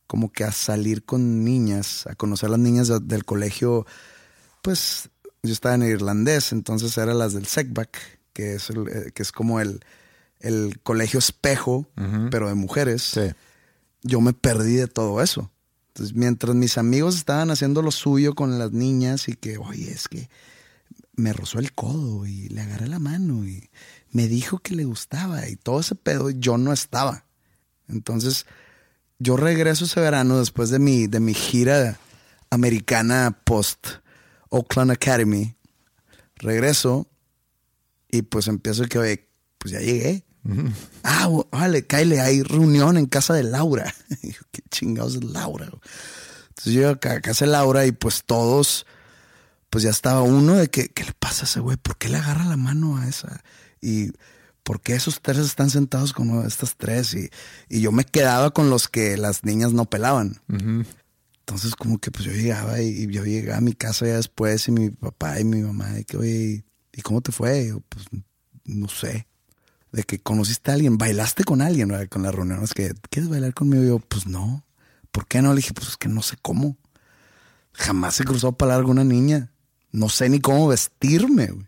como 0.08 0.32
que 0.32 0.44
a 0.44 0.52
salir 0.52 1.06
con 1.06 1.44
niñas, 1.44 2.08
a 2.08 2.16
conocer 2.16 2.48
a 2.48 2.52
las 2.52 2.60
niñas 2.60 2.92
del 3.08 3.26
colegio. 3.26 3.86
Pues 4.66 5.12
yo 5.44 5.54
estaba 5.54 5.76
en 5.76 5.84
irlandés, 5.84 6.52
entonces 6.52 6.98
eran 6.98 7.20
las 7.20 7.34
del 7.34 7.46
SECBAC, 7.46 8.00
que 8.34 8.56
es, 8.56 8.72
eh, 8.72 9.12
que 9.14 9.22
es 9.22 9.32
como 9.32 9.60
el, 9.60 9.80
el 10.40 10.80
colegio 10.82 11.20
espejo, 11.20 11.88
pero 12.32 12.48
de 12.48 12.56
mujeres. 12.56 13.14
Yo 14.02 14.22
me 14.22 14.34
perdí 14.34 14.74
de 14.74 14.88
todo 14.88 15.22
eso. 15.22 15.52
Entonces, 15.90 16.16
mientras 16.16 16.56
mis 16.56 16.80
amigos 16.80 17.16
estaban 17.16 17.52
haciendo 17.52 17.84
lo 17.84 17.92
suyo 17.92 18.34
con 18.34 18.58
las 18.58 18.72
niñas 18.72 19.28
y 19.28 19.34
que, 19.34 19.60
oye, 19.60 19.92
es 19.92 20.08
que 20.08 20.30
me 21.16 21.32
rozó 21.32 21.60
el 21.60 21.72
codo 21.74 22.26
y 22.26 22.50
le 22.50 22.62
agarré 22.62 22.88
la 22.88 22.98
mano 22.98 23.46
y 23.46 23.70
me 24.10 24.28
dijo 24.28 24.58
que 24.58 24.74
le 24.74 24.86
gustaba 24.86 25.48
y 25.48 25.58
todo 25.58 25.82
ese 25.82 25.94
pedo, 25.94 26.32
yo 26.32 26.58
no 26.58 26.74
estaba. 26.74 27.26
Entonces, 27.88 28.48
yo 29.20 29.38
regreso 29.38 29.86
ese 29.86 30.00
verano 30.00 30.40
después 30.40 30.72
de 30.72 30.80
mi, 30.80 31.06
de 31.06 31.20
mi 31.20 31.36
gira 31.36 32.00
americana 32.50 33.38
post 33.44 33.90
Oakland 34.56 34.92
Academy. 34.92 35.56
Regreso 36.36 37.08
y 38.10 38.22
pues 38.22 38.48
empiezo 38.48 38.86
que, 38.86 39.00
oye, 39.00 39.30
pues 39.58 39.74
ya 39.74 39.80
llegué. 39.80 40.26
Ah, 41.04 41.28
vale, 41.52 41.88
Kyle, 41.88 42.20
hay 42.20 42.44
reunión 42.44 42.98
en 42.98 43.08
casa 43.08 43.34
de 43.34 43.44
Laura. 43.44 43.94
¿Qué 44.52 44.62
chingados 44.70 45.16
es 45.16 45.24
Laura? 45.24 45.66
Entonces 46.50 46.74
yo 46.74 46.90
a 46.90 47.00
casa 47.00 47.46
de 47.46 47.52
Laura 47.52 47.86
y 47.86 47.92
pues 47.92 48.24
todos 48.26 48.86
pues 49.70 49.84
ya 49.84 49.90
estaba 49.90 50.22
uno 50.22 50.56
de 50.56 50.70
que, 50.70 50.88
¿qué 50.88 51.04
le 51.04 51.12
pasa 51.14 51.42
a 51.42 51.46
ese 51.46 51.60
güey? 51.60 51.76
¿Por 51.76 51.98
qué 51.98 52.08
le 52.08 52.18
agarra 52.18 52.46
la 52.46 52.56
mano 52.56 52.98
a 52.98 53.10
esa? 53.10 53.44
Y 53.82 54.12
¿por 54.64 54.80
qué 54.80 54.94
esos 54.94 55.22
tres 55.22 55.40
están 55.40 55.70
sentados 55.70 56.14
con 56.14 56.46
estas 56.46 56.78
tres? 56.78 57.14
Y, 57.14 57.30
yo 57.82 57.92
me 57.92 58.06
quedaba 58.06 58.52
con 58.52 58.70
los 58.70 58.88
que 58.88 59.18
las 59.18 59.44
niñas 59.44 59.74
no 59.74 59.84
pelaban. 59.84 60.40
Entonces 61.46 61.76
como 61.76 62.00
que 62.00 62.12
pues 62.12 62.26
yo 62.26 62.32
llegaba 62.32 62.82
y, 62.82 63.08
yo 63.08 63.24
llegaba 63.24 63.58
a 63.58 63.62
mi 63.62 63.74
casa 63.74 64.08
ya 64.08 64.16
después 64.16 64.68
y 64.68 64.72
mi 64.72 64.90
papá 64.90 65.40
y 65.40 65.44
mi 65.44 65.62
mamá 65.62 65.90
de 65.90 66.04
que, 66.04 66.18
oye, 66.18 66.66
¿y 66.92 67.02
cómo 67.02 67.22
te 67.22 67.32
fue? 67.32 67.68
yo, 67.68 67.82
pues 67.82 68.06
no 68.66 68.90
sé. 68.90 69.28
De 69.92 70.04
que 70.04 70.20
conociste 70.20 70.72
a 70.72 70.74
alguien, 70.74 70.98
bailaste 70.98 71.44
con 71.44 71.62
alguien, 71.62 71.92
con 72.10 72.24
las 72.24 72.34
reuniones 72.34 72.74
que, 72.74 72.94
¿quieres 73.10 73.30
bailar 73.30 73.54
conmigo? 73.54 73.84
Y 73.84 73.88
yo, 73.88 74.00
pues 74.00 74.26
no. 74.26 74.66
¿Por 75.12 75.28
qué 75.28 75.42
no? 75.42 75.52
Le 75.52 75.58
dije, 75.58 75.74
pues 75.74 75.90
es 75.90 75.98
que 75.98 76.10
no 76.10 76.22
sé 76.22 76.36
cómo. 76.42 76.78
Jamás 77.74 78.16
se 78.16 78.26
cruzó 78.26 78.54
para 78.54 78.76
alguna 78.76 79.04
niña 79.04 79.52
no 79.96 80.10
sé 80.10 80.30
ni 80.30 80.40
cómo 80.40 80.68
vestirme, 80.68 81.48
güey. 81.48 81.68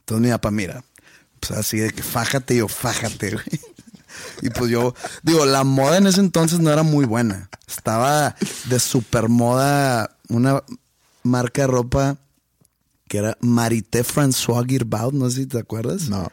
Entonces 0.00 0.26
mi 0.26 0.30
papá, 0.30 0.50
mira, 0.50 0.84
pues 1.40 1.52
así 1.52 1.78
de 1.78 1.90
que 1.90 2.02
fájate, 2.02 2.56
yo 2.56 2.68
fájate, 2.68 3.30
güey. 3.30 3.60
Y 4.42 4.50
pues 4.50 4.70
yo, 4.70 4.94
digo, 5.22 5.44
la 5.46 5.64
moda 5.64 5.98
en 5.98 6.06
ese 6.06 6.20
entonces 6.20 6.60
no 6.60 6.70
era 6.70 6.82
muy 6.82 7.04
buena. 7.04 7.50
Estaba 7.66 8.34
de 8.68 8.78
super 8.80 9.28
moda 9.28 10.16
una 10.28 10.62
marca 11.22 11.62
de 11.62 11.68
ropa 11.68 12.18
que 13.08 13.18
era 13.18 13.36
Marité 13.40 14.02
François 14.02 14.66
Girbaud, 14.66 15.12
no 15.12 15.28
sé 15.30 15.42
si 15.42 15.46
te 15.46 15.58
acuerdas. 15.58 16.08
No. 16.08 16.30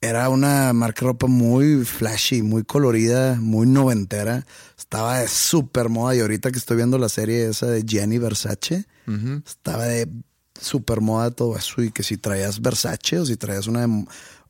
Era 0.00 0.28
una 0.28 0.72
marca 0.72 1.00
de 1.00 1.12
ropa 1.12 1.26
muy 1.26 1.84
flashy, 1.84 2.42
muy 2.42 2.64
colorida, 2.64 3.36
muy 3.40 3.66
noventera. 3.66 4.46
Estaba 4.78 5.20
de 5.20 5.28
super 5.28 5.88
moda 5.88 6.14
y 6.14 6.20
ahorita 6.20 6.50
que 6.50 6.58
estoy 6.58 6.76
viendo 6.76 6.98
la 6.98 7.08
serie 7.08 7.48
esa 7.48 7.66
de 7.66 7.84
Gianni 7.84 8.18
Versace, 8.18 8.86
estaba 9.46 9.84
de 9.84 10.08
super 10.60 11.00
moda 11.00 11.30
todo 11.30 11.56
eso 11.56 11.82
y 11.82 11.90
que 11.90 12.02
si 12.02 12.16
traías 12.16 12.60
Versace 12.60 13.18
o 13.18 13.26
si 13.26 13.36
traías 13.36 13.66
una 13.66 13.86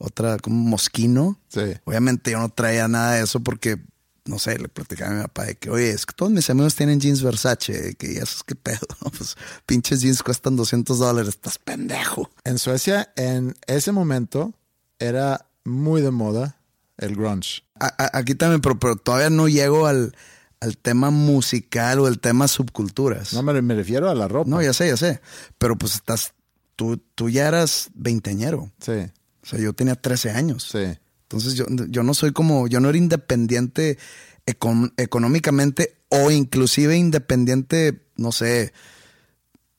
otra 0.05 0.39
como 0.39 0.57
Mosquino, 0.57 1.39
obviamente 1.85 2.33
yo 2.33 2.39
no 2.39 2.49
traía 2.49 2.89
nada 2.89 3.15
de 3.15 3.25
eso 3.25 3.41
porque 3.41 3.79
no 4.27 4.39
sé, 4.39 4.59
le 4.59 4.69
platicaba 4.69 5.11
a 5.11 5.15
mi 5.15 5.23
papá 5.23 5.45
de 5.45 5.57
que, 5.57 5.71
oye, 5.71 5.91
es 5.91 6.07
que 6.07 6.15
todos 6.15 6.33
mis 6.33 6.49
amigos 6.49 6.75
tienen 6.75 6.99
jeans 6.99 7.23
Versace, 7.23 7.95
que 7.95 8.15
ya 8.15 8.25
sabes 8.25 8.43
qué 8.45 8.55
pedo, 8.55 8.87
pues 9.17 9.37
pinches 9.67 10.01
jeans 10.01 10.23
cuestan 10.23 10.57
200 10.57 10.99
dólares, 10.99 11.29
estás 11.29 11.59
pendejo. 11.59 12.31
En 12.45 12.59
Suecia, 12.59 13.13
en 13.17 13.55
ese 13.67 13.93
momento, 13.93 14.55
era 14.99 15.47
muy 15.65 16.01
de 16.01 16.11
moda 16.11 16.57
el 16.97 17.17
grunge. 17.17 17.63
aquí 17.79 18.35
también, 18.35 18.61
pero 18.61 18.97
todavía 18.97 19.31
no 19.31 19.49
llego 19.49 19.87
al, 19.87 20.15
al 20.61 20.79
tema 20.79 21.11
musical 21.11 21.99
o 22.01 22.09
el 22.09 22.21
tema 22.21 22.49
subculturas. 22.49 23.33
No, 23.33 23.43
me, 23.43 23.61
me, 23.61 23.75
refiero 23.75 24.09
a 24.09 24.15
la 24.15 24.29
ropa. 24.29 24.49
No, 24.49 24.63
ya 24.63 24.73
sé, 24.73 24.89
ya 24.89 24.97
sé. 24.97 25.21
Pero 25.59 25.77
pues 25.77 25.95
estás, 25.97 26.35
tú, 26.77 26.99
tú 27.15 27.29
ya 27.29 27.49
eras 27.49 27.91
veinteñero. 27.95 28.71
Sí. 28.81 29.11
O 29.45 29.47
sea, 29.47 29.61
yo 29.61 29.73
tenía 29.73 29.95
13 29.95 30.31
años. 30.31 30.69
Sí. 30.73 30.99
Entonces 31.23 31.55
yo, 31.55 31.67
yo 31.69 32.03
no 32.03 32.15
soy 32.15 32.33
como, 32.33 32.67
yo 32.67 32.81
no 32.81 32.89
era 32.89 32.99
independiente 32.99 33.99
económicamente 34.47 35.97
o 36.09 36.31
inclusive 36.31 36.97
independiente, 36.97 38.03
no 38.17 38.33
sé, 38.33 38.73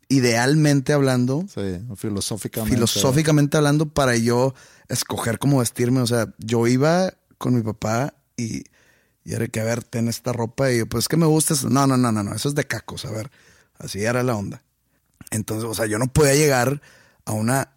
idealmente 0.08 0.94
hablando. 0.94 1.46
Sí, 1.54 1.80
filosóficamente. 1.98 2.76
Filosóficamente 2.76 3.58
hablando 3.58 3.88
para 3.88 4.16
yo 4.16 4.54
escoger 4.88 5.40
cómo 5.40 5.60
vestirme. 5.60 6.02
O 6.02 6.08
sea, 6.08 6.34
yo 6.40 6.66
iba 6.68 7.14
con 7.38 7.56
mi 7.56 7.62
papá 7.62 8.16
y 8.38 8.64
y 9.26 9.34
era 9.34 9.48
que, 9.48 9.60
a 9.60 9.64
ver, 9.64 9.84
ten 9.84 10.08
esta 10.08 10.32
ropa. 10.32 10.72
Y 10.72 10.78
yo, 10.78 10.86
pues 10.86 11.06
es 11.06 11.08
que 11.08 11.18
me 11.18 11.26
gusta. 11.26 11.56
No, 11.68 11.88
no, 11.88 11.98
no, 11.98 12.12
no, 12.12 12.24
no. 12.24 12.34
Eso 12.34 12.48
es 12.48 12.56
de 12.56 12.66
cacos. 12.66 13.06
A 13.06 13.12
ver, 13.12 13.32
así 13.80 14.04
era 14.04 14.22
la 14.22 14.36
onda. 14.36 14.62
Entonces, 15.32 15.68
o 15.68 15.74
sea, 15.74 15.88
yo 15.88 15.98
no 15.98 16.08
podía 16.14 16.36
llegar 16.36 16.80
a 17.26 17.32
una 17.34 17.75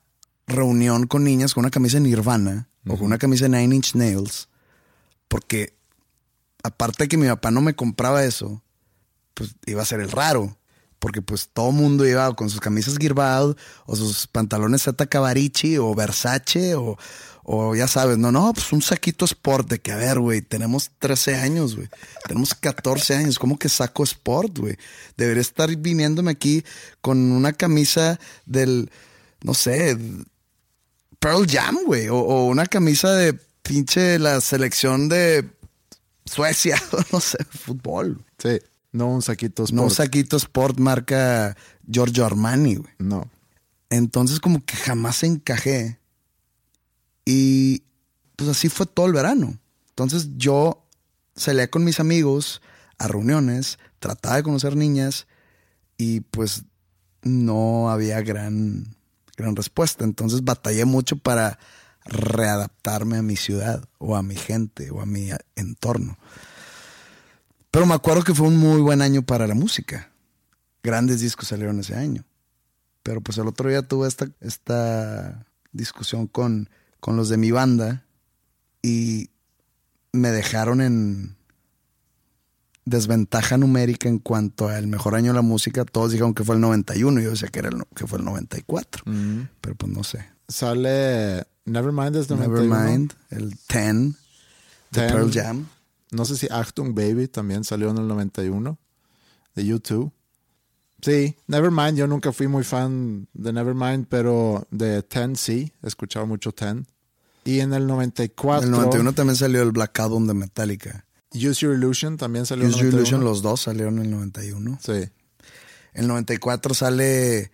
reunión 0.48 1.06
con 1.06 1.24
niñas 1.24 1.54
con 1.54 1.62
una 1.62 1.70
camisa 1.70 1.98
de 1.98 2.04
Nirvana 2.04 2.68
o 2.86 2.96
con 2.96 3.06
una 3.06 3.18
camisa 3.18 3.48
de 3.48 3.58
Nine 3.60 3.76
Inch 3.76 3.94
Nails. 3.94 4.48
Porque, 5.28 5.74
aparte 6.62 7.04
de 7.04 7.08
que 7.08 7.16
mi 7.18 7.28
papá 7.28 7.50
no 7.50 7.60
me 7.60 7.74
compraba 7.74 8.24
eso, 8.24 8.62
pues 9.34 9.54
iba 9.66 9.82
a 9.82 9.86
ser 9.86 10.00
el 10.00 10.10
raro. 10.10 10.56
Porque 10.98 11.22
pues 11.22 11.50
todo 11.52 11.70
mundo 11.70 12.04
iba 12.08 12.34
con 12.34 12.50
sus 12.50 12.60
camisas 12.60 12.96
Girbald 12.98 13.56
o 13.86 13.94
sus 13.94 14.26
pantalones 14.26 14.82
Zeta 14.82 15.06
Cavarici 15.06 15.78
o 15.78 15.94
Versace 15.94 16.74
o, 16.74 16.98
o 17.44 17.76
ya 17.76 17.86
sabes, 17.86 18.18
no, 18.18 18.32
no, 18.32 18.52
pues 18.52 18.72
un 18.72 18.82
saquito 18.82 19.24
sport 19.24 19.70
de 19.70 19.78
que, 19.78 19.92
a 19.92 19.96
ver, 19.96 20.18
güey, 20.18 20.42
tenemos 20.42 20.90
13 20.98 21.36
años, 21.36 21.76
güey. 21.76 21.88
Tenemos 22.26 22.52
14 22.54 23.14
años. 23.14 23.38
¿Cómo 23.38 23.58
que 23.58 23.68
saco 23.68 24.02
sport, 24.02 24.58
güey? 24.58 24.76
Debería 25.16 25.40
estar 25.40 25.74
viniéndome 25.76 26.32
aquí 26.32 26.64
con 27.00 27.30
una 27.30 27.52
camisa 27.52 28.18
del, 28.44 28.90
no 29.42 29.54
sé, 29.54 29.96
Pearl 31.18 31.46
Jam, 31.46 31.78
güey. 31.84 32.08
O, 32.08 32.46
una 32.46 32.66
camisa 32.66 33.12
de 33.12 33.34
pinche 33.62 34.18
la 34.18 34.40
selección 34.40 35.08
de 35.08 35.48
Suecia, 36.24 36.80
no 37.12 37.20
sé, 37.20 37.38
fútbol. 37.44 38.24
Sí, 38.38 38.58
no 38.92 39.08
un 39.08 39.22
saquito 39.22 39.64
sport. 39.64 39.76
No 39.76 39.84
un 39.84 39.90
saquito 39.90 40.36
sport 40.36 40.78
marca 40.78 41.56
Giorgio 41.86 42.24
Armani, 42.24 42.76
güey. 42.76 42.92
No. 42.98 43.28
Entonces 43.90 44.40
como 44.40 44.64
que 44.64 44.76
jamás 44.76 45.22
encajé 45.22 45.98
y 47.24 47.82
pues 48.36 48.50
así 48.50 48.68
fue 48.68 48.86
todo 48.86 49.06
el 49.06 49.12
verano. 49.12 49.58
Entonces 49.90 50.28
yo 50.36 50.86
salía 51.34 51.68
con 51.68 51.84
mis 51.84 52.00
amigos 52.00 52.62
a 52.98 53.08
reuniones, 53.08 53.78
trataba 53.98 54.36
de 54.36 54.42
conocer 54.42 54.76
niñas 54.76 55.26
y 55.96 56.20
pues 56.20 56.64
no 57.22 57.90
había 57.90 58.20
gran, 58.22 58.94
gran 59.38 59.56
respuesta. 59.56 60.04
Entonces 60.04 60.44
batallé 60.44 60.84
mucho 60.84 61.16
para 61.16 61.58
readaptarme 62.04 63.16
a 63.16 63.22
mi 63.22 63.36
ciudad 63.36 63.88
o 63.96 64.16
a 64.16 64.22
mi 64.22 64.36
gente 64.36 64.90
o 64.90 65.00
a 65.00 65.06
mi 65.06 65.30
entorno. 65.56 66.18
Pero 67.70 67.86
me 67.86 67.94
acuerdo 67.94 68.22
que 68.22 68.34
fue 68.34 68.48
un 68.48 68.58
muy 68.58 68.82
buen 68.82 69.00
año 69.00 69.22
para 69.22 69.46
la 69.46 69.54
música. 69.54 70.10
Grandes 70.82 71.20
discos 71.20 71.48
salieron 71.48 71.80
ese 71.80 71.94
año. 71.94 72.24
Pero 73.02 73.22
pues 73.22 73.38
el 73.38 73.46
otro 73.46 73.70
día 73.70 73.82
tuve 73.82 74.08
esta, 74.08 74.28
esta 74.40 75.46
discusión 75.72 76.26
con 76.26 76.68
con 77.00 77.16
los 77.16 77.28
de 77.28 77.36
mi 77.36 77.50
banda 77.50 78.04
y 78.82 79.30
me 80.12 80.30
dejaron 80.30 80.80
en 80.80 81.36
desventaja 82.88 83.58
numérica 83.58 84.08
en 84.08 84.18
cuanto 84.18 84.68
al 84.68 84.86
mejor 84.86 85.14
año 85.14 85.28
de 85.28 85.34
la 85.34 85.42
música. 85.42 85.84
Todos 85.84 86.12
dijeron 86.12 86.34
que 86.34 86.44
fue 86.44 86.54
el 86.54 86.60
91 86.60 87.20
y 87.20 87.24
yo 87.24 87.30
decía 87.30 87.48
que, 87.48 87.58
era 87.60 87.68
el, 87.68 87.82
que 87.94 88.06
fue 88.06 88.18
el 88.18 88.24
94. 88.24 89.04
Pero 89.60 89.76
pues 89.76 89.92
no 89.92 90.04
sé. 90.04 90.24
Sale 90.48 91.44
Nevermind 91.64 92.16
es 92.16 92.30
91. 92.30 92.74
Nevermind, 92.74 93.12
el 93.30 93.50
10 93.50 93.50
de 93.50 93.56
Ten. 93.66 94.16
Pearl 94.90 95.32
Jam. 95.32 95.66
No 96.10 96.24
sé 96.24 96.36
si 96.36 96.48
Achtung 96.50 96.94
Baby 96.94 97.28
también 97.28 97.64
salió 97.64 97.90
en 97.90 97.98
el 97.98 98.08
91 98.08 98.78
de 99.54 99.64
YouTube. 99.64 100.12
Sí, 101.00 101.36
Nevermind, 101.46 101.96
yo 101.96 102.06
nunca 102.06 102.32
fui 102.32 102.48
muy 102.48 102.64
fan 102.64 103.28
de 103.32 103.52
Nevermind, 103.52 104.06
pero 104.08 104.66
de 104.70 105.02
Ten 105.02 105.36
sí, 105.36 105.72
he 105.82 105.86
escuchado 105.86 106.26
mucho 106.26 106.52
Ten. 106.52 106.86
Y 107.44 107.60
en 107.60 107.72
el 107.72 107.86
94, 107.86 108.66
En 108.66 108.74
el 108.74 108.80
91 108.80 109.12
también 109.12 109.36
salió 109.36 109.62
el 109.62 109.72
Black 109.72 110.00
Album 110.00 110.26
de 110.26 110.34
Metallica. 110.34 111.06
Use 111.34 111.60
Your 111.60 111.74
Illusion 111.74 112.16
también 112.16 112.46
salió 112.46 112.64
en 112.64 112.70
Use 112.70 112.80
el 112.80 112.84
Your 112.86 112.92
91. 112.94 112.98
Illusion, 113.00 113.24
los 113.24 113.42
dos 113.42 113.60
salieron 113.62 113.98
en 113.98 114.06
el 114.06 114.10
91. 114.12 114.78
Sí, 114.82 114.92
En 114.92 115.10
el 116.02 116.08
94 116.08 116.74
sale 116.74 117.50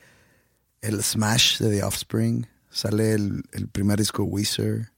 el 0.81 1.03
Smash 1.03 1.59
de 1.59 1.71
The 1.71 1.83
Offspring. 1.83 2.47
Sale 2.71 3.13
el, 3.13 3.43
el 3.53 3.69
primer 3.69 3.99
disco 3.99 4.23
de 4.25 4.29
Weezer. 4.29 4.93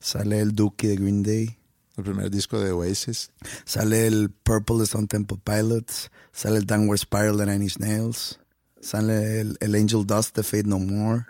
Sale 0.00 0.40
el 0.40 0.54
Dookie 0.54 0.88
de 0.88 0.96
Green 0.96 1.22
Day. 1.22 1.58
el 1.96 2.04
primer 2.04 2.30
disco 2.30 2.58
de 2.58 2.72
Oasis. 2.72 3.30
Sale 3.66 4.06
el 4.06 4.30
Purple 4.30 4.78
de 4.78 4.84
Stone 4.84 5.06
Temple 5.06 5.38
Pilots. 5.44 6.10
Sale 6.32 6.56
el 6.58 6.66
Downward 6.66 6.98
Spiral 6.98 7.36
de 7.36 7.46
Nine 7.46 7.64
Inch 7.64 7.78
Nails. 7.78 8.38
Sale 8.80 9.40
el, 9.42 9.58
el 9.60 9.74
Angel 9.74 10.06
Dust 10.06 10.34
de 10.36 10.42
Fate 10.42 10.64
No 10.64 10.78
More. 10.78 11.26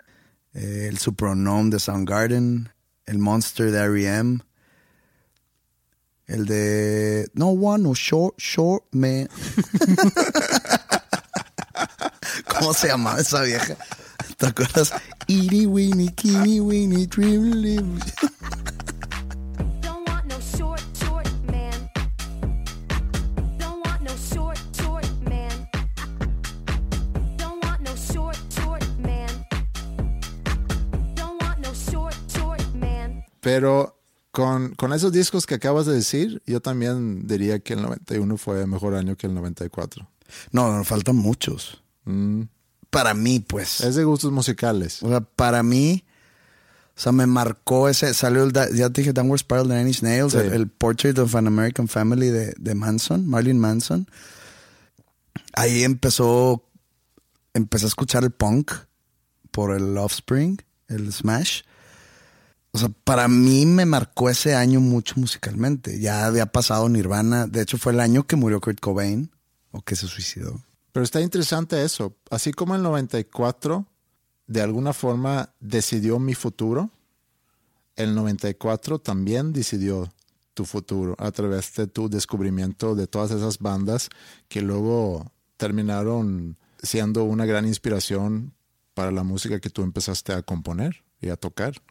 eh, 0.53 0.87
el 0.89 0.97
Supernome 0.97 1.69
de 1.71 1.79
Soundgarden. 1.79 2.69
El 3.05 3.17
Monster 3.17 3.71
de 3.71 3.79
R.E.M. 3.79 4.39
El 6.31 6.45
de 6.45 7.29
No 7.33 7.49
One 7.49 7.83
No 7.83 7.93
Short 7.93 8.37
Short 8.37 8.85
Man. 8.93 9.27
¿Cómo 12.47 12.73
se 12.73 12.87
llamaba 12.87 13.19
esa 13.19 13.41
vieja? 13.41 13.75
¿Te 14.37 14.47
acuerdas? 14.47 14.93
Itty 15.27 15.65
weeny, 15.65 16.07
teeny 16.15 16.61
weeny, 16.61 17.05
tribbly. 17.05 17.75
Don't 19.81 20.07
want 20.07 20.25
no 20.27 20.39
short, 20.39 20.81
short 21.03 21.27
man. 21.51 21.91
Don't 23.57 23.85
want 23.85 24.01
no 24.01 24.15
short, 24.15 24.57
short 24.73 25.05
man. 25.27 25.67
Don't 27.35 27.61
want 27.65 27.81
no 27.81 27.93
short, 27.93 28.37
short 28.55 28.87
man. 28.99 29.27
Don't 31.13 31.41
want 31.43 31.59
no 31.59 31.73
short, 31.73 32.15
short 32.29 32.63
man. 32.73 33.21
Pero 33.41 34.00
con, 34.31 34.73
con 34.75 34.93
esos 34.93 35.11
discos 35.11 35.45
que 35.45 35.55
acabas 35.55 35.85
de 35.85 35.93
decir, 35.93 36.41
yo 36.45 36.61
también 36.61 37.27
diría 37.27 37.59
que 37.59 37.73
el 37.73 37.81
91 37.81 38.37
fue 38.37 38.65
mejor 38.65 38.95
año 38.95 39.15
que 39.17 39.27
el 39.27 39.33
94. 39.33 40.07
No, 40.51 40.75
no, 40.75 40.83
faltan 40.85 41.17
muchos. 41.17 41.81
Mm, 42.05 42.43
Para 42.89 43.13
mí, 43.13 43.39
pues. 43.41 43.81
Es 43.81 43.95
de 43.95 44.03
gustos 44.05 44.31
musicales. 44.31 45.03
O 45.03 45.09
sea, 45.09 45.21
para 45.21 45.61
mí, 45.63 46.05
o 46.95 46.99
sea, 47.01 47.11
me 47.11 47.25
marcó 47.27 47.89
ese. 47.89 48.13
Salió 48.13 48.43
el, 48.43 48.53
ya 48.53 48.89
te 48.89 49.01
dije, 49.01 49.11
Downward 49.13 49.39
Spiral 49.39 49.67
de 49.67 49.75
Nine 49.75 49.89
Inch 49.89 50.01
Nails, 50.03 50.31
Sí. 50.33 50.37
el, 50.39 50.53
el 50.53 50.67
Portrait 50.69 51.17
of 51.19 51.35
an 51.35 51.47
American 51.47 51.87
Family 51.89 52.29
de, 52.29 52.53
de 52.57 52.75
Manson, 52.75 53.27
Marilyn 53.27 53.59
Manson. 53.59 54.07
Ahí 55.53 55.83
empezó, 55.83 56.63
empecé 57.53 57.85
a 57.85 57.87
escuchar 57.89 58.23
el 58.23 58.31
punk 58.31 58.71
por 59.51 59.75
el 59.75 59.97
Offspring, 59.97 60.61
el 60.87 61.11
Smash. 61.11 61.63
O 62.73 62.77
sea, 62.77 62.89
para 63.03 63.27
mí 63.27 63.65
me 63.65 63.85
marcó 63.85 64.29
ese 64.29 64.55
año 64.55 64.79
mucho 64.79 65.15
musicalmente. 65.17 65.99
Ya 65.99 66.25
había 66.25 66.45
pasado 66.45 66.87
Nirvana. 66.87 67.47
De 67.47 67.61
hecho, 67.61 67.77
fue 67.77 67.91
el 67.91 67.99
año 67.99 68.25
que 68.25 68.37
murió 68.37 68.61
Kurt 68.61 68.79
Cobain 68.79 69.29
o 69.71 69.81
que 69.81 69.95
se 69.95 70.07
suicidó. 70.07 70.61
Pero 70.91 71.03
está 71.03 71.21
interesante 71.21 71.83
eso. 71.83 72.15
Así 72.29 72.53
como 72.53 72.75
el 72.75 72.81
94 72.81 73.85
de 74.47 74.61
alguna 74.61 74.93
forma 74.93 75.53
decidió 75.59 76.19
mi 76.19 76.33
futuro, 76.33 76.89
el 77.95 78.15
94 78.15 78.99
también 78.99 79.53
decidió 79.53 80.11
tu 80.53 80.65
futuro 80.65 81.15
a 81.17 81.31
través 81.31 81.73
de 81.75 81.87
tu 81.87 82.09
descubrimiento 82.09 82.95
de 82.95 83.07
todas 83.07 83.31
esas 83.31 83.59
bandas 83.59 84.09
que 84.49 84.61
luego 84.61 85.31
terminaron 85.57 86.57
siendo 86.81 87.23
una 87.23 87.45
gran 87.45 87.65
inspiración 87.65 88.53
para 88.93 89.11
la 89.11 89.23
música 89.23 89.59
que 89.59 89.69
tú 89.69 89.83
empezaste 89.83 90.33
a 90.33 90.41
componer 90.41 91.03
y 91.21 91.29
a 91.29 91.37
tocar. 91.37 91.81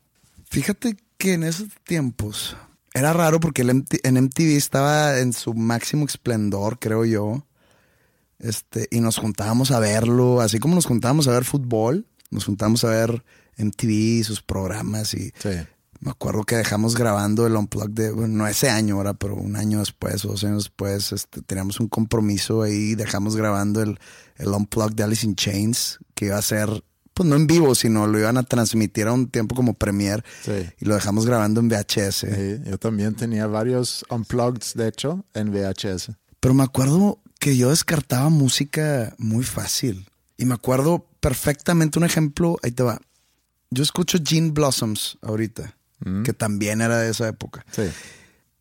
Fíjate 0.50 0.96
que 1.16 1.34
en 1.34 1.44
esos 1.44 1.68
tiempos 1.84 2.56
era 2.92 3.12
raro 3.12 3.38
porque 3.40 3.62
el 3.62 3.72
MT 3.74 4.00
en 4.04 4.16
MTV 4.16 4.56
estaba 4.56 5.18
en 5.20 5.32
su 5.32 5.54
máximo 5.54 6.04
esplendor, 6.06 6.78
creo 6.78 7.04
yo. 7.04 7.46
Este, 8.38 8.88
y 8.90 9.00
nos 9.00 9.18
juntábamos 9.18 9.70
a 9.70 9.78
verlo, 9.80 10.40
así 10.40 10.58
como 10.58 10.74
nos 10.74 10.86
juntábamos 10.86 11.28
a 11.28 11.32
ver 11.32 11.44
fútbol, 11.44 12.06
nos 12.30 12.46
juntábamos 12.46 12.84
a 12.84 12.88
ver 12.90 13.22
MTV, 13.58 14.24
sus 14.24 14.40
programas 14.42 15.12
y 15.12 15.30
Sí. 15.38 15.50
me 16.00 16.10
acuerdo 16.10 16.44
que 16.44 16.56
dejamos 16.56 16.96
grabando 16.96 17.46
el 17.46 17.54
Unplugged 17.54 17.90
de, 17.92 18.10
bueno, 18.10 18.38
no 18.38 18.46
ese 18.48 18.70
año 18.70 18.96
ahora, 18.96 19.12
pero 19.12 19.34
un 19.34 19.56
año 19.56 19.80
después 19.80 20.24
o 20.24 20.28
dos 20.28 20.42
años 20.44 20.64
después, 20.64 21.12
este, 21.12 21.42
teníamos 21.42 21.78
un 21.80 21.88
compromiso 21.88 22.62
ahí 22.62 22.92
y 22.92 22.94
dejamos 22.94 23.36
grabando 23.36 23.82
el, 23.82 23.98
el 24.38 24.48
Unplugged 24.48 24.94
de 24.96 25.02
Alice 25.02 25.26
in 25.26 25.36
Chains, 25.36 25.98
que 26.14 26.26
iba 26.26 26.38
a 26.38 26.42
ser, 26.42 26.82
pues 27.20 27.28
no 27.28 27.36
en 27.36 27.46
vivo, 27.46 27.74
sino 27.74 28.06
lo 28.06 28.18
iban 28.18 28.38
a 28.38 28.42
transmitir 28.44 29.06
a 29.06 29.12
un 29.12 29.28
tiempo 29.28 29.54
como 29.54 29.74
premier 29.74 30.24
Sí. 30.42 30.66
y 30.80 30.84
lo 30.86 30.94
dejamos 30.94 31.26
grabando 31.26 31.60
en 31.60 31.68
VHS. 31.68 32.20
Sí, 32.20 32.60
yo 32.64 32.78
también 32.78 33.14
tenía 33.14 33.46
varios 33.46 34.06
unplugged, 34.08 34.62
de 34.74 34.88
hecho, 34.88 35.22
en 35.34 35.50
VHS. 35.52 36.12
Pero 36.40 36.54
me 36.54 36.62
acuerdo 36.62 37.18
que 37.38 37.58
yo 37.58 37.68
descartaba 37.68 38.30
música 38.30 39.14
muy 39.18 39.44
fácil. 39.44 40.08
Y 40.38 40.46
me 40.46 40.54
acuerdo 40.54 41.06
perfectamente 41.20 41.98
un 41.98 42.06
ejemplo, 42.06 42.56
ahí 42.62 42.70
te 42.70 42.82
va. 42.82 42.98
Yo 43.70 43.82
escucho 43.82 44.16
Gene 44.24 44.50
Blossoms 44.52 45.18
ahorita, 45.20 45.76
que 46.24 46.32
también 46.32 46.80
era 46.80 46.96
de 46.98 47.10
esa 47.10 47.28
época. 47.28 47.66
Sí. 47.70 47.82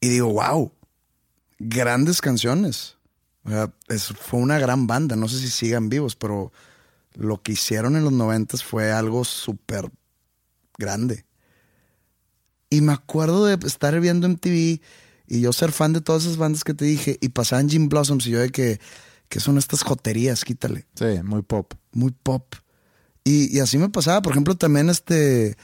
Y 0.01 0.09
digo, 0.09 0.33
wow, 0.33 0.73
grandes 1.59 2.19
canciones. 2.21 2.97
O 3.45 3.49
sea, 3.49 3.71
es- 3.87 4.07
fue 4.07 4.41
una 4.41 4.59
gran 4.59 4.85
banda. 4.87 5.15
No 5.15 5.29
sé 5.29 5.39
si 5.39 5.47
sigan 5.49 5.87
vivos, 5.87 6.17
pero 6.17 6.51
lo 7.15 7.41
que 7.41 7.53
hicieron 7.53 7.95
en 7.95 8.03
los 8.03 8.13
noventas 8.13 8.63
fue 8.63 8.91
algo 8.91 9.23
súper 9.25 9.89
grande. 10.77 11.25
Y 12.69 12.81
me 12.81 12.93
acuerdo 12.93 13.45
de 13.45 13.57
estar 13.67 13.99
viendo 13.99 14.27
MTV 14.27 14.79
y 15.27 15.41
yo 15.41 15.53
ser 15.53 15.71
fan 15.71 15.93
de 15.93 16.01
todas 16.01 16.23
esas 16.23 16.37
bandas 16.37 16.63
que 16.63 16.73
te 16.73 16.85
dije 16.85 17.17
y 17.21 17.29
pasaban 17.29 17.69
Jim 17.69 17.89
Blossoms 17.89 18.25
y 18.27 18.31
yo 18.31 18.39
de 18.39 18.49
que, 18.51 18.79
que 19.27 19.39
son 19.39 19.57
estas 19.57 19.83
joterías, 19.83 20.43
quítale 20.45 20.85
Sí, 20.95 21.21
muy 21.23 21.41
pop. 21.41 21.73
muy 21.91 22.11
pop. 22.11 22.55
Y, 23.23 23.55
y 23.55 23.59
así 23.59 23.77
me 23.77 23.89
pasaba, 23.89 24.21
por 24.21 24.31
ejemplo, 24.33 24.55
también 24.55 24.89
este 24.89 25.57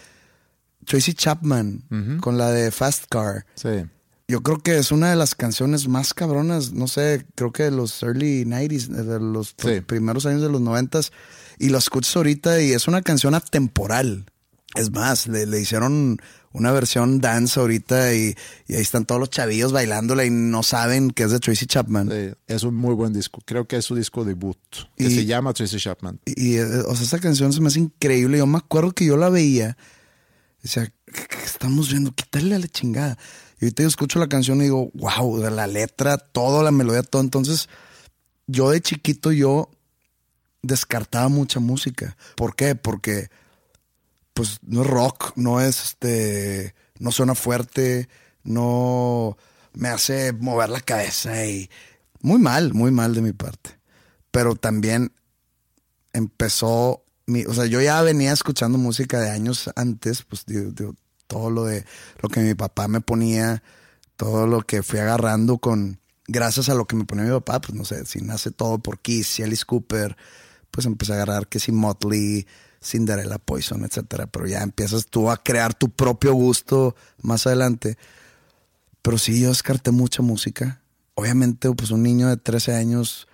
Tracy 0.85 1.13
Chapman 1.13 1.83
con 2.21 2.37
la 2.37 2.51
de 2.51 2.69
Fast 2.71 3.05
Car. 3.09 3.45
Sí. 3.55 3.85
Yo 4.27 4.41
creo 4.41 4.57
que 4.57 4.77
es 4.77 4.91
una 4.91 5.11
de 5.11 5.15
las 5.15 5.35
canciones 5.35 5.87
más 5.87 6.13
cabronas, 6.15 6.73
no 6.73 6.87
sé, 6.87 7.25
creo 7.35 7.51
que 7.51 7.63
de 7.63 7.71
los 7.71 8.01
early 8.01 8.43
90s, 8.45 8.87
de 8.87 9.19
los 9.19 9.53
Sí. 9.57 9.81
primeros 9.81 10.25
años 10.25 10.41
de 10.41 10.49
los 10.49 10.61
90s. 10.61 11.11
Y 11.59 11.69
lo 11.69 11.77
escuchas 11.77 12.15
ahorita 12.15 12.59
y 12.61 12.71
es 12.71 12.87
una 12.87 13.01
canción 13.03 13.35
atemporal. 13.35 14.25
Es 14.73 14.91
más, 14.91 15.27
le, 15.27 15.45
le 15.45 15.61
hicieron 15.61 16.17
una 16.51 16.71
versión 16.71 17.21
dance 17.21 17.59
ahorita 17.59 18.13
y, 18.15 18.35
y 18.67 18.75
ahí 18.75 18.81
están 18.81 19.05
todos 19.05 19.19
los 19.21 19.29
chavillos 19.29 19.71
bailándola 19.71 20.25
y 20.25 20.29
no 20.31 20.63
saben 20.63 21.11
que 21.11 21.23
es 21.23 21.31
de 21.31 21.39
Tracy 21.39 21.65
Chapman. 21.67 22.09
Sí, 22.09 22.35
es 22.47 22.63
un 22.63 22.75
muy 22.75 22.93
buen 22.95 23.13
disco. 23.13 23.41
Creo 23.45 23.67
que 23.67 23.77
es 23.77 23.85
su 23.85 23.95
disco 23.95 24.25
debut, 24.25 24.57
que 24.97 25.03
Y- 25.05 25.15
se 25.15 25.25
llama 25.25 25.53
Tracy 25.53 25.77
Chapman. 25.77 26.19
Y, 26.25 26.47
y, 26.53 26.55
eh, 26.57 26.63
o 26.87 26.95
sea, 26.95 27.05
esa 27.05 27.19
canción 27.19 27.53
se 27.53 27.61
me 27.61 27.67
hace 27.67 27.79
increíble. 27.79 28.39
Yo 28.39 28.47
me 28.47 28.57
acuerdo 28.57 28.91
que 28.91 29.05
yo 29.05 29.17
la 29.17 29.29
veía. 29.29 29.77
Decía, 30.63 30.91
¿qué, 31.05 31.27
qué 31.29 31.45
estamos 31.45 31.89
viendo? 31.91 32.11
Quítale 32.13 32.55
a 32.55 32.59
la 32.59 32.67
chingada. 32.67 33.17
Y 33.59 33.65
ahorita 33.65 33.83
yo 33.83 33.87
escucho 33.87 34.19
la 34.19 34.27
canción 34.27 34.59
y 34.59 34.65
digo, 34.65 34.91
wow, 34.93 35.39
de 35.39 35.51
la 35.51 35.67
letra, 35.67 36.17
todo, 36.17 36.63
la 36.63 36.71
melodía, 36.71 37.03
todo. 37.03 37.21
Entonces, 37.21 37.69
yo 38.47 38.71
de 38.71 38.81
chiquito, 38.81 39.31
yo 39.31 39.69
descartaba 40.61 41.29
mucha 41.29 41.59
música. 41.59 42.17
¿Por 42.35 42.55
qué? 42.55 42.75
Porque, 42.75 43.29
pues, 44.33 44.59
no 44.63 44.81
es 44.81 44.87
rock, 44.87 45.33
no 45.35 45.61
es 45.61 45.83
este, 45.83 46.75
no 46.99 47.11
suena 47.11 47.35
fuerte, 47.35 48.09
no 48.43 49.37
me 49.73 49.89
hace 49.89 50.33
mover 50.33 50.69
la 50.69 50.81
cabeza 50.81 51.45
y 51.45 51.69
muy 52.21 52.39
mal, 52.39 52.73
muy 52.73 52.91
mal 52.91 53.13
de 53.13 53.21
mi 53.21 53.33
parte. 53.33 53.77
Pero 54.31 54.55
también 54.55 55.11
empezó 56.13 57.03
mi, 57.25 57.45
o 57.45 57.53
sea, 57.53 57.65
yo 57.65 57.81
ya 57.81 58.01
venía 58.01 58.31
escuchando 58.31 58.77
música 58.77 59.19
de 59.19 59.31
años 59.31 59.69
antes, 59.75 60.23
pues 60.23 60.45
digo, 60.45 60.71
digo, 60.71 60.95
todo 61.27 61.49
lo 61.49 61.65
de 61.65 61.85
lo 62.21 62.29
que 62.29 62.41
mi 62.41 62.53
papá 62.53 62.87
me 62.87 63.01
ponía, 63.01 63.63
todo 64.17 64.47
lo 64.47 64.61
que 64.61 64.83
fui 64.83 64.99
agarrando 64.99 65.57
con 65.57 65.99
gracias 66.27 66.69
a 66.69 66.75
lo 66.75 66.85
que 66.85 66.95
me 66.95 67.05
ponía 67.05 67.25
mi 67.25 67.31
papá, 67.31 67.61
pues 67.61 67.73
no 67.73 67.85
sé, 67.85 68.05
si 68.05 68.21
nace 68.21 68.51
todo 68.51 68.79
por 68.79 68.99
Kiss, 68.99 69.27
si 69.27 69.43
Alice 69.43 69.65
Cooper, 69.65 70.17
pues 70.71 70.85
empecé 70.85 71.13
a 71.13 71.15
agarrar 71.15 71.47
que 71.47 71.59
si 71.59 71.71
Motley, 71.71 72.47
Cinderella 72.83 73.37
Poison, 73.37 73.83
etcétera, 73.85 74.27
pero 74.27 74.47
ya 74.47 74.61
empiezas 74.61 75.07
tú 75.07 75.29
a 75.29 75.37
crear 75.37 75.73
tu 75.73 75.89
propio 75.89 76.33
gusto 76.33 76.95
más 77.21 77.47
adelante. 77.47 77.97
Pero 79.01 79.17
sí, 79.17 79.39
yo 79.39 79.49
descarté 79.49 79.91
mucha 79.91 80.21
música 80.21 80.81
obviamente, 81.15 81.71
pues 81.71 81.91
un 81.91 82.03
niño 82.03 82.27
de 82.27 82.37
13 82.37 82.75
años 82.75 83.27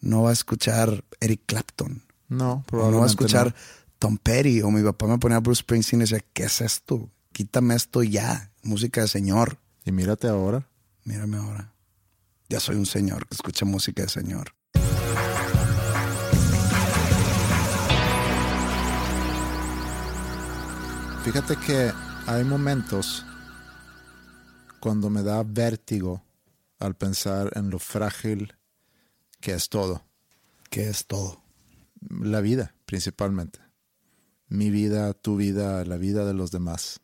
no 0.00 0.22
va 0.22 0.30
a 0.30 0.34
escuchar 0.34 1.04
Eric 1.20 1.42
Clapton. 1.46 2.02
No, 2.28 2.36
O 2.36 2.46
no 2.46 2.52
va 2.52 2.60
a 2.60 2.66
probablemente 2.66 3.10
escuchar 3.12 3.46
no. 3.46 3.54
Tom 3.98 4.18
Petty. 4.18 4.60
O 4.62 4.70
mi 4.70 4.82
papá 4.82 5.06
me 5.06 5.18
ponía 5.18 5.38
Bruce 5.38 5.60
Springsteen 5.60 6.02
y 6.02 6.04
decía, 6.04 6.24
¿qué 6.32 6.44
es 6.44 6.60
esto? 6.60 7.08
Quítame 7.34 7.74
esto 7.74 8.04
ya. 8.04 8.52
Música 8.62 9.00
de 9.00 9.08
señor. 9.08 9.58
Y 9.84 9.90
mírate 9.90 10.28
ahora. 10.28 10.68
Mírame 11.02 11.36
ahora. 11.36 11.74
Ya 12.48 12.60
soy 12.60 12.76
un 12.76 12.86
señor 12.86 13.26
que 13.26 13.34
escucha 13.34 13.64
música 13.64 14.02
de 14.02 14.08
señor. 14.08 14.54
Fíjate 21.24 21.56
que 21.56 21.90
hay 22.28 22.44
momentos 22.44 23.26
cuando 24.78 25.10
me 25.10 25.24
da 25.24 25.42
vértigo 25.42 26.22
al 26.78 26.94
pensar 26.94 27.50
en 27.56 27.68
lo 27.68 27.80
frágil 27.80 28.54
que 29.40 29.54
es 29.54 29.68
todo. 29.68 30.04
Que 30.70 30.88
es 30.88 31.06
todo. 31.06 31.42
La 32.00 32.40
vida, 32.40 32.76
principalmente. 32.86 33.58
Mi 34.46 34.70
vida, 34.70 35.14
tu 35.14 35.36
vida, 35.36 35.84
la 35.84 35.96
vida 35.96 36.24
de 36.24 36.34
los 36.34 36.52
demás. 36.52 37.00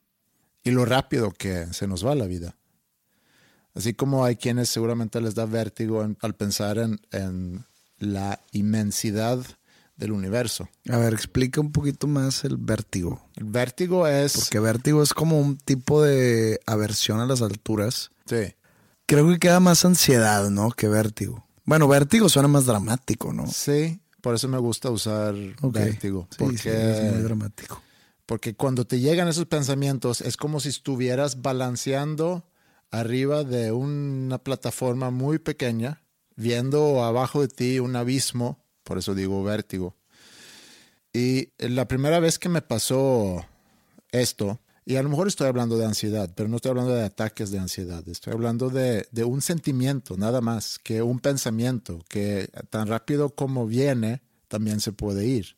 Y 0.62 0.70
lo 0.72 0.84
rápido 0.84 1.30
que 1.30 1.66
se 1.72 1.86
nos 1.86 2.04
va 2.06 2.14
la 2.14 2.26
vida. 2.26 2.56
Así 3.74 3.94
como 3.94 4.24
hay 4.24 4.36
quienes 4.36 4.68
seguramente 4.68 5.20
les 5.20 5.34
da 5.34 5.46
vértigo 5.46 6.02
en- 6.02 6.16
al 6.20 6.34
pensar 6.34 6.78
en, 6.78 7.00
en 7.12 7.64
la 7.98 8.40
inmensidad 8.52 9.38
del 9.96 10.12
universo. 10.12 10.68
A 10.88 10.96
ver, 10.96 11.12
explica 11.12 11.60
un 11.60 11.72
poquito 11.72 12.06
más 12.06 12.44
el 12.44 12.56
vértigo. 12.56 13.22
El 13.36 13.44
vértigo 13.44 14.06
es... 14.08 14.32
Porque 14.34 14.58
vértigo 14.58 15.02
es 15.02 15.12
como 15.14 15.38
un 15.38 15.56
tipo 15.58 16.02
de 16.02 16.58
aversión 16.66 17.20
a 17.20 17.26
las 17.26 17.42
alturas. 17.42 18.10
Sí. 18.26 18.54
Creo 19.06 19.28
que 19.28 19.38
queda 19.38 19.60
más 19.60 19.84
ansiedad, 19.84 20.48
¿no? 20.50 20.70
Que 20.70 20.88
vértigo. 20.88 21.46
Bueno, 21.64 21.86
vértigo 21.86 22.28
suena 22.28 22.48
más 22.48 22.64
dramático, 22.66 23.32
¿no? 23.32 23.46
Sí, 23.46 24.00
por 24.20 24.34
eso 24.34 24.48
me 24.48 24.58
gusta 24.58 24.90
usar 24.90 25.34
vértigo. 25.62 26.26
Sí, 26.30 26.36
Porque, 26.38 26.58
sí, 26.58 26.68
es 26.68 27.12
muy 27.14 27.22
dramático. 27.22 27.82
Porque 28.30 28.54
cuando 28.54 28.84
te 28.84 29.00
llegan 29.00 29.26
esos 29.26 29.46
pensamientos 29.46 30.20
es 30.20 30.36
como 30.36 30.60
si 30.60 30.68
estuvieras 30.68 31.42
balanceando 31.42 32.44
arriba 32.92 33.42
de 33.42 33.72
una 33.72 34.38
plataforma 34.38 35.10
muy 35.10 35.40
pequeña, 35.40 36.04
viendo 36.36 37.02
abajo 37.02 37.40
de 37.40 37.48
ti 37.48 37.80
un 37.80 37.96
abismo, 37.96 38.64
por 38.84 38.98
eso 38.98 39.16
digo 39.16 39.42
vértigo. 39.42 39.96
Y 41.12 41.48
la 41.58 41.88
primera 41.88 42.20
vez 42.20 42.38
que 42.38 42.48
me 42.48 42.62
pasó 42.62 43.44
esto, 44.12 44.60
y 44.84 44.94
a 44.94 45.02
lo 45.02 45.08
mejor 45.08 45.26
estoy 45.26 45.48
hablando 45.48 45.76
de 45.76 45.86
ansiedad, 45.86 46.30
pero 46.32 46.48
no 46.48 46.54
estoy 46.54 46.70
hablando 46.70 46.94
de 46.94 47.02
ataques 47.02 47.50
de 47.50 47.58
ansiedad, 47.58 48.08
estoy 48.08 48.32
hablando 48.32 48.70
de, 48.70 49.08
de 49.10 49.24
un 49.24 49.42
sentimiento, 49.42 50.16
nada 50.16 50.40
más, 50.40 50.78
que 50.78 51.02
un 51.02 51.18
pensamiento, 51.18 51.98
que 52.08 52.48
tan 52.70 52.86
rápido 52.86 53.30
como 53.34 53.66
viene, 53.66 54.22
también 54.46 54.78
se 54.78 54.92
puede 54.92 55.26
ir. 55.26 55.56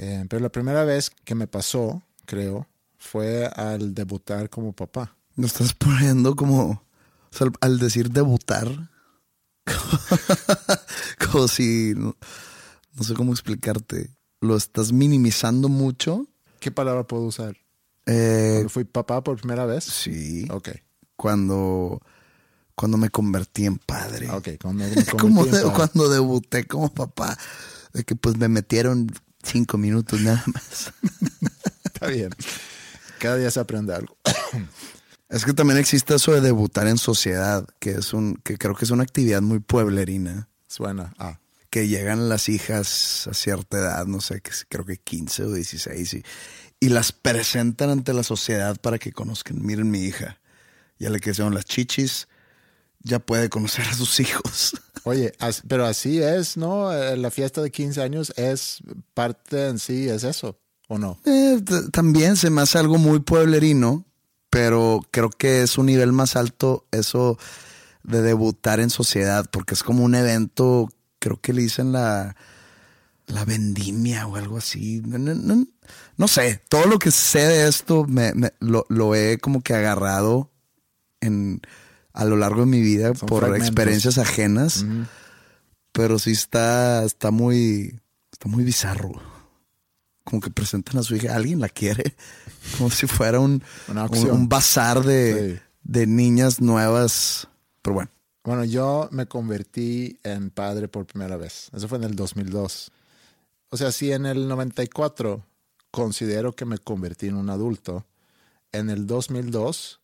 Eh, 0.00 0.24
pero 0.28 0.40
la 0.40 0.48
primera 0.48 0.84
vez 0.84 1.10
que 1.10 1.34
me 1.34 1.46
pasó, 1.48 2.02
creo, 2.24 2.66
fue 2.98 3.46
al 3.46 3.94
debutar 3.94 4.48
como 4.48 4.72
papá. 4.72 5.16
Lo 5.36 5.46
estás 5.46 5.74
poniendo 5.74 6.36
como. 6.36 6.70
O 6.70 6.82
sea, 7.36 7.48
al- 7.60 7.78
decir 7.78 8.10
debutar. 8.10 8.90
como 11.30 11.48
si. 11.48 11.94
No, 11.96 12.16
no 12.94 13.02
sé 13.04 13.14
cómo 13.14 13.32
explicarte. 13.32 14.10
Lo 14.40 14.56
estás 14.56 14.92
minimizando 14.92 15.68
mucho. 15.68 16.26
¿Qué 16.60 16.70
palabra 16.70 17.04
puedo 17.04 17.24
usar? 17.24 17.56
Eh, 18.06 18.66
fui 18.68 18.84
papá 18.84 19.22
por 19.22 19.36
primera 19.38 19.66
vez. 19.66 19.84
sí. 19.84 20.46
Ok, 20.50 20.70
Cuando. 21.16 22.00
Cuando 22.74 22.96
me 22.96 23.10
convertí 23.10 23.66
en 23.66 23.76
padre. 23.78 24.30
ok. 24.30 24.50
Cuando 24.62 24.84
me 24.84 24.90
convertí 24.90 25.10
como 25.16 25.44
en 25.44 25.50
de- 25.50 25.60
padre. 25.62 25.74
cuando 25.74 26.08
debuté 26.08 26.64
como 26.64 26.92
papá. 26.94 27.36
De 27.92 28.04
que 28.04 28.14
pues 28.14 28.36
me 28.36 28.46
metieron 28.48 29.08
cinco 29.42 29.78
minutos 29.78 30.20
nada 30.20 30.42
más. 30.46 30.92
Está 31.84 32.08
bien. 32.08 32.30
Cada 33.18 33.36
día 33.36 33.50
se 33.50 33.60
aprende 33.60 33.94
algo. 33.94 34.16
Es 35.30 35.44
que 35.44 35.52
también 35.52 35.78
existe 35.78 36.14
eso 36.14 36.32
de 36.32 36.40
debutar 36.40 36.86
en 36.86 36.96
sociedad, 36.96 37.68
que 37.80 37.90
es 37.90 38.14
un, 38.14 38.36
que 38.42 38.56
creo 38.56 38.74
que 38.74 38.86
es 38.86 38.90
una 38.90 39.02
actividad 39.02 39.42
muy 39.42 39.58
pueblerina. 39.58 40.48
Suena. 40.68 41.12
Ah, 41.18 41.38
Que 41.68 41.86
llegan 41.86 42.30
las 42.30 42.48
hijas 42.48 43.26
a 43.26 43.34
cierta 43.34 43.76
edad, 43.76 44.06
no 44.06 44.22
sé, 44.22 44.40
que 44.40 44.52
creo 44.70 44.86
que 44.86 44.96
15 44.96 45.44
o 45.44 45.52
16, 45.52 46.14
y, 46.14 46.22
y 46.80 46.88
las 46.88 47.12
presentan 47.12 47.90
ante 47.90 48.14
la 48.14 48.22
sociedad 48.22 48.80
para 48.80 48.98
que 48.98 49.12
conozcan. 49.12 49.62
Miren 49.62 49.90
mi 49.90 50.00
hija. 50.04 50.40
Ya 50.98 51.10
le 51.10 51.20
crecieron 51.20 51.54
las 51.54 51.66
chichis, 51.66 52.26
ya 53.00 53.18
puede 53.18 53.50
conocer 53.50 53.86
a 53.86 53.92
sus 53.92 54.20
hijos. 54.20 54.72
Oye, 55.08 55.32
as- 55.38 55.62
pero 55.66 55.84
así 55.86 56.20
es, 56.22 56.56
¿no? 56.56 56.92
Eh, 56.92 57.16
La 57.16 57.30
fiesta 57.30 57.60
de 57.62 57.70
15 57.70 58.02
años 58.02 58.32
es 58.36 58.78
parte 59.14 59.68
en 59.68 59.78
sí, 59.78 60.08
es 60.08 60.24
eso, 60.24 60.58
¿o 60.88 60.98
no? 60.98 61.18
Eh, 61.24 61.60
también 61.92 62.36
se 62.36 62.50
me 62.50 62.62
hace 62.62 62.78
algo 62.78 62.98
muy 62.98 63.20
pueblerino, 63.20 64.04
pero 64.50 65.00
creo 65.10 65.30
que 65.30 65.62
es 65.62 65.78
un 65.78 65.86
nivel 65.86 66.12
más 66.12 66.36
alto 66.36 66.86
eso 66.90 67.38
de 68.02 68.22
debutar 68.22 68.80
en 68.80 68.90
sociedad, 68.90 69.46
porque 69.50 69.74
es 69.74 69.82
como 69.82 70.04
un 70.04 70.14
evento, 70.14 70.88
creo 71.18 71.40
que 71.40 71.52
le 71.52 71.62
dicen 71.62 71.92
la, 71.92 72.36
la 73.26 73.44
vendimia 73.44 74.26
o 74.26 74.36
algo 74.36 74.56
así. 74.58 75.02
No, 75.04 75.18
no- 75.18 75.34
no- 75.34 75.66
no 76.16 76.28
sé, 76.28 76.62
todo 76.68 76.86
lo 76.86 76.98
que 76.98 77.10
sé 77.10 77.40
de 77.46 77.68
esto 77.68 78.04
me, 78.04 78.32
me- 78.34 78.52
lo, 78.60 78.84
lo 78.88 79.14
he 79.14 79.38
como 79.38 79.62
que 79.62 79.74
agarrado 79.74 80.50
en, 81.20 81.60
a 82.18 82.24
lo 82.24 82.36
largo 82.36 82.60
de 82.60 82.66
mi 82.66 82.80
vida 82.80 83.14
Son 83.14 83.28
por 83.28 83.40
fragmentos. 83.40 83.68
experiencias 83.68 84.18
ajenas, 84.18 84.82
Ujú. 84.82 85.04
pero 85.92 86.18
sí 86.18 86.32
está, 86.32 87.04
está 87.04 87.30
muy, 87.30 88.00
está 88.32 88.48
muy 88.48 88.64
bizarro 88.64 89.12
como 90.24 90.42
que 90.42 90.50
presentan 90.50 90.98
a 90.98 91.02
su 91.02 91.16
hija, 91.16 91.34
alguien 91.34 91.58
la 91.58 91.70
quiere, 91.70 92.14
como 92.76 92.90
si 92.90 93.06
fuera 93.06 93.40
un, 93.40 93.62
un, 94.30 94.48
bazar 94.48 95.02
de, 95.02 95.54
Sí. 95.56 95.62
de 95.84 96.06
niñas 96.06 96.60
nuevas. 96.60 97.48
Pero 97.80 97.94
bueno, 97.94 98.10
Bueno, 98.44 98.64
yo 98.64 99.08
me 99.10 99.24
convertí 99.26 100.18
en 100.24 100.50
padre 100.50 100.86
por 100.88 101.06
primera 101.06 101.38
vez. 101.38 101.70
Eso 101.74 101.88
fue 101.88 101.96
en 101.96 102.04
el 102.04 102.14
2002. 102.14 102.90
O 103.70 103.76
sea, 103.78 103.90
si 103.90 104.12
en 104.12 104.26
el 104.26 104.48
94 104.48 105.46
considero 105.90 106.52
que 106.52 106.66
me 106.66 106.76
convertí 106.76 107.28
en 107.28 107.36
un 107.36 107.48
adulto, 107.48 108.04
en 108.72 108.90
el 108.90 109.06
2002 109.06 109.97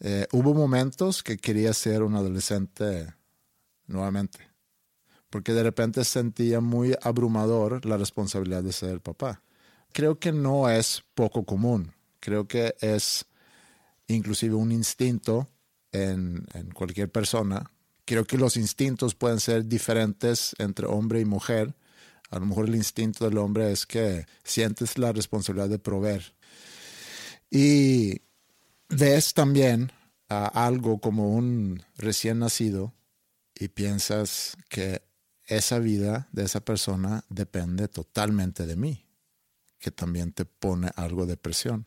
eh, 0.00 0.26
hubo 0.32 0.54
momentos 0.54 1.22
que 1.22 1.36
quería 1.36 1.74
ser 1.74 2.02
un 2.02 2.14
adolescente 2.14 3.14
nuevamente. 3.86 4.50
Porque 5.28 5.52
de 5.52 5.62
repente 5.62 6.04
sentía 6.04 6.60
muy 6.60 6.96
abrumador 7.02 7.84
la 7.84 7.96
responsabilidad 7.96 8.62
de 8.62 8.72
ser 8.72 9.00
papá. 9.00 9.42
Creo 9.92 10.18
que 10.18 10.32
no 10.32 10.68
es 10.68 11.04
poco 11.14 11.44
común. 11.44 11.92
Creo 12.18 12.48
que 12.48 12.74
es 12.80 13.26
inclusive 14.08 14.54
un 14.54 14.72
instinto 14.72 15.48
en, 15.92 16.46
en 16.54 16.70
cualquier 16.70 17.10
persona. 17.10 17.70
Creo 18.06 18.24
que 18.24 18.38
los 18.38 18.56
instintos 18.56 19.14
pueden 19.14 19.38
ser 19.38 19.66
diferentes 19.66 20.54
entre 20.58 20.86
hombre 20.86 21.20
y 21.20 21.24
mujer. 21.24 21.76
A 22.30 22.38
lo 22.38 22.46
mejor 22.46 22.68
el 22.68 22.74
instinto 22.74 23.28
del 23.28 23.38
hombre 23.38 23.70
es 23.70 23.86
que 23.86 24.26
sientes 24.42 24.98
la 24.98 25.12
responsabilidad 25.12 25.68
de 25.68 25.78
proveer. 25.78 26.34
Y 27.50 28.22
ves 28.90 29.34
también 29.34 29.92
a 30.28 30.46
algo 30.66 31.00
como 31.00 31.34
un 31.34 31.82
recién 31.96 32.40
nacido 32.40 32.92
y 33.54 33.68
piensas 33.68 34.56
que 34.68 35.02
esa 35.46 35.78
vida 35.78 36.28
de 36.32 36.44
esa 36.44 36.60
persona 36.60 37.24
depende 37.28 37.88
totalmente 37.88 38.66
de 38.66 38.76
mí, 38.76 39.06
que 39.78 39.90
también 39.90 40.32
te 40.32 40.44
pone 40.44 40.90
algo 40.96 41.26
de 41.26 41.36
presión. 41.36 41.86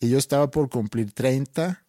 Y 0.00 0.08
yo 0.08 0.18
estaba 0.18 0.50
por 0.50 0.68
cumplir 0.68 1.12
30. 1.12 1.84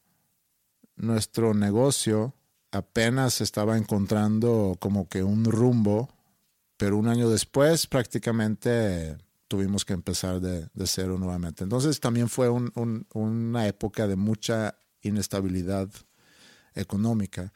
Nuestro 0.95 1.53
negocio 1.53 2.33
apenas 2.71 3.41
estaba 3.41 3.77
encontrando 3.77 4.77
como 4.79 5.07
que 5.07 5.23
un 5.23 5.45
rumbo, 5.45 6.09
pero 6.77 6.97
un 6.97 7.07
año 7.07 7.29
después 7.29 7.87
prácticamente 7.87 9.17
tuvimos 9.53 9.85
que 9.85 9.93
empezar 9.93 10.41
de, 10.41 10.67
cero 10.87 11.19
nuevamente. 11.19 11.63
Entonces 11.63 11.99
también 11.99 12.27
fue 12.27 12.49
un- 12.49 12.71
un- 12.73 13.05
una 13.13 13.67
época 13.67 14.07
de 14.07 14.15
mucha 14.15 14.75
inestabilidad 15.03 15.87
económica 16.73 17.53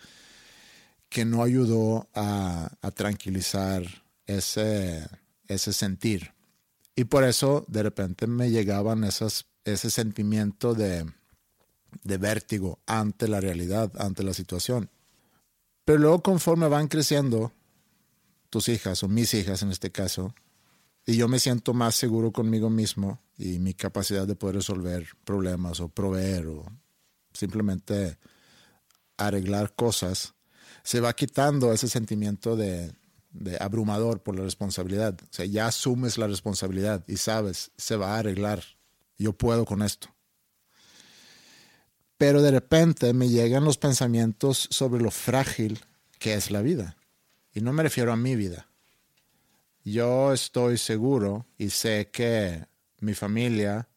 que 1.09 1.25
no 1.25 1.41
ayudó 1.41 2.07
a, 2.13 2.69
a 2.83 2.91
tranquilizar 2.91 3.81
ese, 4.27 5.07
ese 5.47 5.73
sentir. 5.73 6.33
Y 6.95 7.05
por 7.05 7.23
eso 7.23 7.65
de 7.67 7.81
repente 7.81 8.27
me 8.27 8.51
llegaban 8.51 9.03
esas, 9.03 9.47
ese 9.65 9.89
sentimiento 9.89 10.75
de, 10.75 11.03
de 12.03 12.17
vértigo 12.19 12.77
ante 12.85 13.27
la 13.27 13.41
realidad, 13.41 13.91
ante 13.97 14.21
la 14.21 14.35
situación. 14.35 14.91
Pero 15.83 15.97
luego 15.97 16.21
conforme 16.21 16.67
van 16.67 16.89
creciendo 16.89 17.51
tus 18.51 18.69
hijas 18.69 19.01
o 19.01 19.07
mis 19.07 19.33
hijas 19.33 19.63
en 19.63 19.71
este 19.71 19.89
caso, 19.91 20.35
y 21.08 21.16
yo 21.16 21.30
me 21.30 21.39
siento 21.39 21.74
más 21.74 21.95
seguro 21.95 22.34
conmigo 22.34 22.70
mismo 22.70 23.22
y 23.38 23.60
mi 23.60 23.74
capacidad 23.74 24.28
de 24.28 24.36
poder 24.36 24.58
resolver 24.58 25.08
problemas 25.24 25.80
o 25.80 25.88
proveer 25.88 26.47
o 26.47 26.66
simplemente 27.32 28.18
arreglar 29.16 29.74
cosas, 29.74 30.34
se 30.84 30.99
va 30.99 31.14
quitando 31.14 31.72
ese 31.72 31.88
sentimiento 31.88 32.58
de, 32.58 32.93
de 33.32 33.58
abrumador 33.62 34.22
por 34.22 34.36
la 34.36 34.43
responsabilidad. 34.43 35.18
O 35.24 35.28
sea, 35.32 35.45
ya 35.45 35.68
asumes 35.68 36.18
la 36.18 36.28
responsabilidad 36.28 37.05
y 37.08 37.16
sabes, 37.16 37.72
se 37.78 37.95
va 37.95 38.16
a 38.16 38.20
arreglar. 38.20 38.62
Yo 39.18 39.32
puedo 39.32 39.64
con 39.64 39.84
esto. 39.84 40.10
Pero 42.18 42.41
de 42.41 42.51
repente 42.51 43.14
me 43.14 43.30
llegan 43.30 43.64
los 43.64 43.78
pensamientos 43.78 44.68
sobre 44.72 45.01
lo 45.01 45.12
frágil 45.12 45.80
que 46.20 46.34
es 46.34 46.51
la 46.51 46.62
vida. 46.62 46.97
Y 47.53 47.62
no 47.62 47.72
me 47.72 47.84
refiero 47.84 48.12
a 48.12 48.18
mi 48.18 48.36
vida. 48.36 48.68
Yo 49.89 50.33
estoy 50.33 50.77
seguro 50.77 51.45
y 51.57 51.69
sé 51.69 52.09
que 52.11 52.67
mi 52.99 53.13
familia, 53.13 53.88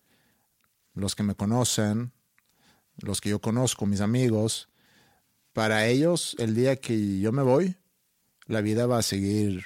los 0.94 1.16
que 1.16 1.24
me 1.24 1.34
conocen, 1.34 2.12
los 2.98 3.20
que 3.20 3.30
yo 3.30 3.40
conozco, 3.40 3.86
mis 3.86 4.00
amigos, 4.00 4.68
para 5.52 5.88
ellos 5.88 6.36
el 6.38 6.54
día 6.54 6.76
que 6.76 7.18
yo 7.18 7.32
me 7.32 7.42
voy, 7.42 7.74
la 8.46 8.60
vida 8.60 8.86
va 8.86 8.98
a 8.98 9.02
seguir, 9.02 9.64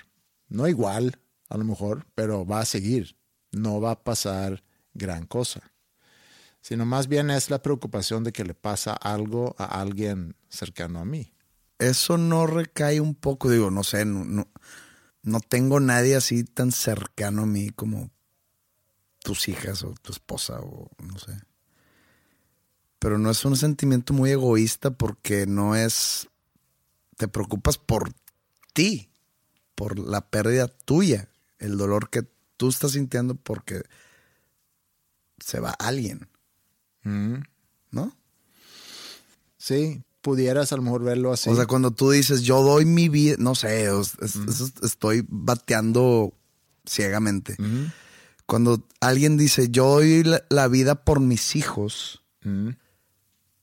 no 0.49 0.67
igual 0.67 1.21
a 1.51 1.59
lo 1.59 1.65
mejor, 1.65 2.07
pero 2.15 2.47
va 2.47 2.61
a 2.61 2.65
seguir. 2.65 3.19
No 3.53 3.83
va 3.83 3.91
a 3.91 4.03
pasar 4.03 4.65
gran 4.95 5.27
cosa. 5.27 5.75
Sino 6.63 6.87
más 6.87 7.07
bien 7.07 7.29
es 7.29 7.51
la 7.51 7.61
preocupación 7.61 8.25
de 8.25 8.33
que 8.33 8.45
le 8.45 8.55
pasa 8.55 8.95
algo 8.95 9.55
a 9.59 9.79
alguien 9.79 10.37
cercano 10.49 11.01
a 11.01 11.05
mí. 11.05 11.35
Eso 11.79 12.17
no 12.17 12.47
recae 12.47 12.99
un 12.99 13.15
poco, 13.15 13.51
digo, 13.51 13.71
no 13.71 13.85
sé, 13.85 14.07
no, 14.07 14.25
no, 14.25 14.49
no 15.25 15.41
tengo 15.41 15.81
nadie 15.81 16.17
así 16.17 16.45
tan 16.45 16.71
cercano 16.71 17.43
a 17.43 17.47
mí 17.47 17.71
como 17.71 18.11
tus 19.23 19.49
hijas 19.49 19.83
o 19.83 19.95
tu 19.95 20.13
esposa 20.13 20.61
o 20.61 20.91
no 21.03 21.19
sé. 21.19 21.33
Pero 22.99 23.19
no 23.19 23.31
es 23.31 23.45
un 23.45 23.57
sentimiento 23.57 24.13
muy 24.13 24.31
egoísta 24.31 24.91
porque 24.91 25.47
no 25.47 25.75
es, 25.75 26.29
te 27.17 27.27
preocupas 27.27 27.79
por 27.79 28.13
ti, 28.75 29.11
por 29.75 29.99
la 29.99 30.29
pérdida 30.29 30.69
tuya, 30.69 31.29
el 31.59 31.77
dolor 31.79 32.11
que 32.11 32.27
tú 32.57 32.69
estás 32.69 32.93
sintiendo 32.93 33.35
porque 33.35 33.83
se 35.39 35.59
va 35.61 35.71
alguien, 35.71 36.29
Mm. 37.03 37.43
¿no? 37.91 38.17
Sí, 39.59 40.03
pudieras 40.25 40.73
a 40.73 40.77
lo 40.77 40.83
mejor 40.83 41.05
verlo 41.05 41.33
así. 41.33 41.51
O 41.51 41.55
sea, 41.55 41.67
cuando 41.67 41.91
tú 41.91 42.11
dices, 42.11 42.41
yo 42.43 42.63
doy 42.63 42.87
mi 42.87 43.09
vida, 43.11 43.37
no 43.39 43.55
sé, 43.55 43.85
es- 43.85 44.17
es- 44.23 44.37
es- 44.37 44.73
estoy 44.83 45.25
bateando 45.29 46.33
ciegamente. 46.87 47.57
Cuando 48.47 48.87
alguien 49.01 49.37
dice, 49.37 49.69
yo 49.71 49.87
doy 49.87 50.25
la, 50.25 50.43
la 50.49 50.67
vida 50.69 51.05
por 51.05 51.21
mis 51.21 51.55
hijos, 51.57 52.23
Mm. 52.43 52.71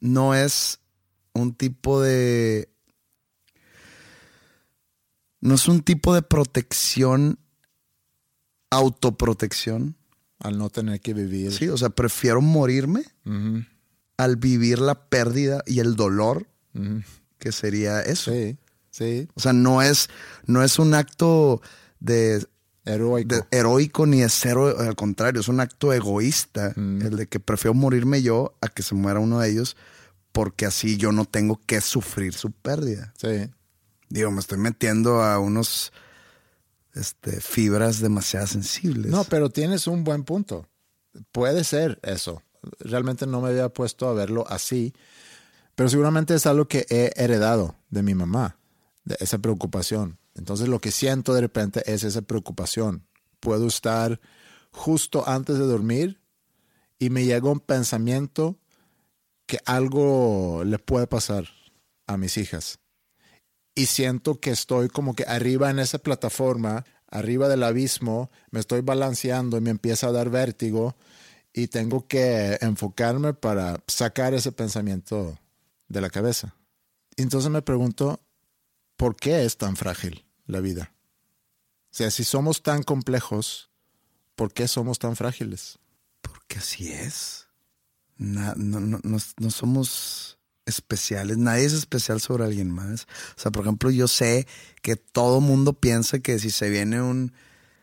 no 0.02 0.34
es 0.36 0.80
un 1.34 1.54
tipo 1.56 2.00
de... 2.02 2.70
No 5.40 5.56
es 5.56 5.68
un 5.68 5.82
tipo 5.82 6.14
de 6.14 6.22
protección, 6.22 7.40
autoprotección. 8.70 9.96
Al 10.40 10.58
no 10.58 10.70
tener 10.70 11.00
que 11.02 11.14
vivir. 11.14 11.52
Sí, 11.52 11.68
o 11.70 11.78
sea, 11.78 11.90
prefiero 11.90 12.42
morirme 12.42 13.04
al 14.18 14.36
vivir 14.38 14.80
la 14.80 15.10
pérdida 15.10 15.64
y 15.66 15.80
el 15.80 15.96
dolor. 15.96 16.48
Que 17.38 17.52
sería 17.52 18.02
eso. 18.02 18.32
Sí, 18.32 18.58
sí, 18.90 19.28
O 19.36 19.40
sea, 19.40 19.54
no 19.54 19.82
es, 19.82 20.10
no 20.46 20.64
es 20.64 20.80
un 20.80 20.94
acto 20.94 21.62
de, 22.00 22.46
heroico. 22.86 23.36
de 23.36 23.44
heroico 23.52 24.06
ni 24.06 24.22
es 24.22 24.34
cero, 24.34 24.76
al 24.80 24.96
contrario, 24.96 25.42
es 25.42 25.48
un 25.48 25.60
acto 25.60 25.94
egoísta, 25.94 26.74
Mm. 26.76 27.02
el 27.02 27.16
de 27.18 27.28
que 27.28 27.40
prefiero 27.40 27.74
morirme 27.74 28.22
yo 28.22 28.56
a 28.62 28.68
que 28.68 28.84
se 28.84 28.96
muera 28.96 29.20
uno 29.20 29.40
de 29.40 29.50
ellos, 29.50 29.76
porque 30.32 30.66
así 30.66 30.98
yo 30.98 31.12
no 31.12 31.26
tengo 31.26 31.60
que 31.66 31.82
sufrir 31.82 32.34
su 32.34 32.52
pérdida. 32.52 33.14
Sí, 33.18 33.50
Digo, 34.10 34.30
me 34.32 34.40
estoy 34.42 34.58
metiendo 34.58 35.22
a 35.24 35.40
unos 35.40 35.94
este, 36.94 37.40
fibras 37.40 38.00
demasiado 38.02 38.46
sensibles. 38.48 39.12
No, 39.12 39.24
pero 39.24 39.50
tienes 39.50 39.88
un 39.88 40.04
buen 40.04 40.24
punto. 40.26 40.68
Puede 41.32 41.64
ser 41.64 42.00
eso. 42.04 42.44
Realmente 42.80 43.26
no 43.26 43.40
me 43.42 43.50
había 43.50 43.70
puesto 43.70 44.08
a 44.10 44.14
verlo 44.14 44.46
así, 44.50 44.94
pero 45.82 45.90
seguramente 45.90 46.36
es 46.36 46.46
algo 46.46 46.68
que 46.68 46.86
he 46.92 47.12
heredado 47.16 47.74
de 47.90 48.04
mi 48.04 48.14
mamá, 48.14 48.60
de 49.04 49.18
esa 49.20 49.40
preocupación. 49.40 50.20
Entonces 50.36 50.68
lo 50.68 50.78
que 50.78 50.92
siento 50.92 51.34
de 51.34 51.42
repente 51.42 51.82
es 51.92 52.04
esa 52.04 52.22
preocupación. 52.22 53.08
Puedo 53.40 53.66
estar 53.66 54.22
justo 54.70 55.28
antes 55.28 55.58
de 55.58 55.66
dormir 55.66 56.22
y 57.00 57.10
me 57.10 57.26
llega 57.26 57.50
un 57.50 57.62
pensamiento 57.62 58.60
que 59.48 59.58
algo 59.66 60.62
le 60.64 60.78
puede 60.78 61.08
pasar 61.08 61.46
a 62.06 62.16
mis 62.16 62.38
hijas. 62.38 62.78
Y 63.74 63.88
siento 63.88 64.40
que 64.40 64.52
estoy 64.52 64.88
como 64.88 65.16
que 65.16 65.24
arriba 65.24 65.72
en 65.72 65.80
esa 65.80 65.98
plataforma, 65.98 66.86
arriba 67.08 67.48
del 67.48 67.64
abismo, 67.64 68.30
me 68.52 68.60
estoy 68.60 68.82
balanceando 68.82 69.58
y 69.58 69.62
me 69.62 69.72
empieza 69.72 70.10
a 70.10 70.12
dar 70.12 70.30
vértigo 70.30 70.96
y 71.54 71.70
tengo 71.70 72.06
que 72.08 72.60
enfocarme 72.62 73.34
para 73.34 73.84
sacar 73.88 74.36
ese 74.36 74.52
pensamiento 74.52 75.40
de 75.92 76.02
la 76.02 76.10
cabeza. 76.10 76.56
Entonces 77.18 77.50
me 77.52 77.62
pregunto, 77.62 78.22
¿por 78.96 79.16
qué 79.16 79.46
es 79.46 79.58
tan 79.58 79.76
frágil 79.76 80.26
la 80.46 80.60
vida? 80.60 80.94
O 81.92 81.94
sea, 81.94 82.10
si 82.12 82.24
somos 82.24 82.64
tan 82.64 82.84
complejos, 82.84 83.70
¿por 84.36 84.54
qué 84.54 84.68
somos 84.68 84.98
tan 85.00 85.16
frágiles? 85.16 85.80
Porque 86.22 86.60
así 86.60 86.92
es. 86.92 87.48
No, 88.18 88.54
no, 88.56 88.80
no, 88.80 89.00
no 89.04 89.52
somos 89.52 90.38
especiales. 90.66 91.38
Nadie 91.38 91.66
es 91.66 91.74
especial 91.74 92.22
sobre 92.22 92.46
alguien 92.46 92.72
más. 92.72 93.08
O 93.36 93.40
sea, 93.42 93.52
por 93.52 93.64
ejemplo, 93.64 93.90
yo 93.90 94.08
sé 94.08 94.48
que 94.82 94.96
todo 94.96 95.42
mundo 95.42 95.74
piensa 95.74 96.20
que 96.20 96.40
si 96.40 96.50
se 96.52 96.70
viene 96.70 97.02
un, 97.02 97.34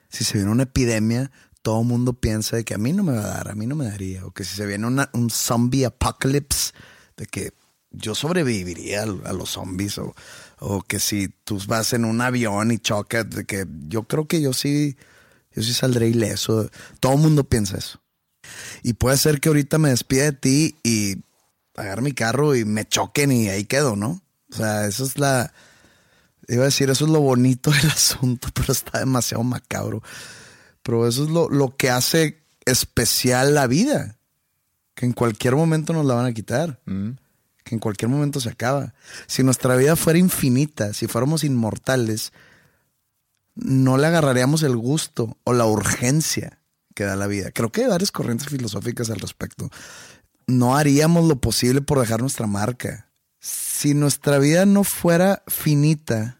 si 0.08 0.24
se 0.24 0.38
viene 0.38 0.50
una 0.50 0.62
epidemia, 0.62 1.30
todo 1.62 1.82
mundo 1.82 2.14
piensa 2.14 2.56
de 2.56 2.64
que 2.64 2.74
a 2.74 2.78
mí 2.78 2.92
no 2.92 3.02
me 3.02 3.12
va 3.12 3.24
a 3.24 3.28
dar, 3.34 3.50
a 3.50 3.54
mí 3.54 3.66
no 3.66 3.74
me 3.74 3.84
daría. 3.84 4.24
O 4.24 4.30
que 4.30 4.44
si 4.44 4.56
se 4.56 4.64
viene 4.64 4.86
una- 4.86 5.10
un 5.12 5.28
zombie 5.28 5.84
apocalypse, 5.84 6.72
de 7.16 7.26
que 7.26 7.52
yo 7.90 8.14
sobreviviría 8.14 9.02
a, 9.02 9.32
los 9.32 9.50
zombies. 9.50 9.98
O, 9.98 10.14
o 10.58 10.82
que 10.82 11.00
si 11.00 11.28
tú 11.44 11.60
vas 11.66 11.92
en 11.92 12.04
un 12.04 12.20
avión 12.20 12.72
y 12.72 12.78
chocas, 12.78 13.26
que 13.46 13.66
yo 13.88 14.04
creo 14.04 14.26
que 14.26 14.40
yo 14.40 14.52
sí, 14.52 14.96
yo 15.54 15.62
sí 15.62 15.72
saldré 15.72 16.08
ileso. 16.08 16.70
Todo 17.00 17.16
mundo 17.16 17.44
piensa 17.44 17.78
eso. 17.78 18.00
Y 18.82 18.94
puede 18.94 19.16
ser 19.16 19.40
que 19.40 19.48
ahorita 19.48 19.78
me 19.78 19.90
despida 19.90 20.24
de 20.24 20.32
ti 20.32 20.76
y 20.82 21.22
agarre 21.76 22.02
mi 22.02 22.12
carro 22.12 22.54
y 22.54 22.64
me 22.64 22.86
choquen 22.86 23.32
y 23.32 23.48
ahí 23.48 23.64
quedo, 23.64 23.96
¿no? 23.96 24.22
O 24.50 24.56
sea, 24.56 24.86
eso 24.86 25.04
es 25.04 25.18
la. 25.18 25.52
Iba 26.48 26.62
a 26.62 26.66
decir, 26.66 26.88
eso 26.88 27.04
es 27.04 27.10
lo 27.10 27.20
bonito 27.20 27.70
del 27.82 27.90
asunto, 27.90 28.48
pero 28.54 28.72
está 28.72 29.00
demasiado 29.00 29.44
macabro. 29.44 30.02
Pero 30.82 31.06
eso 31.06 31.24
es 31.24 31.30
lo, 31.30 31.48
lo 31.50 31.76
que 31.76 31.90
hace 31.90 32.42
especial 32.64 33.54
la 33.54 33.66
vida. 33.66 34.16
Que 34.94 35.06
en 35.06 35.12
cualquier 35.12 35.54
momento 35.54 35.92
nos 35.92 36.06
la 36.06 36.14
van 36.14 36.26
a 36.26 36.32
quitar. 36.32 36.80
Que 37.68 37.74
en 37.74 37.80
cualquier 37.80 38.08
momento 38.08 38.40
se 38.40 38.48
acaba. 38.48 38.94
Si 39.26 39.42
nuestra 39.42 39.76
vida 39.76 39.94
fuera 39.94 40.18
infinita, 40.18 40.94
si 40.94 41.06
fuéramos 41.06 41.44
inmortales, 41.44 42.32
no 43.54 43.98
le 43.98 44.06
agarraríamos 44.06 44.62
el 44.62 44.74
gusto 44.74 45.36
o 45.44 45.52
la 45.52 45.66
urgencia 45.66 46.62
que 46.94 47.04
da 47.04 47.14
la 47.14 47.26
vida. 47.26 47.50
Creo 47.50 47.70
que 47.70 47.82
hay 47.82 47.88
varias 47.88 48.10
corrientes 48.10 48.48
filosóficas 48.48 49.10
al 49.10 49.20
respecto. 49.20 49.68
No 50.46 50.78
haríamos 50.78 51.28
lo 51.28 51.36
posible 51.36 51.82
por 51.82 52.00
dejar 52.00 52.22
nuestra 52.22 52.46
marca. 52.46 53.10
Si 53.38 53.92
nuestra 53.92 54.38
vida 54.38 54.64
no 54.64 54.82
fuera 54.82 55.42
finita, 55.46 56.38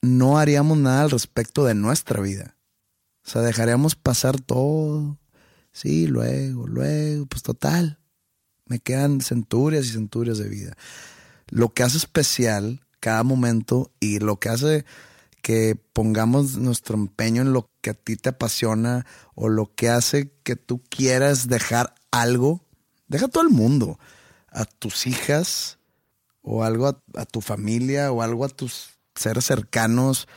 no 0.00 0.38
haríamos 0.38 0.76
nada 0.76 1.02
al 1.02 1.10
respecto 1.10 1.64
de 1.64 1.74
nuestra 1.74 2.20
vida. 2.20 2.56
O 3.24 3.30
sea, 3.30 3.42
dejaríamos 3.42 3.94
pasar 3.94 4.40
todo. 4.40 5.20
Sí, 5.70 6.08
luego, 6.08 6.66
luego, 6.66 7.26
pues 7.26 7.44
total. 7.44 8.01
Me 8.66 8.78
quedan 8.78 9.20
centurias 9.20 9.86
y 9.86 9.90
centurias 9.90 10.38
de 10.38 10.48
vida. 10.48 10.76
Lo 11.48 11.72
que 11.74 11.82
hace 11.82 11.98
especial 11.98 12.80
cada 13.00 13.24
momento 13.24 13.90
y 14.00 14.20
lo 14.20 14.38
que 14.38 14.48
hace 14.48 14.84
que 15.42 15.76
pongamos 15.92 16.56
nuestro 16.56 16.94
empeño 16.94 17.42
en 17.42 17.52
lo 17.52 17.68
que 17.80 17.90
a 17.90 17.94
ti 17.94 18.16
te 18.16 18.28
apasiona 18.28 19.04
o 19.34 19.48
lo 19.48 19.74
que 19.74 19.88
hace 19.88 20.30
que 20.44 20.54
tú 20.54 20.80
quieras 20.88 21.48
dejar 21.48 21.94
algo, 22.12 22.64
deja 23.08 23.26
a 23.26 23.28
todo 23.28 23.42
el 23.42 23.50
mundo, 23.50 23.98
a 24.50 24.64
tus 24.64 25.08
hijas 25.08 25.78
o 26.42 26.62
algo 26.62 26.86
a, 26.86 27.02
a 27.16 27.24
tu 27.24 27.40
familia 27.40 28.12
o 28.12 28.22
algo 28.22 28.44
a 28.44 28.48
tus 28.48 28.90
seres 29.16 29.44
cercanos, 29.46 30.28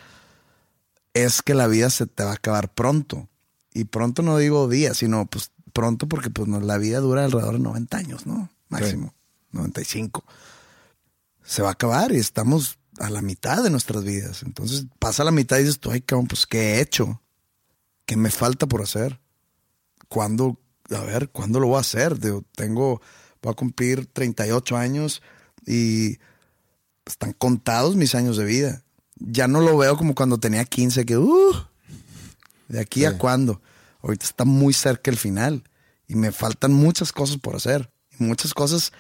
es 1.14 1.42
que 1.42 1.54
la 1.54 1.68
vida 1.68 1.90
se 1.92 2.08
te 2.08 2.24
va 2.24 2.32
a 2.32 2.36
acabar 2.36 2.74
pronto. 2.74 3.30
Y 3.74 3.86
pronto 3.86 4.24
no 4.24 4.38
digo 4.38 4.68
días, 4.68 4.98
sino 4.98 5.26
pues 5.28 5.52
pronto 5.76 6.08
porque 6.08 6.30
pues 6.30 6.48
no- 6.48 6.62
la 6.62 6.78
vida 6.78 7.00
dura 7.02 7.26
alrededor 7.26 7.56
de 7.56 7.60
90 7.60 7.98
años, 7.98 8.26
¿no? 8.26 8.50
Máximo, 8.70 9.14
95. 9.52 10.24
Se 11.44 11.62
va 11.62 11.70
a 11.70 11.74
acabar 11.74 12.14
y 12.14 12.18
estamos 12.18 12.80
a 13.00 13.10
la 13.10 13.22
mitad 13.22 13.62
de 13.62 13.70
nuestras 13.70 14.06
vidas. 14.06 14.42
Entonces 14.44 14.86
pasa 15.00 15.26
la 15.26 15.32
mitad 15.32 15.58
y 15.58 15.64
dices 15.64 15.80
tú, 15.82 15.92
ay, 15.92 16.00
cabrón, 16.02 16.28
pues 16.28 16.46
¿qué 16.48 16.76
he 16.76 16.82
hecho? 16.82 17.22
¿Qué 18.06 18.16
me 18.16 18.32
falta 18.32 18.68
por 18.68 18.82
hacer? 18.82 19.20
¿Cuándo, 20.08 20.58
a 20.92 21.02
ver, 21.02 21.30
cuándo 21.30 21.60
lo 21.60 21.68
voy 21.68 21.78
a 21.78 21.82
hacer? 21.82 22.20
Digo, 22.20 22.44
tengo, 22.56 23.02
voy 23.42 23.52
a 23.52 23.56
cumplir 23.56 24.06
38 24.08 24.78
años 24.78 25.22
y 25.68 26.18
están 27.06 27.34
contados 27.34 27.96
mis 27.98 28.16
años 28.16 28.38
de 28.38 28.46
vida. 28.46 28.84
Ya 29.18 29.48
no 29.50 29.60
lo 29.60 29.78
veo 29.78 29.98
como 29.98 30.16
cuando 30.16 30.38
tenía 30.40 30.64
15, 30.64 31.06
que, 31.06 31.18
uh, 31.18 31.54
¿de 32.70 32.80
aquí 32.80 33.04
a 33.06 33.18
cuándo? 33.18 33.62
Ahorita 34.06 34.26
está 34.26 34.46
muy 34.46 34.72
cerca 34.74 35.10
el 35.10 35.18
final 35.18 35.64
y 36.08 36.14
me 36.16 36.32
faltan 36.32 36.72
muchas 36.74 37.12
cosas 37.12 37.38
por 37.38 37.56
hacer. 37.56 37.92
Y 38.20 38.24
muchas 38.24 38.54
cosas, 38.54 38.94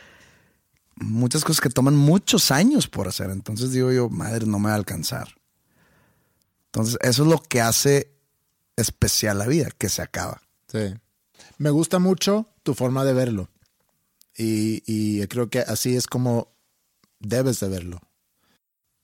muchas 0.95 1.43
cosas 1.43 1.61
que 1.61 1.69
toman 1.69 1.95
muchos 1.95 2.49
años 2.49 2.87
por 2.87 3.07
hacer. 3.07 3.29
Entonces 3.29 3.71
digo 3.71 3.91
yo, 3.91 4.09
madre, 4.09 4.47
no 4.47 4.57
me 4.57 4.69
va 4.69 4.73
a 4.73 4.77
alcanzar. 4.77 5.27
Entonces, 6.67 6.97
eso 7.01 7.23
es 7.23 7.29
lo 7.29 7.41
que 7.41 7.61
hace 7.61 8.11
especial 8.75 9.37
la 9.37 9.45
vida, 9.47 9.69
que 9.77 9.89
se 9.89 10.01
acaba. 10.01 10.41
Sí. 10.67 10.95
Me 11.59 11.69
gusta 11.69 11.99
mucho 11.99 12.49
tu 12.63 12.73
forma 12.73 13.05
de 13.05 13.13
verlo. 13.13 13.49
Y, 14.35 14.81
y 14.85 15.25
creo 15.27 15.49
que 15.49 15.59
así 15.59 15.95
es 15.95 16.07
como 16.07 16.51
debes 17.19 17.59
de 17.59 17.69
verlo. 17.69 18.01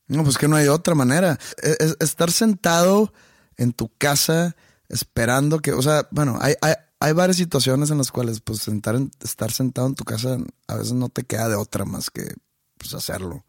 No, 0.08 0.24
pues 0.24 0.38
que 0.38 0.48
no 0.48 0.56
hay 0.58 0.68
otra 0.68 0.96
manera. 0.96 1.38
Es- 1.62 1.78
es- 1.80 1.98
estar 2.02 2.32
sentado 2.32 3.14
en 3.56 3.72
tu 3.72 3.88
casa 3.98 4.56
esperando 4.92 5.60
que, 5.60 5.72
o 5.74 5.82
sea, 5.82 6.08
bueno, 6.12 6.38
hay, 6.42 6.56
hay, 6.62 6.74
hay 7.00 7.14
varias 7.14 7.38
situaciones 7.38 7.90
en 7.92 7.98
las 7.98 8.12
cuales, 8.12 8.42
pues, 8.42 8.60
sentar 8.60 8.96
en- 8.96 9.12
estar 9.24 9.52
sentado 9.52 9.88
en 9.88 9.96
tu 9.96 10.04
casa 10.04 10.38
a 10.68 10.76
veces 10.76 10.94
no 10.94 11.10
te 11.10 11.24
queda 11.24 11.48
de 11.50 11.56
otra 11.56 11.86
más 11.86 12.10
que, 12.10 12.36
pues, 12.78 12.94
hacerlo. 12.94 13.46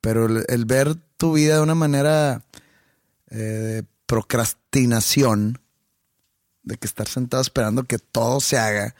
Pero 0.00 0.26
el, 0.26 0.44
el 0.48 0.64
ver 0.64 0.94
tu 1.16 1.34
vida 1.34 1.56
de 1.56 1.62
una 1.62 1.74
manera 1.74 2.44
eh, 3.30 3.36
de 3.36 3.84
procrastinación, 4.06 5.60
de 6.62 6.76
que 6.76 6.86
estar 6.86 7.08
sentado 7.08 7.42
esperando 7.42 7.84
que 7.84 7.98
todo 7.98 8.40
se 8.40 8.58
haga, 8.58 8.94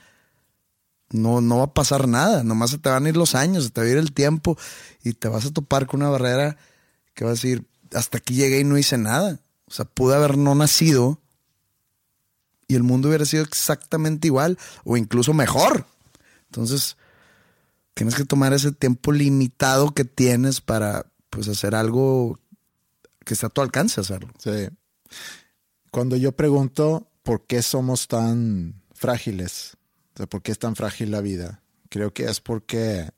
no, 1.11 1.41
no 1.41 1.57
va 1.57 1.63
a 1.65 1.73
pasar 1.73 2.07
nada, 2.07 2.43
nomás 2.43 2.71
se 2.71 2.77
te 2.77 2.89
van 2.89 3.05
a 3.05 3.09
ir 3.09 3.17
los 3.17 3.35
años, 3.35 3.65
se 3.65 3.69
te 3.69 3.81
va 3.81 3.87
a 3.87 3.89
ir 3.89 3.97
el 3.97 4.13
tiempo 4.13 4.57
y 5.03 5.13
te 5.13 5.27
vas 5.27 5.45
a 5.45 5.51
topar 5.51 5.85
con 5.85 6.01
una 6.01 6.09
barrera 6.09 6.57
que 7.13 7.25
va 7.25 7.31
a 7.31 7.33
decir, 7.33 7.67
hasta 7.93 8.17
aquí 8.19 8.35
llegué 8.35 8.59
y 8.61 8.63
no 8.63 8.77
hice 8.77 8.97
nada. 8.97 9.39
O 9.65 9.71
sea, 9.73 9.85
pude 9.85 10.15
haber 10.15 10.37
no 10.37 10.55
nacido 10.55 11.20
y 12.71 12.75
el 12.75 12.83
mundo 12.83 13.09
hubiera 13.09 13.25
sido 13.25 13.43
exactamente 13.43 14.27
igual 14.27 14.57
o 14.85 14.95
incluso 14.95 15.33
mejor. 15.33 15.85
Entonces, 16.45 16.95
tienes 17.93 18.15
que 18.15 18.23
tomar 18.23 18.53
ese 18.53 18.71
tiempo 18.71 19.11
limitado 19.11 19.91
que 19.91 20.05
tienes 20.05 20.61
para 20.61 21.05
pues 21.29 21.49
hacer 21.49 21.75
algo 21.75 22.39
que 23.25 23.33
está 23.33 23.47
a 23.47 23.49
tu 23.49 23.59
alcance 23.59 23.99
hacerlo. 23.99 24.29
Sí. 24.37 24.69
Cuando 25.91 26.15
yo 26.15 26.31
pregunto 26.31 27.09
por 27.23 27.45
qué 27.45 27.61
somos 27.61 28.07
tan 28.07 28.81
frágiles, 28.93 29.75
o 30.17 30.27
por 30.27 30.41
qué 30.41 30.53
es 30.53 30.59
tan 30.59 30.77
frágil 30.77 31.11
la 31.11 31.19
vida, 31.19 31.61
creo 31.89 32.13
que 32.13 32.23
es 32.23 32.39
porque 32.39 33.09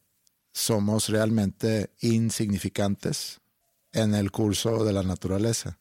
somos 0.52 1.10
realmente 1.10 1.92
insignificantes 2.00 3.40
en 3.92 4.16
el 4.16 4.32
curso 4.32 4.84
de 4.84 4.94
la 4.94 5.04
naturaleza. 5.04 5.78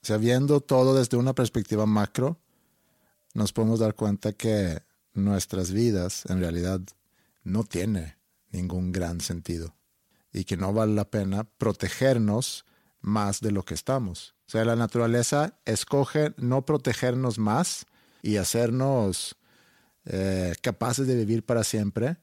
O 0.00 0.06
sea, 0.06 0.16
viendo 0.16 0.60
todo 0.60 0.94
desde 0.94 1.16
una 1.16 1.34
perspectiva 1.34 1.86
macro, 1.86 2.38
nos 3.36 3.52
podemos 3.52 3.80
dar 3.80 3.94
cuenta 3.94 4.32
que 4.32 4.82
nuestras 5.12 5.70
vidas 5.70 6.24
en 6.30 6.40
realidad 6.40 6.80
no 7.44 7.64
tiene 7.64 8.16
ningún 8.50 8.92
gran 8.92 9.20
sentido 9.20 9.76
y 10.32 10.44
que 10.44 10.56
no 10.56 10.72
vale 10.72 10.94
la 10.94 11.04
pena 11.10 11.44
protegernos 11.44 12.64
más 13.02 13.40
de 13.40 13.52
lo 13.52 13.62
que 13.62 13.74
estamos. 13.74 14.34
O 14.46 14.50
sea, 14.50 14.64
la 14.64 14.74
naturaleza 14.74 15.58
escoge 15.66 16.32
no 16.38 16.64
protegernos 16.64 17.38
más 17.38 17.84
y 18.22 18.38
hacernos 18.38 19.36
eh, 20.06 20.54
capaces 20.62 21.06
de 21.06 21.16
vivir 21.16 21.44
para 21.44 21.62
siempre 21.62 22.16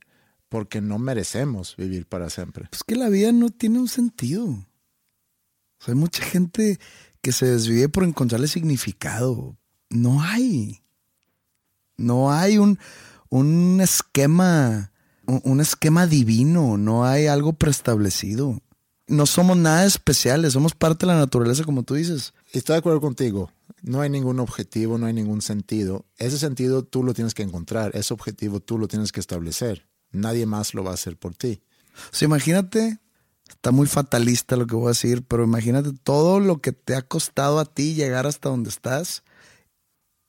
porque 0.49 0.81
no 0.81 0.97
merecemos 0.97 1.75
vivir 1.77 2.07
para 2.07 2.31
siempre. 2.31 2.65
Pues 2.71 2.83
que 2.83 2.95
la 2.95 3.09
vida 3.09 3.31
no 3.31 3.51
tiene 3.51 3.77
un 3.77 3.87
sentido. 3.87 4.45
O 4.45 4.65
sea, 5.79 5.93
hay 5.93 5.99
mucha 5.99 6.23
gente 6.23 6.79
que 7.21 7.31
se 7.31 7.45
desvive 7.45 7.87
por 7.87 8.03
encontrarle 8.03 8.47
significado. 8.47 9.55
No 9.89 10.23
hay. 10.23 10.83
No 12.03 12.31
hay 12.31 12.57
un, 12.57 12.79
un 13.29 13.79
esquema, 13.81 14.91
un, 15.25 15.41
un 15.43 15.61
esquema 15.61 16.07
divino, 16.07 16.77
no 16.77 17.05
hay 17.05 17.27
algo 17.27 17.53
preestablecido. 17.53 18.59
No 19.07 19.25
somos 19.25 19.57
nada 19.57 19.85
especiales, 19.85 20.53
somos 20.53 20.75
parte 20.75 21.05
de 21.05 21.11
la 21.11 21.19
naturaleza, 21.19 21.63
como 21.63 21.83
tú 21.83 21.95
dices. 21.95 22.33
Estoy 22.51 22.73
de 22.73 22.79
acuerdo 22.79 23.01
contigo. 23.01 23.51
No 23.81 23.99
hay 23.99 24.09
ningún 24.09 24.39
objetivo, 24.39 24.97
no 24.97 25.07
hay 25.07 25.13
ningún 25.13 25.41
sentido. 25.41 26.05
Ese 26.17 26.37
sentido 26.39 26.83
tú 26.83 27.03
lo 27.03 27.13
tienes 27.13 27.33
que 27.33 27.43
encontrar, 27.43 27.91
ese 27.95 28.13
objetivo 28.13 28.61
tú 28.61 28.77
lo 28.77 28.87
tienes 28.87 29.11
que 29.11 29.19
establecer. 29.19 29.87
Nadie 30.11 30.45
más 30.45 30.73
lo 30.73 30.83
va 30.83 30.91
a 30.91 30.93
hacer 30.93 31.17
por 31.17 31.35
ti. 31.35 31.61
O 32.11 32.15
sea, 32.15 32.27
imagínate, 32.27 32.99
está 33.49 33.71
muy 33.71 33.87
fatalista 33.87 34.55
lo 34.55 34.67
que 34.67 34.75
voy 34.75 34.85
a 34.85 34.89
decir, 34.89 35.23
pero 35.23 35.43
imagínate 35.43 35.91
todo 36.03 36.39
lo 36.39 36.61
que 36.61 36.71
te 36.71 36.95
ha 36.95 37.01
costado 37.01 37.59
a 37.59 37.65
ti 37.65 37.93
llegar 37.93 38.25
hasta 38.25 38.49
donde 38.49 38.69
estás. 38.69 39.23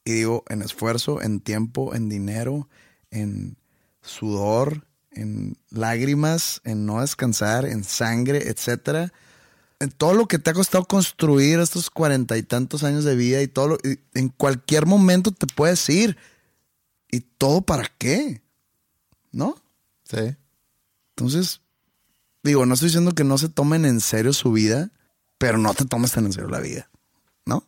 Y 0.04 0.12
digo, 0.12 0.44
en 0.48 0.62
esfuerzo, 0.62 1.22
en 1.22 1.40
tiempo, 1.40 1.94
en 1.94 2.08
dinero, 2.08 2.68
en 3.10 3.56
sudor, 4.02 4.86
en 5.10 5.56
lágrimas, 5.70 6.60
en 6.64 6.84
no 6.84 7.00
descansar, 7.00 7.64
en 7.64 7.84
sangre, 7.84 8.48
etcétera. 8.48 9.12
En 9.80 9.90
todo 9.90 10.14
lo 10.14 10.26
que 10.26 10.38
te 10.38 10.50
ha 10.50 10.54
costado 10.54 10.84
construir 10.84 11.58
estos 11.58 11.90
cuarenta 11.90 12.36
y 12.36 12.42
tantos 12.42 12.84
años 12.84 13.04
de 13.04 13.16
vida 13.16 13.40
y 13.42 13.48
todo 13.48 13.68
lo, 13.68 13.78
y 13.82 13.98
en 14.14 14.28
cualquier 14.28 14.86
momento 14.86 15.30
te 15.30 15.46
puedes 15.46 15.88
ir. 15.88 16.16
¿Y 17.10 17.20
todo 17.20 17.62
para 17.62 17.90
qué? 17.98 18.42
¿No? 19.32 19.56
Sí. 20.04 20.36
Entonces, 21.16 21.60
digo, 22.42 22.66
no 22.66 22.74
estoy 22.74 22.88
diciendo 22.88 23.12
que 23.12 23.24
no 23.24 23.38
se 23.38 23.48
tomen 23.48 23.84
en 23.84 24.00
serio 24.00 24.32
su 24.32 24.52
vida, 24.52 24.90
pero 25.38 25.58
no 25.58 25.74
te 25.74 25.84
tomes 25.84 26.12
tan 26.12 26.26
en 26.26 26.32
serio 26.32 26.48
la 26.48 26.60
vida, 26.60 26.90
¿no? 27.46 27.64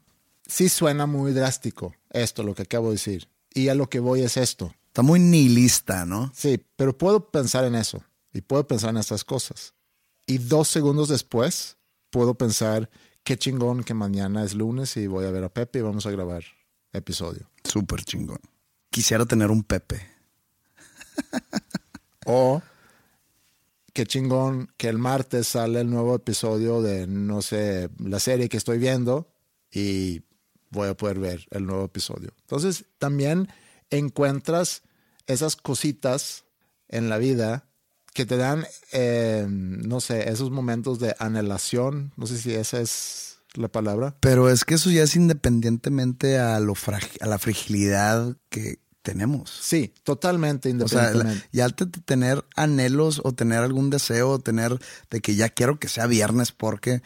Sí 0.47 0.69
suena 0.69 1.07
muy 1.07 1.33
drástico 1.33 1.95
esto, 2.23 2.43
lo 2.43 2.55
que 2.55 2.63
acabo 2.63 2.89
de 2.89 2.95
decir. 2.95 3.29
Y 3.55 3.69
a 3.69 3.75
lo 3.75 3.89
que 3.89 4.01
voy 4.01 4.23
es 4.23 4.37
esto. 4.37 4.75
Está 4.89 5.03
muy 5.03 5.21
nihilista, 5.21 6.05
¿no? 6.07 6.33
Sí, 6.35 6.63
pero 6.77 6.97
puedo 6.97 7.31
pensar 7.31 7.65
en 7.65 7.75
eso 7.75 8.03
y 8.33 8.41
puedo 8.41 8.67
pensar 8.67 8.91
en 8.91 8.99
estas 8.99 9.25
cosas. 9.25 9.75
Y 10.27 10.39
dos 10.39 10.69
segundos 10.69 11.09
después 11.09 11.77
puedo 12.11 12.35
pensar, 12.35 12.91
qué 13.23 13.37
chingón 13.37 13.85
que 13.85 13.95
mañana 13.95 14.45
es 14.45 14.55
lunes 14.55 14.97
y 14.97 15.07
voy 15.07 15.27
a 15.27 15.31
ver 15.31 15.45
a 15.45 15.49
Pepe 15.49 15.81
y 15.81 15.83
vamos 15.83 16.07
a 16.07 16.11
grabar 16.11 16.45
episodio. 16.93 17.51
Súper 17.65 18.05
chingón. 18.05 18.41
Quisiera 18.91 19.27
tener 19.27 19.51
un 19.51 19.63
Pepe. 19.63 20.07
O 22.29 22.61
qué 23.93 24.05
chingón 24.05 24.69
que 24.77 24.89
el 24.89 24.99
martes 24.99 25.47
sale 25.47 25.81
el 25.81 25.89
nuevo 25.89 26.17
episodio 26.17 26.83
de, 26.83 27.07
no 27.07 27.41
sé, 27.41 27.89
la 28.01 28.19
serie 28.19 28.49
que 28.49 28.57
estoy 28.57 28.79
viendo 28.79 29.29
y 29.71 30.23
voy 30.71 30.89
a 30.89 30.97
poder 30.97 31.19
ver 31.19 31.47
el 31.51 31.67
nuevo 31.67 31.85
episodio. 31.85 32.33
Entonces 32.43 32.85
también 32.99 33.49
encuentras 33.91 34.83
esas 35.27 35.57
cositas 35.57 36.45
en 36.89 37.09
la 37.09 37.19
vida 37.19 37.65
que 38.15 38.25
te 38.27 38.37
dan, 38.37 38.67
eh, 38.93 39.47
no 39.49 40.01
sé, 40.01 40.31
esos 40.31 40.51
momentos 40.51 40.99
de 40.99 41.15
anhelación, 41.19 42.13
no 42.17 42.27
sé 42.27 42.39
si 42.39 42.55
esa 42.55 42.81
es 42.81 43.39
la 43.55 43.69
palabra. 43.69 44.17
Pero 44.21 44.49
es 44.51 44.65
que 44.65 44.75
eso 44.75 44.91
ya 44.91 45.03
es 45.03 45.17
independientemente 45.17 46.39
a, 46.39 46.59
lo 46.61 46.75
a 47.21 47.27
la 47.27 47.39
fragilidad 47.39 48.37
que 48.49 48.79
tenemos. 49.03 49.51
Sí, 49.51 49.93
totalmente 50.03 50.69
O 50.83 50.89
sea, 50.89 51.11
independientemente. 51.11 51.49
ya 51.53 51.65
al 51.67 51.75
te- 51.75 51.87
tener 51.87 52.45
anhelos 52.57 53.21
o 53.23 53.33
tener 53.33 53.59
algún 53.59 53.91
deseo 53.91 54.31
o 54.31 54.39
tener 54.39 54.79
de 55.11 55.21
que 55.21 55.35
ya 55.37 55.49
quiero 55.49 55.79
que 55.79 55.89
sea 55.89 56.07
viernes 56.07 56.53
porque 56.53 57.03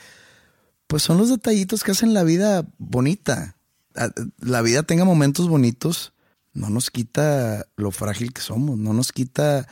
pues 0.91 1.05
son 1.05 1.19
los 1.19 1.29
detallitos 1.29 1.85
que 1.85 1.93
hacen 1.93 2.15
la 2.15 2.25
vida 2.25 2.67
bonita. 2.79 3.57
A- 3.95 4.11
La 4.41 4.61
vida 4.61 4.83
tenga 4.83 5.05
momentos 5.05 5.49
bonitos, 5.49 6.13
no 6.53 6.69
nos 6.69 6.91
quita 6.91 7.65
lo 7.77 7.93
frágil 7.93 8.33
que 8.33 8.41
somos, 8.41 8.77
no 8.77 8.93
nos 8.93 9.13
quita 9.13 9.69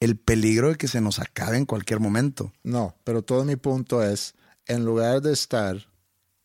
el 0.00 0.16
peligro 0.16 0.70
de 0.70 0.76
que 0.76 0.88
se 0.88 1.02
nos 1.02 1.18
acabe 1.18 1.58
en 1.58 1.66
cualquier 1.66 2.00
momento. 2.00 2.54
No, 2.64 2.96
pero 3.04 3.20
todo 3.20 3.44
mi 3.44 3.56
punto 3.56 4.02
es, 4.02 4.34
en 4.66 4.86
lugar 4.86 5.20
de 5.20 5.34
estar 5.34 5.76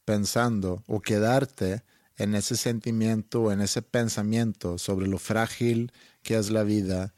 pensando 0.04 0.84
o 0.88 1.00
quedarte 1.00 1.84
en 2.18 2.36
ese 2.36 2.58
sentimiento 2.58 3.44
o 3.44 3.52
en 3.54 3.62
ese 3.62 3.82
pensamiento 3.82 4.78
sobre 4.78 5.08
lo 5.08 5.20
frágil 5.20 5.94
que 6.22 6.36
es 6.38 6.50
la 6.50 6.64
vida, 6.64 7.14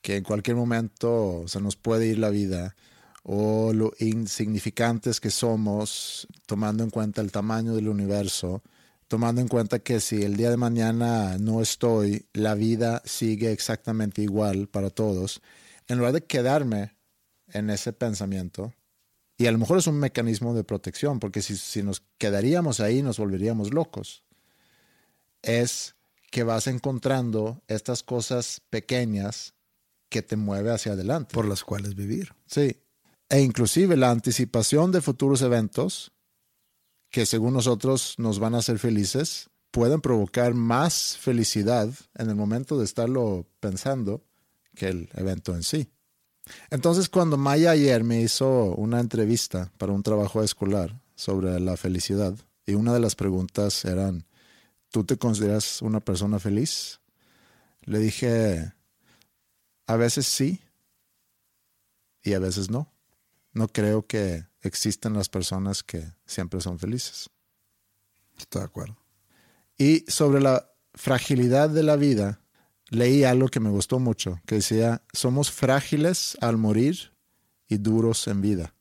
que 0.00 0.16
en 0.16 0.24
cualquier 0.24 0.56
momento 0.56 1.44
se 1.46 1.60
nos 1.60 1.76
puede 1.76 2.06
ir 2.08 2.18
la 2.18 2.30
vida, 2.30 2.74
o 3.22 3.72
lo 3.72 3.92
insignificantes 3.98 5.20
que 5.20 5.30
somos, 5.30 6.26
tomando 6.46 6.82
en 6.82 6.90
cuenta 6.90 7.20
el 7.20 7.30
tamaño 7.30 7.74
del 7.74 7.88
universo, 7.88 8.62
tomando 9.06 9.40
en 9.40 9.48
cuenta 9.48 9.78
que 9.78 10.00
si 10.00 10.22
el 10.22 10.36
día 10.36 10.50
de 10.50 10.56
mañana 10.56 11.38
no 11.38 11.60
estoy, 11.60 12.26
la 12.32 12.54
vida 12.54 13.02
sigue 13.04 13.52
exactamente 13.52 14.22
igual 14.22 14.68
para 14.68 14.90
todos, 14.90 15.40
en 15.88 15.98
lugar 15.98 16.14
de 16.14 16.24
quedarme 16.24 16.96
en 17.48 17.70
ese 17.70 17.92
pensamiento, 17.92 18.72
y 19.36 19.46
a 19.46 19.52
lo 19.52 19.58
mejor 19.58 19.78
es 19.78 19.86
un 19.86 19.98
mecanismo 19.98 20.54
de 20.54 20.64
protección, 20.64 21.20
porque 21.20 21.42
si, 21.42 21.56
si 21.56 21.82
nos 21.82 22.02
quedaríamos 22.18 22.80
ahí 22.80 23.02
nos 23.02 23.18
volveríamos 23.18 23.72
locos, 23.72 24.24
es 25.42 25.96
que 26.30 26.44
vas 26.44 26.66
encontrando 26.66 27.62
estas 27.68 28.02
cosas 28.02 28.62
pequeñas 28.70 29.54
que 30.08 30.22
te 30.22 30.36
mueve 30.36 30.70
hacia 30.70 30.92
adelante. 30.92 31.34
por 31.34 31.46
las 31.46 31.64
cuales 31.64 31.94
vivir. 31.94 32.34
Sí. 32.46 32.81
E 33.32 33.40
inclusive 33.40 33.96
la 33.96 34.10
anticipación 34.10 34.92
de 34.92 35.00
futuros 35.00 35.40
eventos 35.40 36.12
que 37.10 37.24
según 37.24 37.54
nosotros 37.54 38.14
nos 38.18 38.38
van 38.38 38.54
a 38.54 38.58
hacer 38.58 38.78
felices, 38.78 39.48
pueden 39.70 40.02
provocar 40.02 40.52
más 40.52 41.16
felicidad 41.16 41.88
en 42.14 42.28
el 42.28 42.36
momento 42.36 42.78
de 42.78 42.84
estarlo 42.84 43.46
pensando 43.58 44.22
que 44.74 44.88
el 44.88 45.08
evento 45.14 45.54
en 45.54 45.62
sí. 45.62 45.88
Entonces, 46.68 47.08
cuando 47.08 47.38
Maya 47.38 47.70
ayer 47.70 48.04
me 48.04 48.20
hizo 48.20 48.74
una 48.74 49.00
entrevista 49.00 49.72
para 49.78 49.92
un 49.92 50.02
trabajo 50.02 50.42
escolar 50.42 51.00
sobre 51.14 51.58
la 51.58 51.78
felicidad, 51.78 52.34
y 52.66 52.74
una 52.74 52.92
de 52.92 53.00
las 53.00 53.14
preguntas 53.14 53.86
eran, 53.86 54.26
¿tú 54.90 55.04
te 55.04 55.16
consideras 55.16 55.80
una 55.80 56.00
persona 56.00 56.38
feliz? 56.38 57.00
Le 57.80 57.98
dije, 57.98 58.74
a 59.86 59.96
veces 59.96 60.26
sí 60.26 60.60
y 62.22 62.34
a 62.34 62.38
veces 62.38 62.70
no. 62.70 62.92
No 63.52 63.68
creo 63.68 64.06
que 64.06 64.46
existan 64.62 65.14
las 65.14 65.28
personas 65.28 65.82
que 65.82 66.12
siempre 66.26 66.60
son 66.60 66.78
felices. 66.78 67.30
Estoy 68.38 68.60
de 68.60 68.66
acuerdo. 68.66 68.96
Y 69.76 70.04
sobre 70.08 70.40
la 70.40 70.70
fragilidad 70.94 71.70
de 71.70 71.82
la 71.82 71.96
vida, 71.96 72.40
leí 72.88 73.24
algo 73.24 73.48
que 73.48 73.60
me 73.60 73.70
gustó 73.70 73.98
mucho, 73.98 74.40
que 74.46 74.56
decía, 74.56 75.02
somos 75.12 75.50
frágiles 75.50 76.36
al 76.40 76.56
morir 76.56 77.12
y 77.68 77.78
duros 77.78 78.26
en 78.28 78.40
vida. 78.40 78.74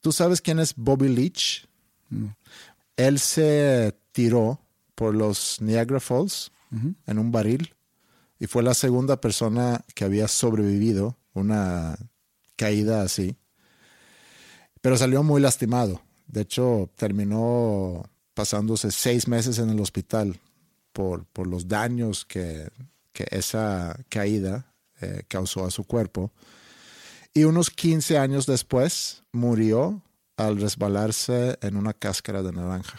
¿Tú 0.00 0.12
sabes 0.12 0.40
quién 0.40 0.58
es 0.58 0.74
Bobby 0.76 1.08
Leach? 1.08 1.66
Él 2.96 3.18
se 3.18 3.96
tiró 4.12 4.60
por 4.94 5.14
los 5.14 5.60
Niagara 5.60 6.00
Falls 6.00 6.52
en 7.06 7.18
un 7.18 7.32
barril 7.32 7.74
y 8.38 8.46
fue 8.46 8.62
la 8.62 8.74
segunda 8.74 9.20
persona 9.20 9.84
que 9.94 10.04
había 10.04 10.28
sobrevivido 10.28 11.16
una 11.34 11.96
caída 12.56 13.02
así. 13.02 13.36
Pero 14.82 14.98
salió 14.98 15.22
muy 15.22 15.40
lastimado. 15.40 16.02
De 16.26 16.42
hecho, 16.42 16.90
terminó 16.96 18.04
pasándose 18.34 18.90
seis 18.90 19.28
meses 19.28 19.58
en 19.58 19.70
el 19.70 19.80
hospital 19.80 20.38
por, 20.92 21.24
por 21.26 21.46
los 21.46 21.68
daños 21.68 22.24
que, 22.26 22.68
que 23.12 23.26
esa 23.30 23.96
caída 24.08 24.74
eh, 25.00 25.22
causó 25.28 25.64
a 25.64 25.70
su 25.70 25.84
cuerpo. 25.84 26.32
Y 27.32 27.44
unos 27.44 27.70
15 27.70 28.18
años 28.18 28.44
después 28.46 29.22
murió 29.32 30.02
al 30.36 30.60
resbalarse 30.60 31.58
en 31.62 31.76
una 31.76 31.92
cáscara 31.92 32.42
de 32.42 32.52
naranja. 32.52 32.98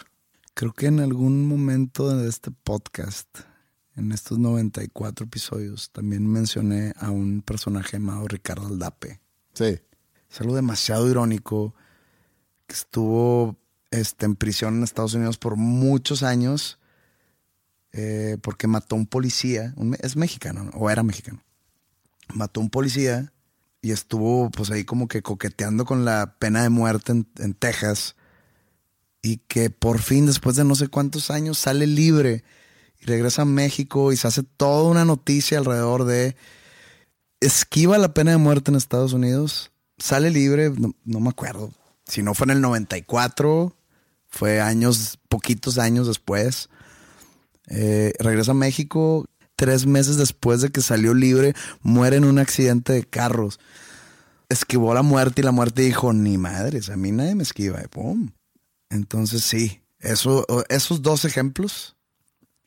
Creo 0.54 0.74
que 0.74 0.88
en 0.88 1.00
algún 1.00 1.48
momento 1.48 2.16
de 2.16 2.30
este 2.30 2.52
podcast, 2.52 3.28
en 3.96 4.12
estos 4.12 4.40
94 4.40 5.26
episodios, 5.26 5.92
también 5.92 6.28
mencioné 6.28 6.94
a 6.98 7.12
un 7.12 7.42
personaje 7.42 7.98
llamado 7.98 8.28
Ricardo 8.28 8.68
Aldape. 8.68 9.20
Sí, 9.54 9.80
Es 10.34 10.42
algo 10.42 10.56
demasiado 10.56 11.08
irónico 11.08 11.76
que 12.66 12.74
estuvo 12.74 13.56
este, 13.92 14.26
en 14.26 14.36
prisión 14.36 14.78
en 14.78 14.84
Estados 14.84 15.14
Unidos 15.14 15.38
por 15.38 15.58
muchos 15.58 16.24
años 16.24 16.80
eh, 17.92 18.38
porque 18.42 18.66
mató 18.66 18.96
a 18.96 18.98
un 18.98 19.06
policía. 19.06 19.76
un 19.78 19.96
es 20.02 20.16
mexicano, 20.16 20.64
¿no? 20.64 20.72
o 20.72 20.90
era 20.90 21.04
mexicano. 21.04 21.44
Mató 22.34 22.60
a 22.60 22.64
un 22.64 22.72
policía 22.72 23.32
y 23.80 23.92
estuvo 23.92 24.50
pues 24.50 24.72
ahí 24.72 24.86
como 24.86 25.08
que 25.08 25.22
coqueteando 25.22 25.86
con 25.86 26.04
la 26.04 26.36
pena 26.40 26.64
de 26.64 26.70
muerte 26.70 27.12
en, 27.12 27.28
en 27.38 27.54
Texas. 27.54 28.16
Y 29.22 29.38
que 29.38 29.70
por 29.70 30.00
fin, 30.00 30.26
después 30.26 30.56
de 30.56 30.64
no 30.64 30.74
sé 30.74 30.88
cuántos 30.88 31.30
años, 31.30 31.60
sale 31.60 31.86
libre 31.86 32.44
y 33.00 33.06
regresa 33.06 33.44
a 33.44 33.46
México 33.46 34.12
y 34.12 34.18
se 34.18 34.28
hace 34.28 34.42
toda 34.42 34.90
una 34.90 35.06
noticia 35.06 35.60
alrededor 35.60 36.06
de 36.06 36.36
esquiva 37.40 38.00
la 38.00 38.16
pena 38.16 38.32
de 38.32 38.38
muerte 38.38 38.72
en 38.72 38.78
Estados 38.78 39.14
Unidos, 39.14 39.73
sale 40.04 40.32
libre, 40.32 40.70
no, 40.70 40.93
no 41.06 41.20
me 41.22 41.30
acuerdo. 41.30 41.72
Si 42.06 42.24
no 42.24 42.34
fue 42.34 42.43
en 42.43 42.51
el 42.51 42.62
94, 42.62 43.74
fue 44.28 44.60
años, 44.60 45.18
poquitos 45.30 45.78
años 45.78 46.08
después. 46.08 46.70
Eh, 47.68 48.12
regresa 48.20 48.51
a 48.51 48.56
México, 48.56 49.26
tres 49.56 49.86
meses 49.86 50.18
después 50.18 50.60
de 50.60 50.72
que 50.72 50.82
salió 50.82 51.14
libre, 51.14 51.54
muere 51.82 52.18
en 52.18 52.26
un 52.26 52.38
accidente 52.38 52.91
de 52.91 53.06
carros. 53.06 53.62
Esquivó 54.49 54.93
la 54.93 55.04
muerte 55.04 55.39
y 55.39 55.45
la 55.45 55.54
muerte 55.54 55.84
dijo, 55.84 56.12
ni 56.12 56.38
madres, 56.38 56.89
a 56.89 56.97
mí 56.97 57.14
nadie 57.14 57.36
me 57.36 57.43
esquiva. 57.43 57.82
y. 57.82 58.34
Entonces 58.89 59.43
sí, 59.45 59.82
eso, 60.01 60.45
esos 60.68 61.01
dos 61.01 61.24
ejemplos 61.24 61.95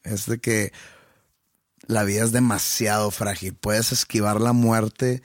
es 0.05 0.25
de 0.25 0.39
que 0.39 0.73
la 1.87 2.03
vida 2.05 2.25
es 2.25 2.33
demasiado 2.33 3.11
frágil. 3.11 3.53
Puedes 3.53 3.93
esquivar 3.93 4.41
la 4.41 4.55
muerte 4.55 5.23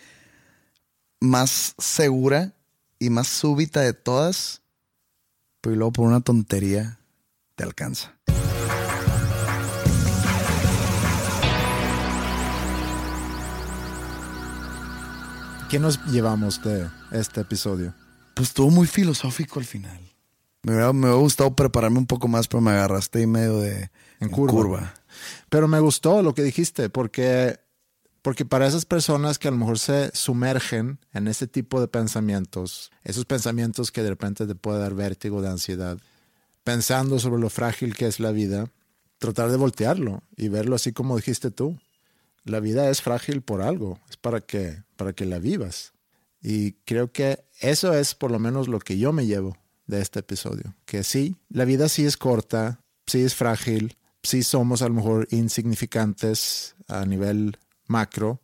más 1.22 1.76
segura 1.78 2.54
y 3.00 3.10
más 3.12 3.28
súbita 3.28 3.80
de 3.82 3.94
todas, 3.94 4.64
pero 5.62 5.76
luego 5.76 5.94
por 5.94 6.08
una 6.08 6.20
tontería 6.20 7.00
te 7.56 7.64
alcanza. 7.64 8.18
¿Qué 15.70 15.80
nos 15.80 16.04
llevamos 16.08 16.62
de 16.64 16.90
este 17.12 17.42
episodio? 17.42 17.94
Pues 18.36 18.50
estuvo 18.50 18.70
muy 18.72 18.88
filosófico 18.88 19.60
al 19.60 19.66
final. 19.66 20.02
Me 20.64 20.74
hubiera, 20.74 20.92
me 20.92 21.06
hubiera 21.06 21.16
gustado 21.16 21.56
prepararme 21.56 22.00
un 22.00 22.08
poco 22.08 22.28
más, 22.28 22.50
pero 22.50 22.60
me 22.60 22.72
agarraste 22.72 23.20
ahí 23.20 23.28
medio 23.28 23.60
de 23.60 23.90
En 24.20 24.30
curva. 24.30 24.94
Pero 25.50 25.70
me 25.70 25.80
gustó 25.80 26.22
lo 26.24 26.34
que 26.36 26.44
dijiste, 26.44 26.90
porque, 26.90 27.61
porque 28.22 28.46
para 28.46 28.68
esas 28.68 28.86
personas 28.86 29.40
que 29.40 29.48
a 29.48 29.52
lo 29.52 29.58
mejor 29.58 29.80
se 29.80 30.12
sumergen 30.14 31.00
en 31.14 31.28
ese 31.28 31.48
tipo 31.48 31.82
de 31.82 31.88
pensamientos, 31.88 32.92
esos 33.04 33.26
pensamientos 33.26 33.92
que 33.92 34.04
de 34.04 34.10
repente 34.10 34.46
te 34.46 34.56
puede 34.56 34.80
dar 34.80 34.94
vértigo 34.94 35.42
de 35.42 35.50
ansiedad, 35.50 35.98
pensando 36.64 37.20
sobre 37.20 37.42
lo 37.42 37.50
frágil 37.50 37.96
que 37.96 38.08
es 38.08 38.20
la 38.20 38.32
vida, 38.32 38.70
tratar 39.18 39.50
de 39.50 39.58
voltearlo 39.58 40.24
y 40.36 40.50
verlo 40.50 40.76
así 40.76 40.94
como 40.94 41.16
dijiste 41.16 41.52
tú. 41.52 41.80
La 42.44 42.60
vida 42.60 42.90
es 42.90 43.02
frágil 43.02 43.42
por 43.42 43.62
algo, 43.62 44.00
es 44.10 44.18
para 44.18 44.42
que, 44.42 44.84
para 44.96 45.14
que 45.14 45.26
la 45.26 45.40
vivas. 45.40 45.94
Y 46.42 46.74
creo 46.86 47.12
que 47.12 47.44
eso 47.60 47.94
es 47.94 48.16
por 48.16 48.32
lo 48.32 48.40
menos 48.40 48.68
lo 48.68 48.80
que 48.80 48.98
yo 48.98 49.14
me 49.14 49.28
llevo 49.28 49.58
de 49.86 50.02
este 50.02 50.20
episodio. 50.20 50.76
Que 50.86 51.04
sí, 51.04 51.36
la 51.50 51.66
vida 51.66 51.88
sí 51.88 52.06
es 52.06 52.18
corta, 52.18 52.82
sí 53.06 53.22
es 53.22 53.36
frágil, 53.36 53.96
sí 54.24 54.42
somos 54.42 54.82
a 54.82 54.88
lo 54.88 54.96
mejor 54.96 55.28
insignificantes 55.30 56.76
a 56.88 57.06
nivel 57.06 57.58
macro, 57.92 58.42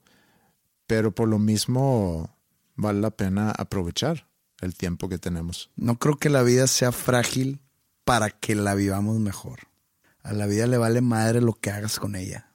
pero 0.85 1.13
por 1.13 1.27
lo 1.27 1.39
mismo 1.39 2.35
vale 2.75 3.01
la 3.01 3.11
pena 3.11 3.51
aprovechar 3.51 4.27
el 4.61 4.75
tiempo 4.75 5.09
que 5.09 5.17
tenemos. 5.17 5.71
No 5.75 5.97
creo 5.97 6.17
que 6.17 6.29
la 6.29 6.43
vida 6.43 6.67
sea 6.67 6.91
frágil 6.91 7.59
para 8.03 8.29
que 8.29 8.55
la 8.55 8.75
vivamos 8.75 9.19
mejor. 9.19 9.59
A 10.21 10.33
la 10.33 10.45
vida 10.45 10.67
le 10.67 10.77
vale 10.77 11.01
madre 11.01 11.41
lo 11.41 11.53
que 11.53 11.71
hagas 11.71 11.99
con 11.99 12.15
ella. 12.15 12.51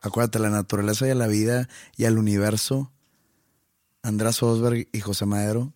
Acuérdate, 0.00 0.38
la 0.38 0.50
naturaleza 0.50 1.06
y 1.06 1.10
a 1.10 1.14
la 1.14 1.26
vida 1.26 1.68
y 1.96 2.04
al 2.04 2.18
universo, 2.18 2.92
András 4.02 4.42
Osberg 4.42 4.88
y 4.92 5.00
José 5.00 5.24
Madero, 5.24 5.72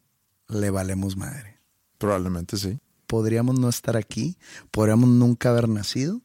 le 0.48 0.70
valemos 0.70 1.16
madre. 1.16 1.60
Probablemente 1.96 2.56
sí. 2.56 2.78
Podríamos 3.06 3.58
no 3.58 3.68
estar 3.68 3.96
aquí, 3.96 4.36
podríamos 4.70 5.08
nunca 5.08 5.48
haber 5.48 5.68
nacido 5.68 6.20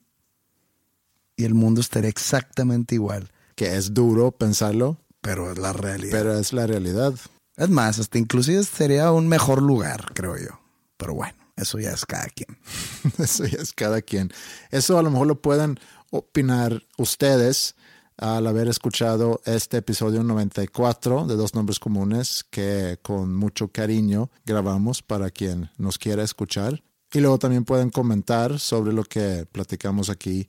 y 1.37 1.45
el 1.45 1.53
mundo 1.53 1.79
estaría 1.81 2.09
exactamente 2.09 2.95
igual. 2.95 3.31
Que 3.55 3.75
es 3.75 3.93
duro 3.93 4.31
pensarlo, 4.31 4.97
Pero 5.21 5.51
es 5.51 5.57
la 5.57 5.73
realidad. 5.73 6.11
pero 6.11 6.37
es 6.39 6.53
la 6.53 6.67
realidad. 6.67 7.13
es 7.57 7.69
más, 7.69 7.99
hasta 7.99 8.17
inclusive 8.17 8.63
sería 8.63 9.11
un 9.11 9.27
mejor 9.27 9.61
lugar, 9.61 10.11
creo 10.13 10.37
yo. 10.37 10.59
Pero 10.97 11.13
bueno, 11.13 11.35
eso 11.55 11.79
ya 11.79 11.91
es 11.91 12.05
cada 12.05 12.25
quien. 12.27 12.57
Eso 13.19 13.45
ya 13.45 13.59
es 13.59 13.73
cada 13.73 14.01
quien. 14.01 14.31
Eso 14.71 14.97
a 14.97 15.03
lo 15.03 15.11
mejor 15.11 15.27
lo 15.27 15.41
pueden 15.41 15.79
opinar 16.11 16.83
ustedes 16.97 17.75
al 18.17 18.45
haber 18.47 18.67
escuchado 18.67 19.41
este 19.45 19.77
episodio 19.77 20.23
94 20.23 21.25
de 21.25 21.35
Dos 21.35 21.55
Nombres 21.55 21.79
Comunes 21.79 22.45
que 22.49 22.99
con 23.01 23.35
mucho 23.35 23.69
cariño 23.69 24.29
grabamos 24.45 25.01
para 25.01 25.31
quien 25.31 25.71
nos 25.77 25.97
quiera 25.97 26.23
escuchar. 26.23 26.83
Y 27.11 27.19
luego 27.19 27.37
también 27.39 27.65
pueden 27.65 27.89
comentar 27.89 28.59
sobre 28.59 28.93
lo 28.93 29.03
que 29.03 29.45
platicamos 29.51 30.09
aquí. 30.09 30.47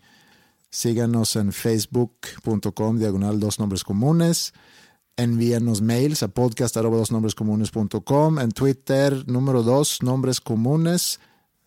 Síganos 0.75 1.37
en 1.37 1.53
facebook.com 1.53 2.99
diagonal 2.99 3.39
dos 3.39 3.61
nombres 3.61 3.85
comunes. 3.85 4.53
Envíanos 5.17 5.83
mails 5.83 6.25
a 6.25 6.29
podcast 6.29 6.77
arroba 6.77 6.97
dos 6.97 7.13
nombres 7.13 7.37
comunes.com. 7.37 8.41
En 8.41 8.51
Twitter, 8.51 9.23
número 9.29 9.63
dos, 9.63 10.03
nombres 10.03 10.41
comunes. 10.41 11.21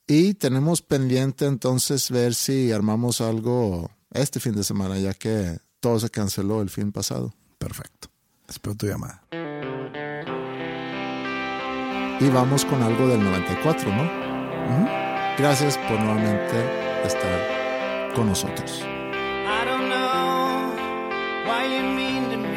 Y 0.08 0.34
tenemos 0.34 0.82
pendiente 0.82 1.46
entonces 1.46 2.12
ver 2.12 2.36
si 2.36 2.74
armamos 2.74 3.22
algo 3.22 3.90
este 4.12 4.42
fin 4.42 4.56
de 4.56 4.66
semana, 4.66 5.00
ya 5.00 5.14
que 5.14 5.58
todo 5.80 6.02
se 6.02 6.10
canceló 6.10 6.62
el 6.62 6.70
fin 6.70 6.92
pasado. 6.92 7.34
Perfecto. 7.58 8.10
Espero 8.50 8.76
tu 8.76 8.88
llamada. 8.88 9.24
Y 12.20 12.30
vamos 12.30 12.66
con 12.66 12.84
algo 12.84 13.08
del 13.08 13.24
94, 13.24 13.90
¿no? 13.90 14.04
Gracias 15.38 15.78
por 15.78 15.98
nuevamente 15.98 17.06
estar 17.06 18.14
con 18.14 18.28
nosotros. 18.28 18.84
You 21.68 21.84
mean 21.84 22.30
to 22.30 22.38
me. 22.38 22.57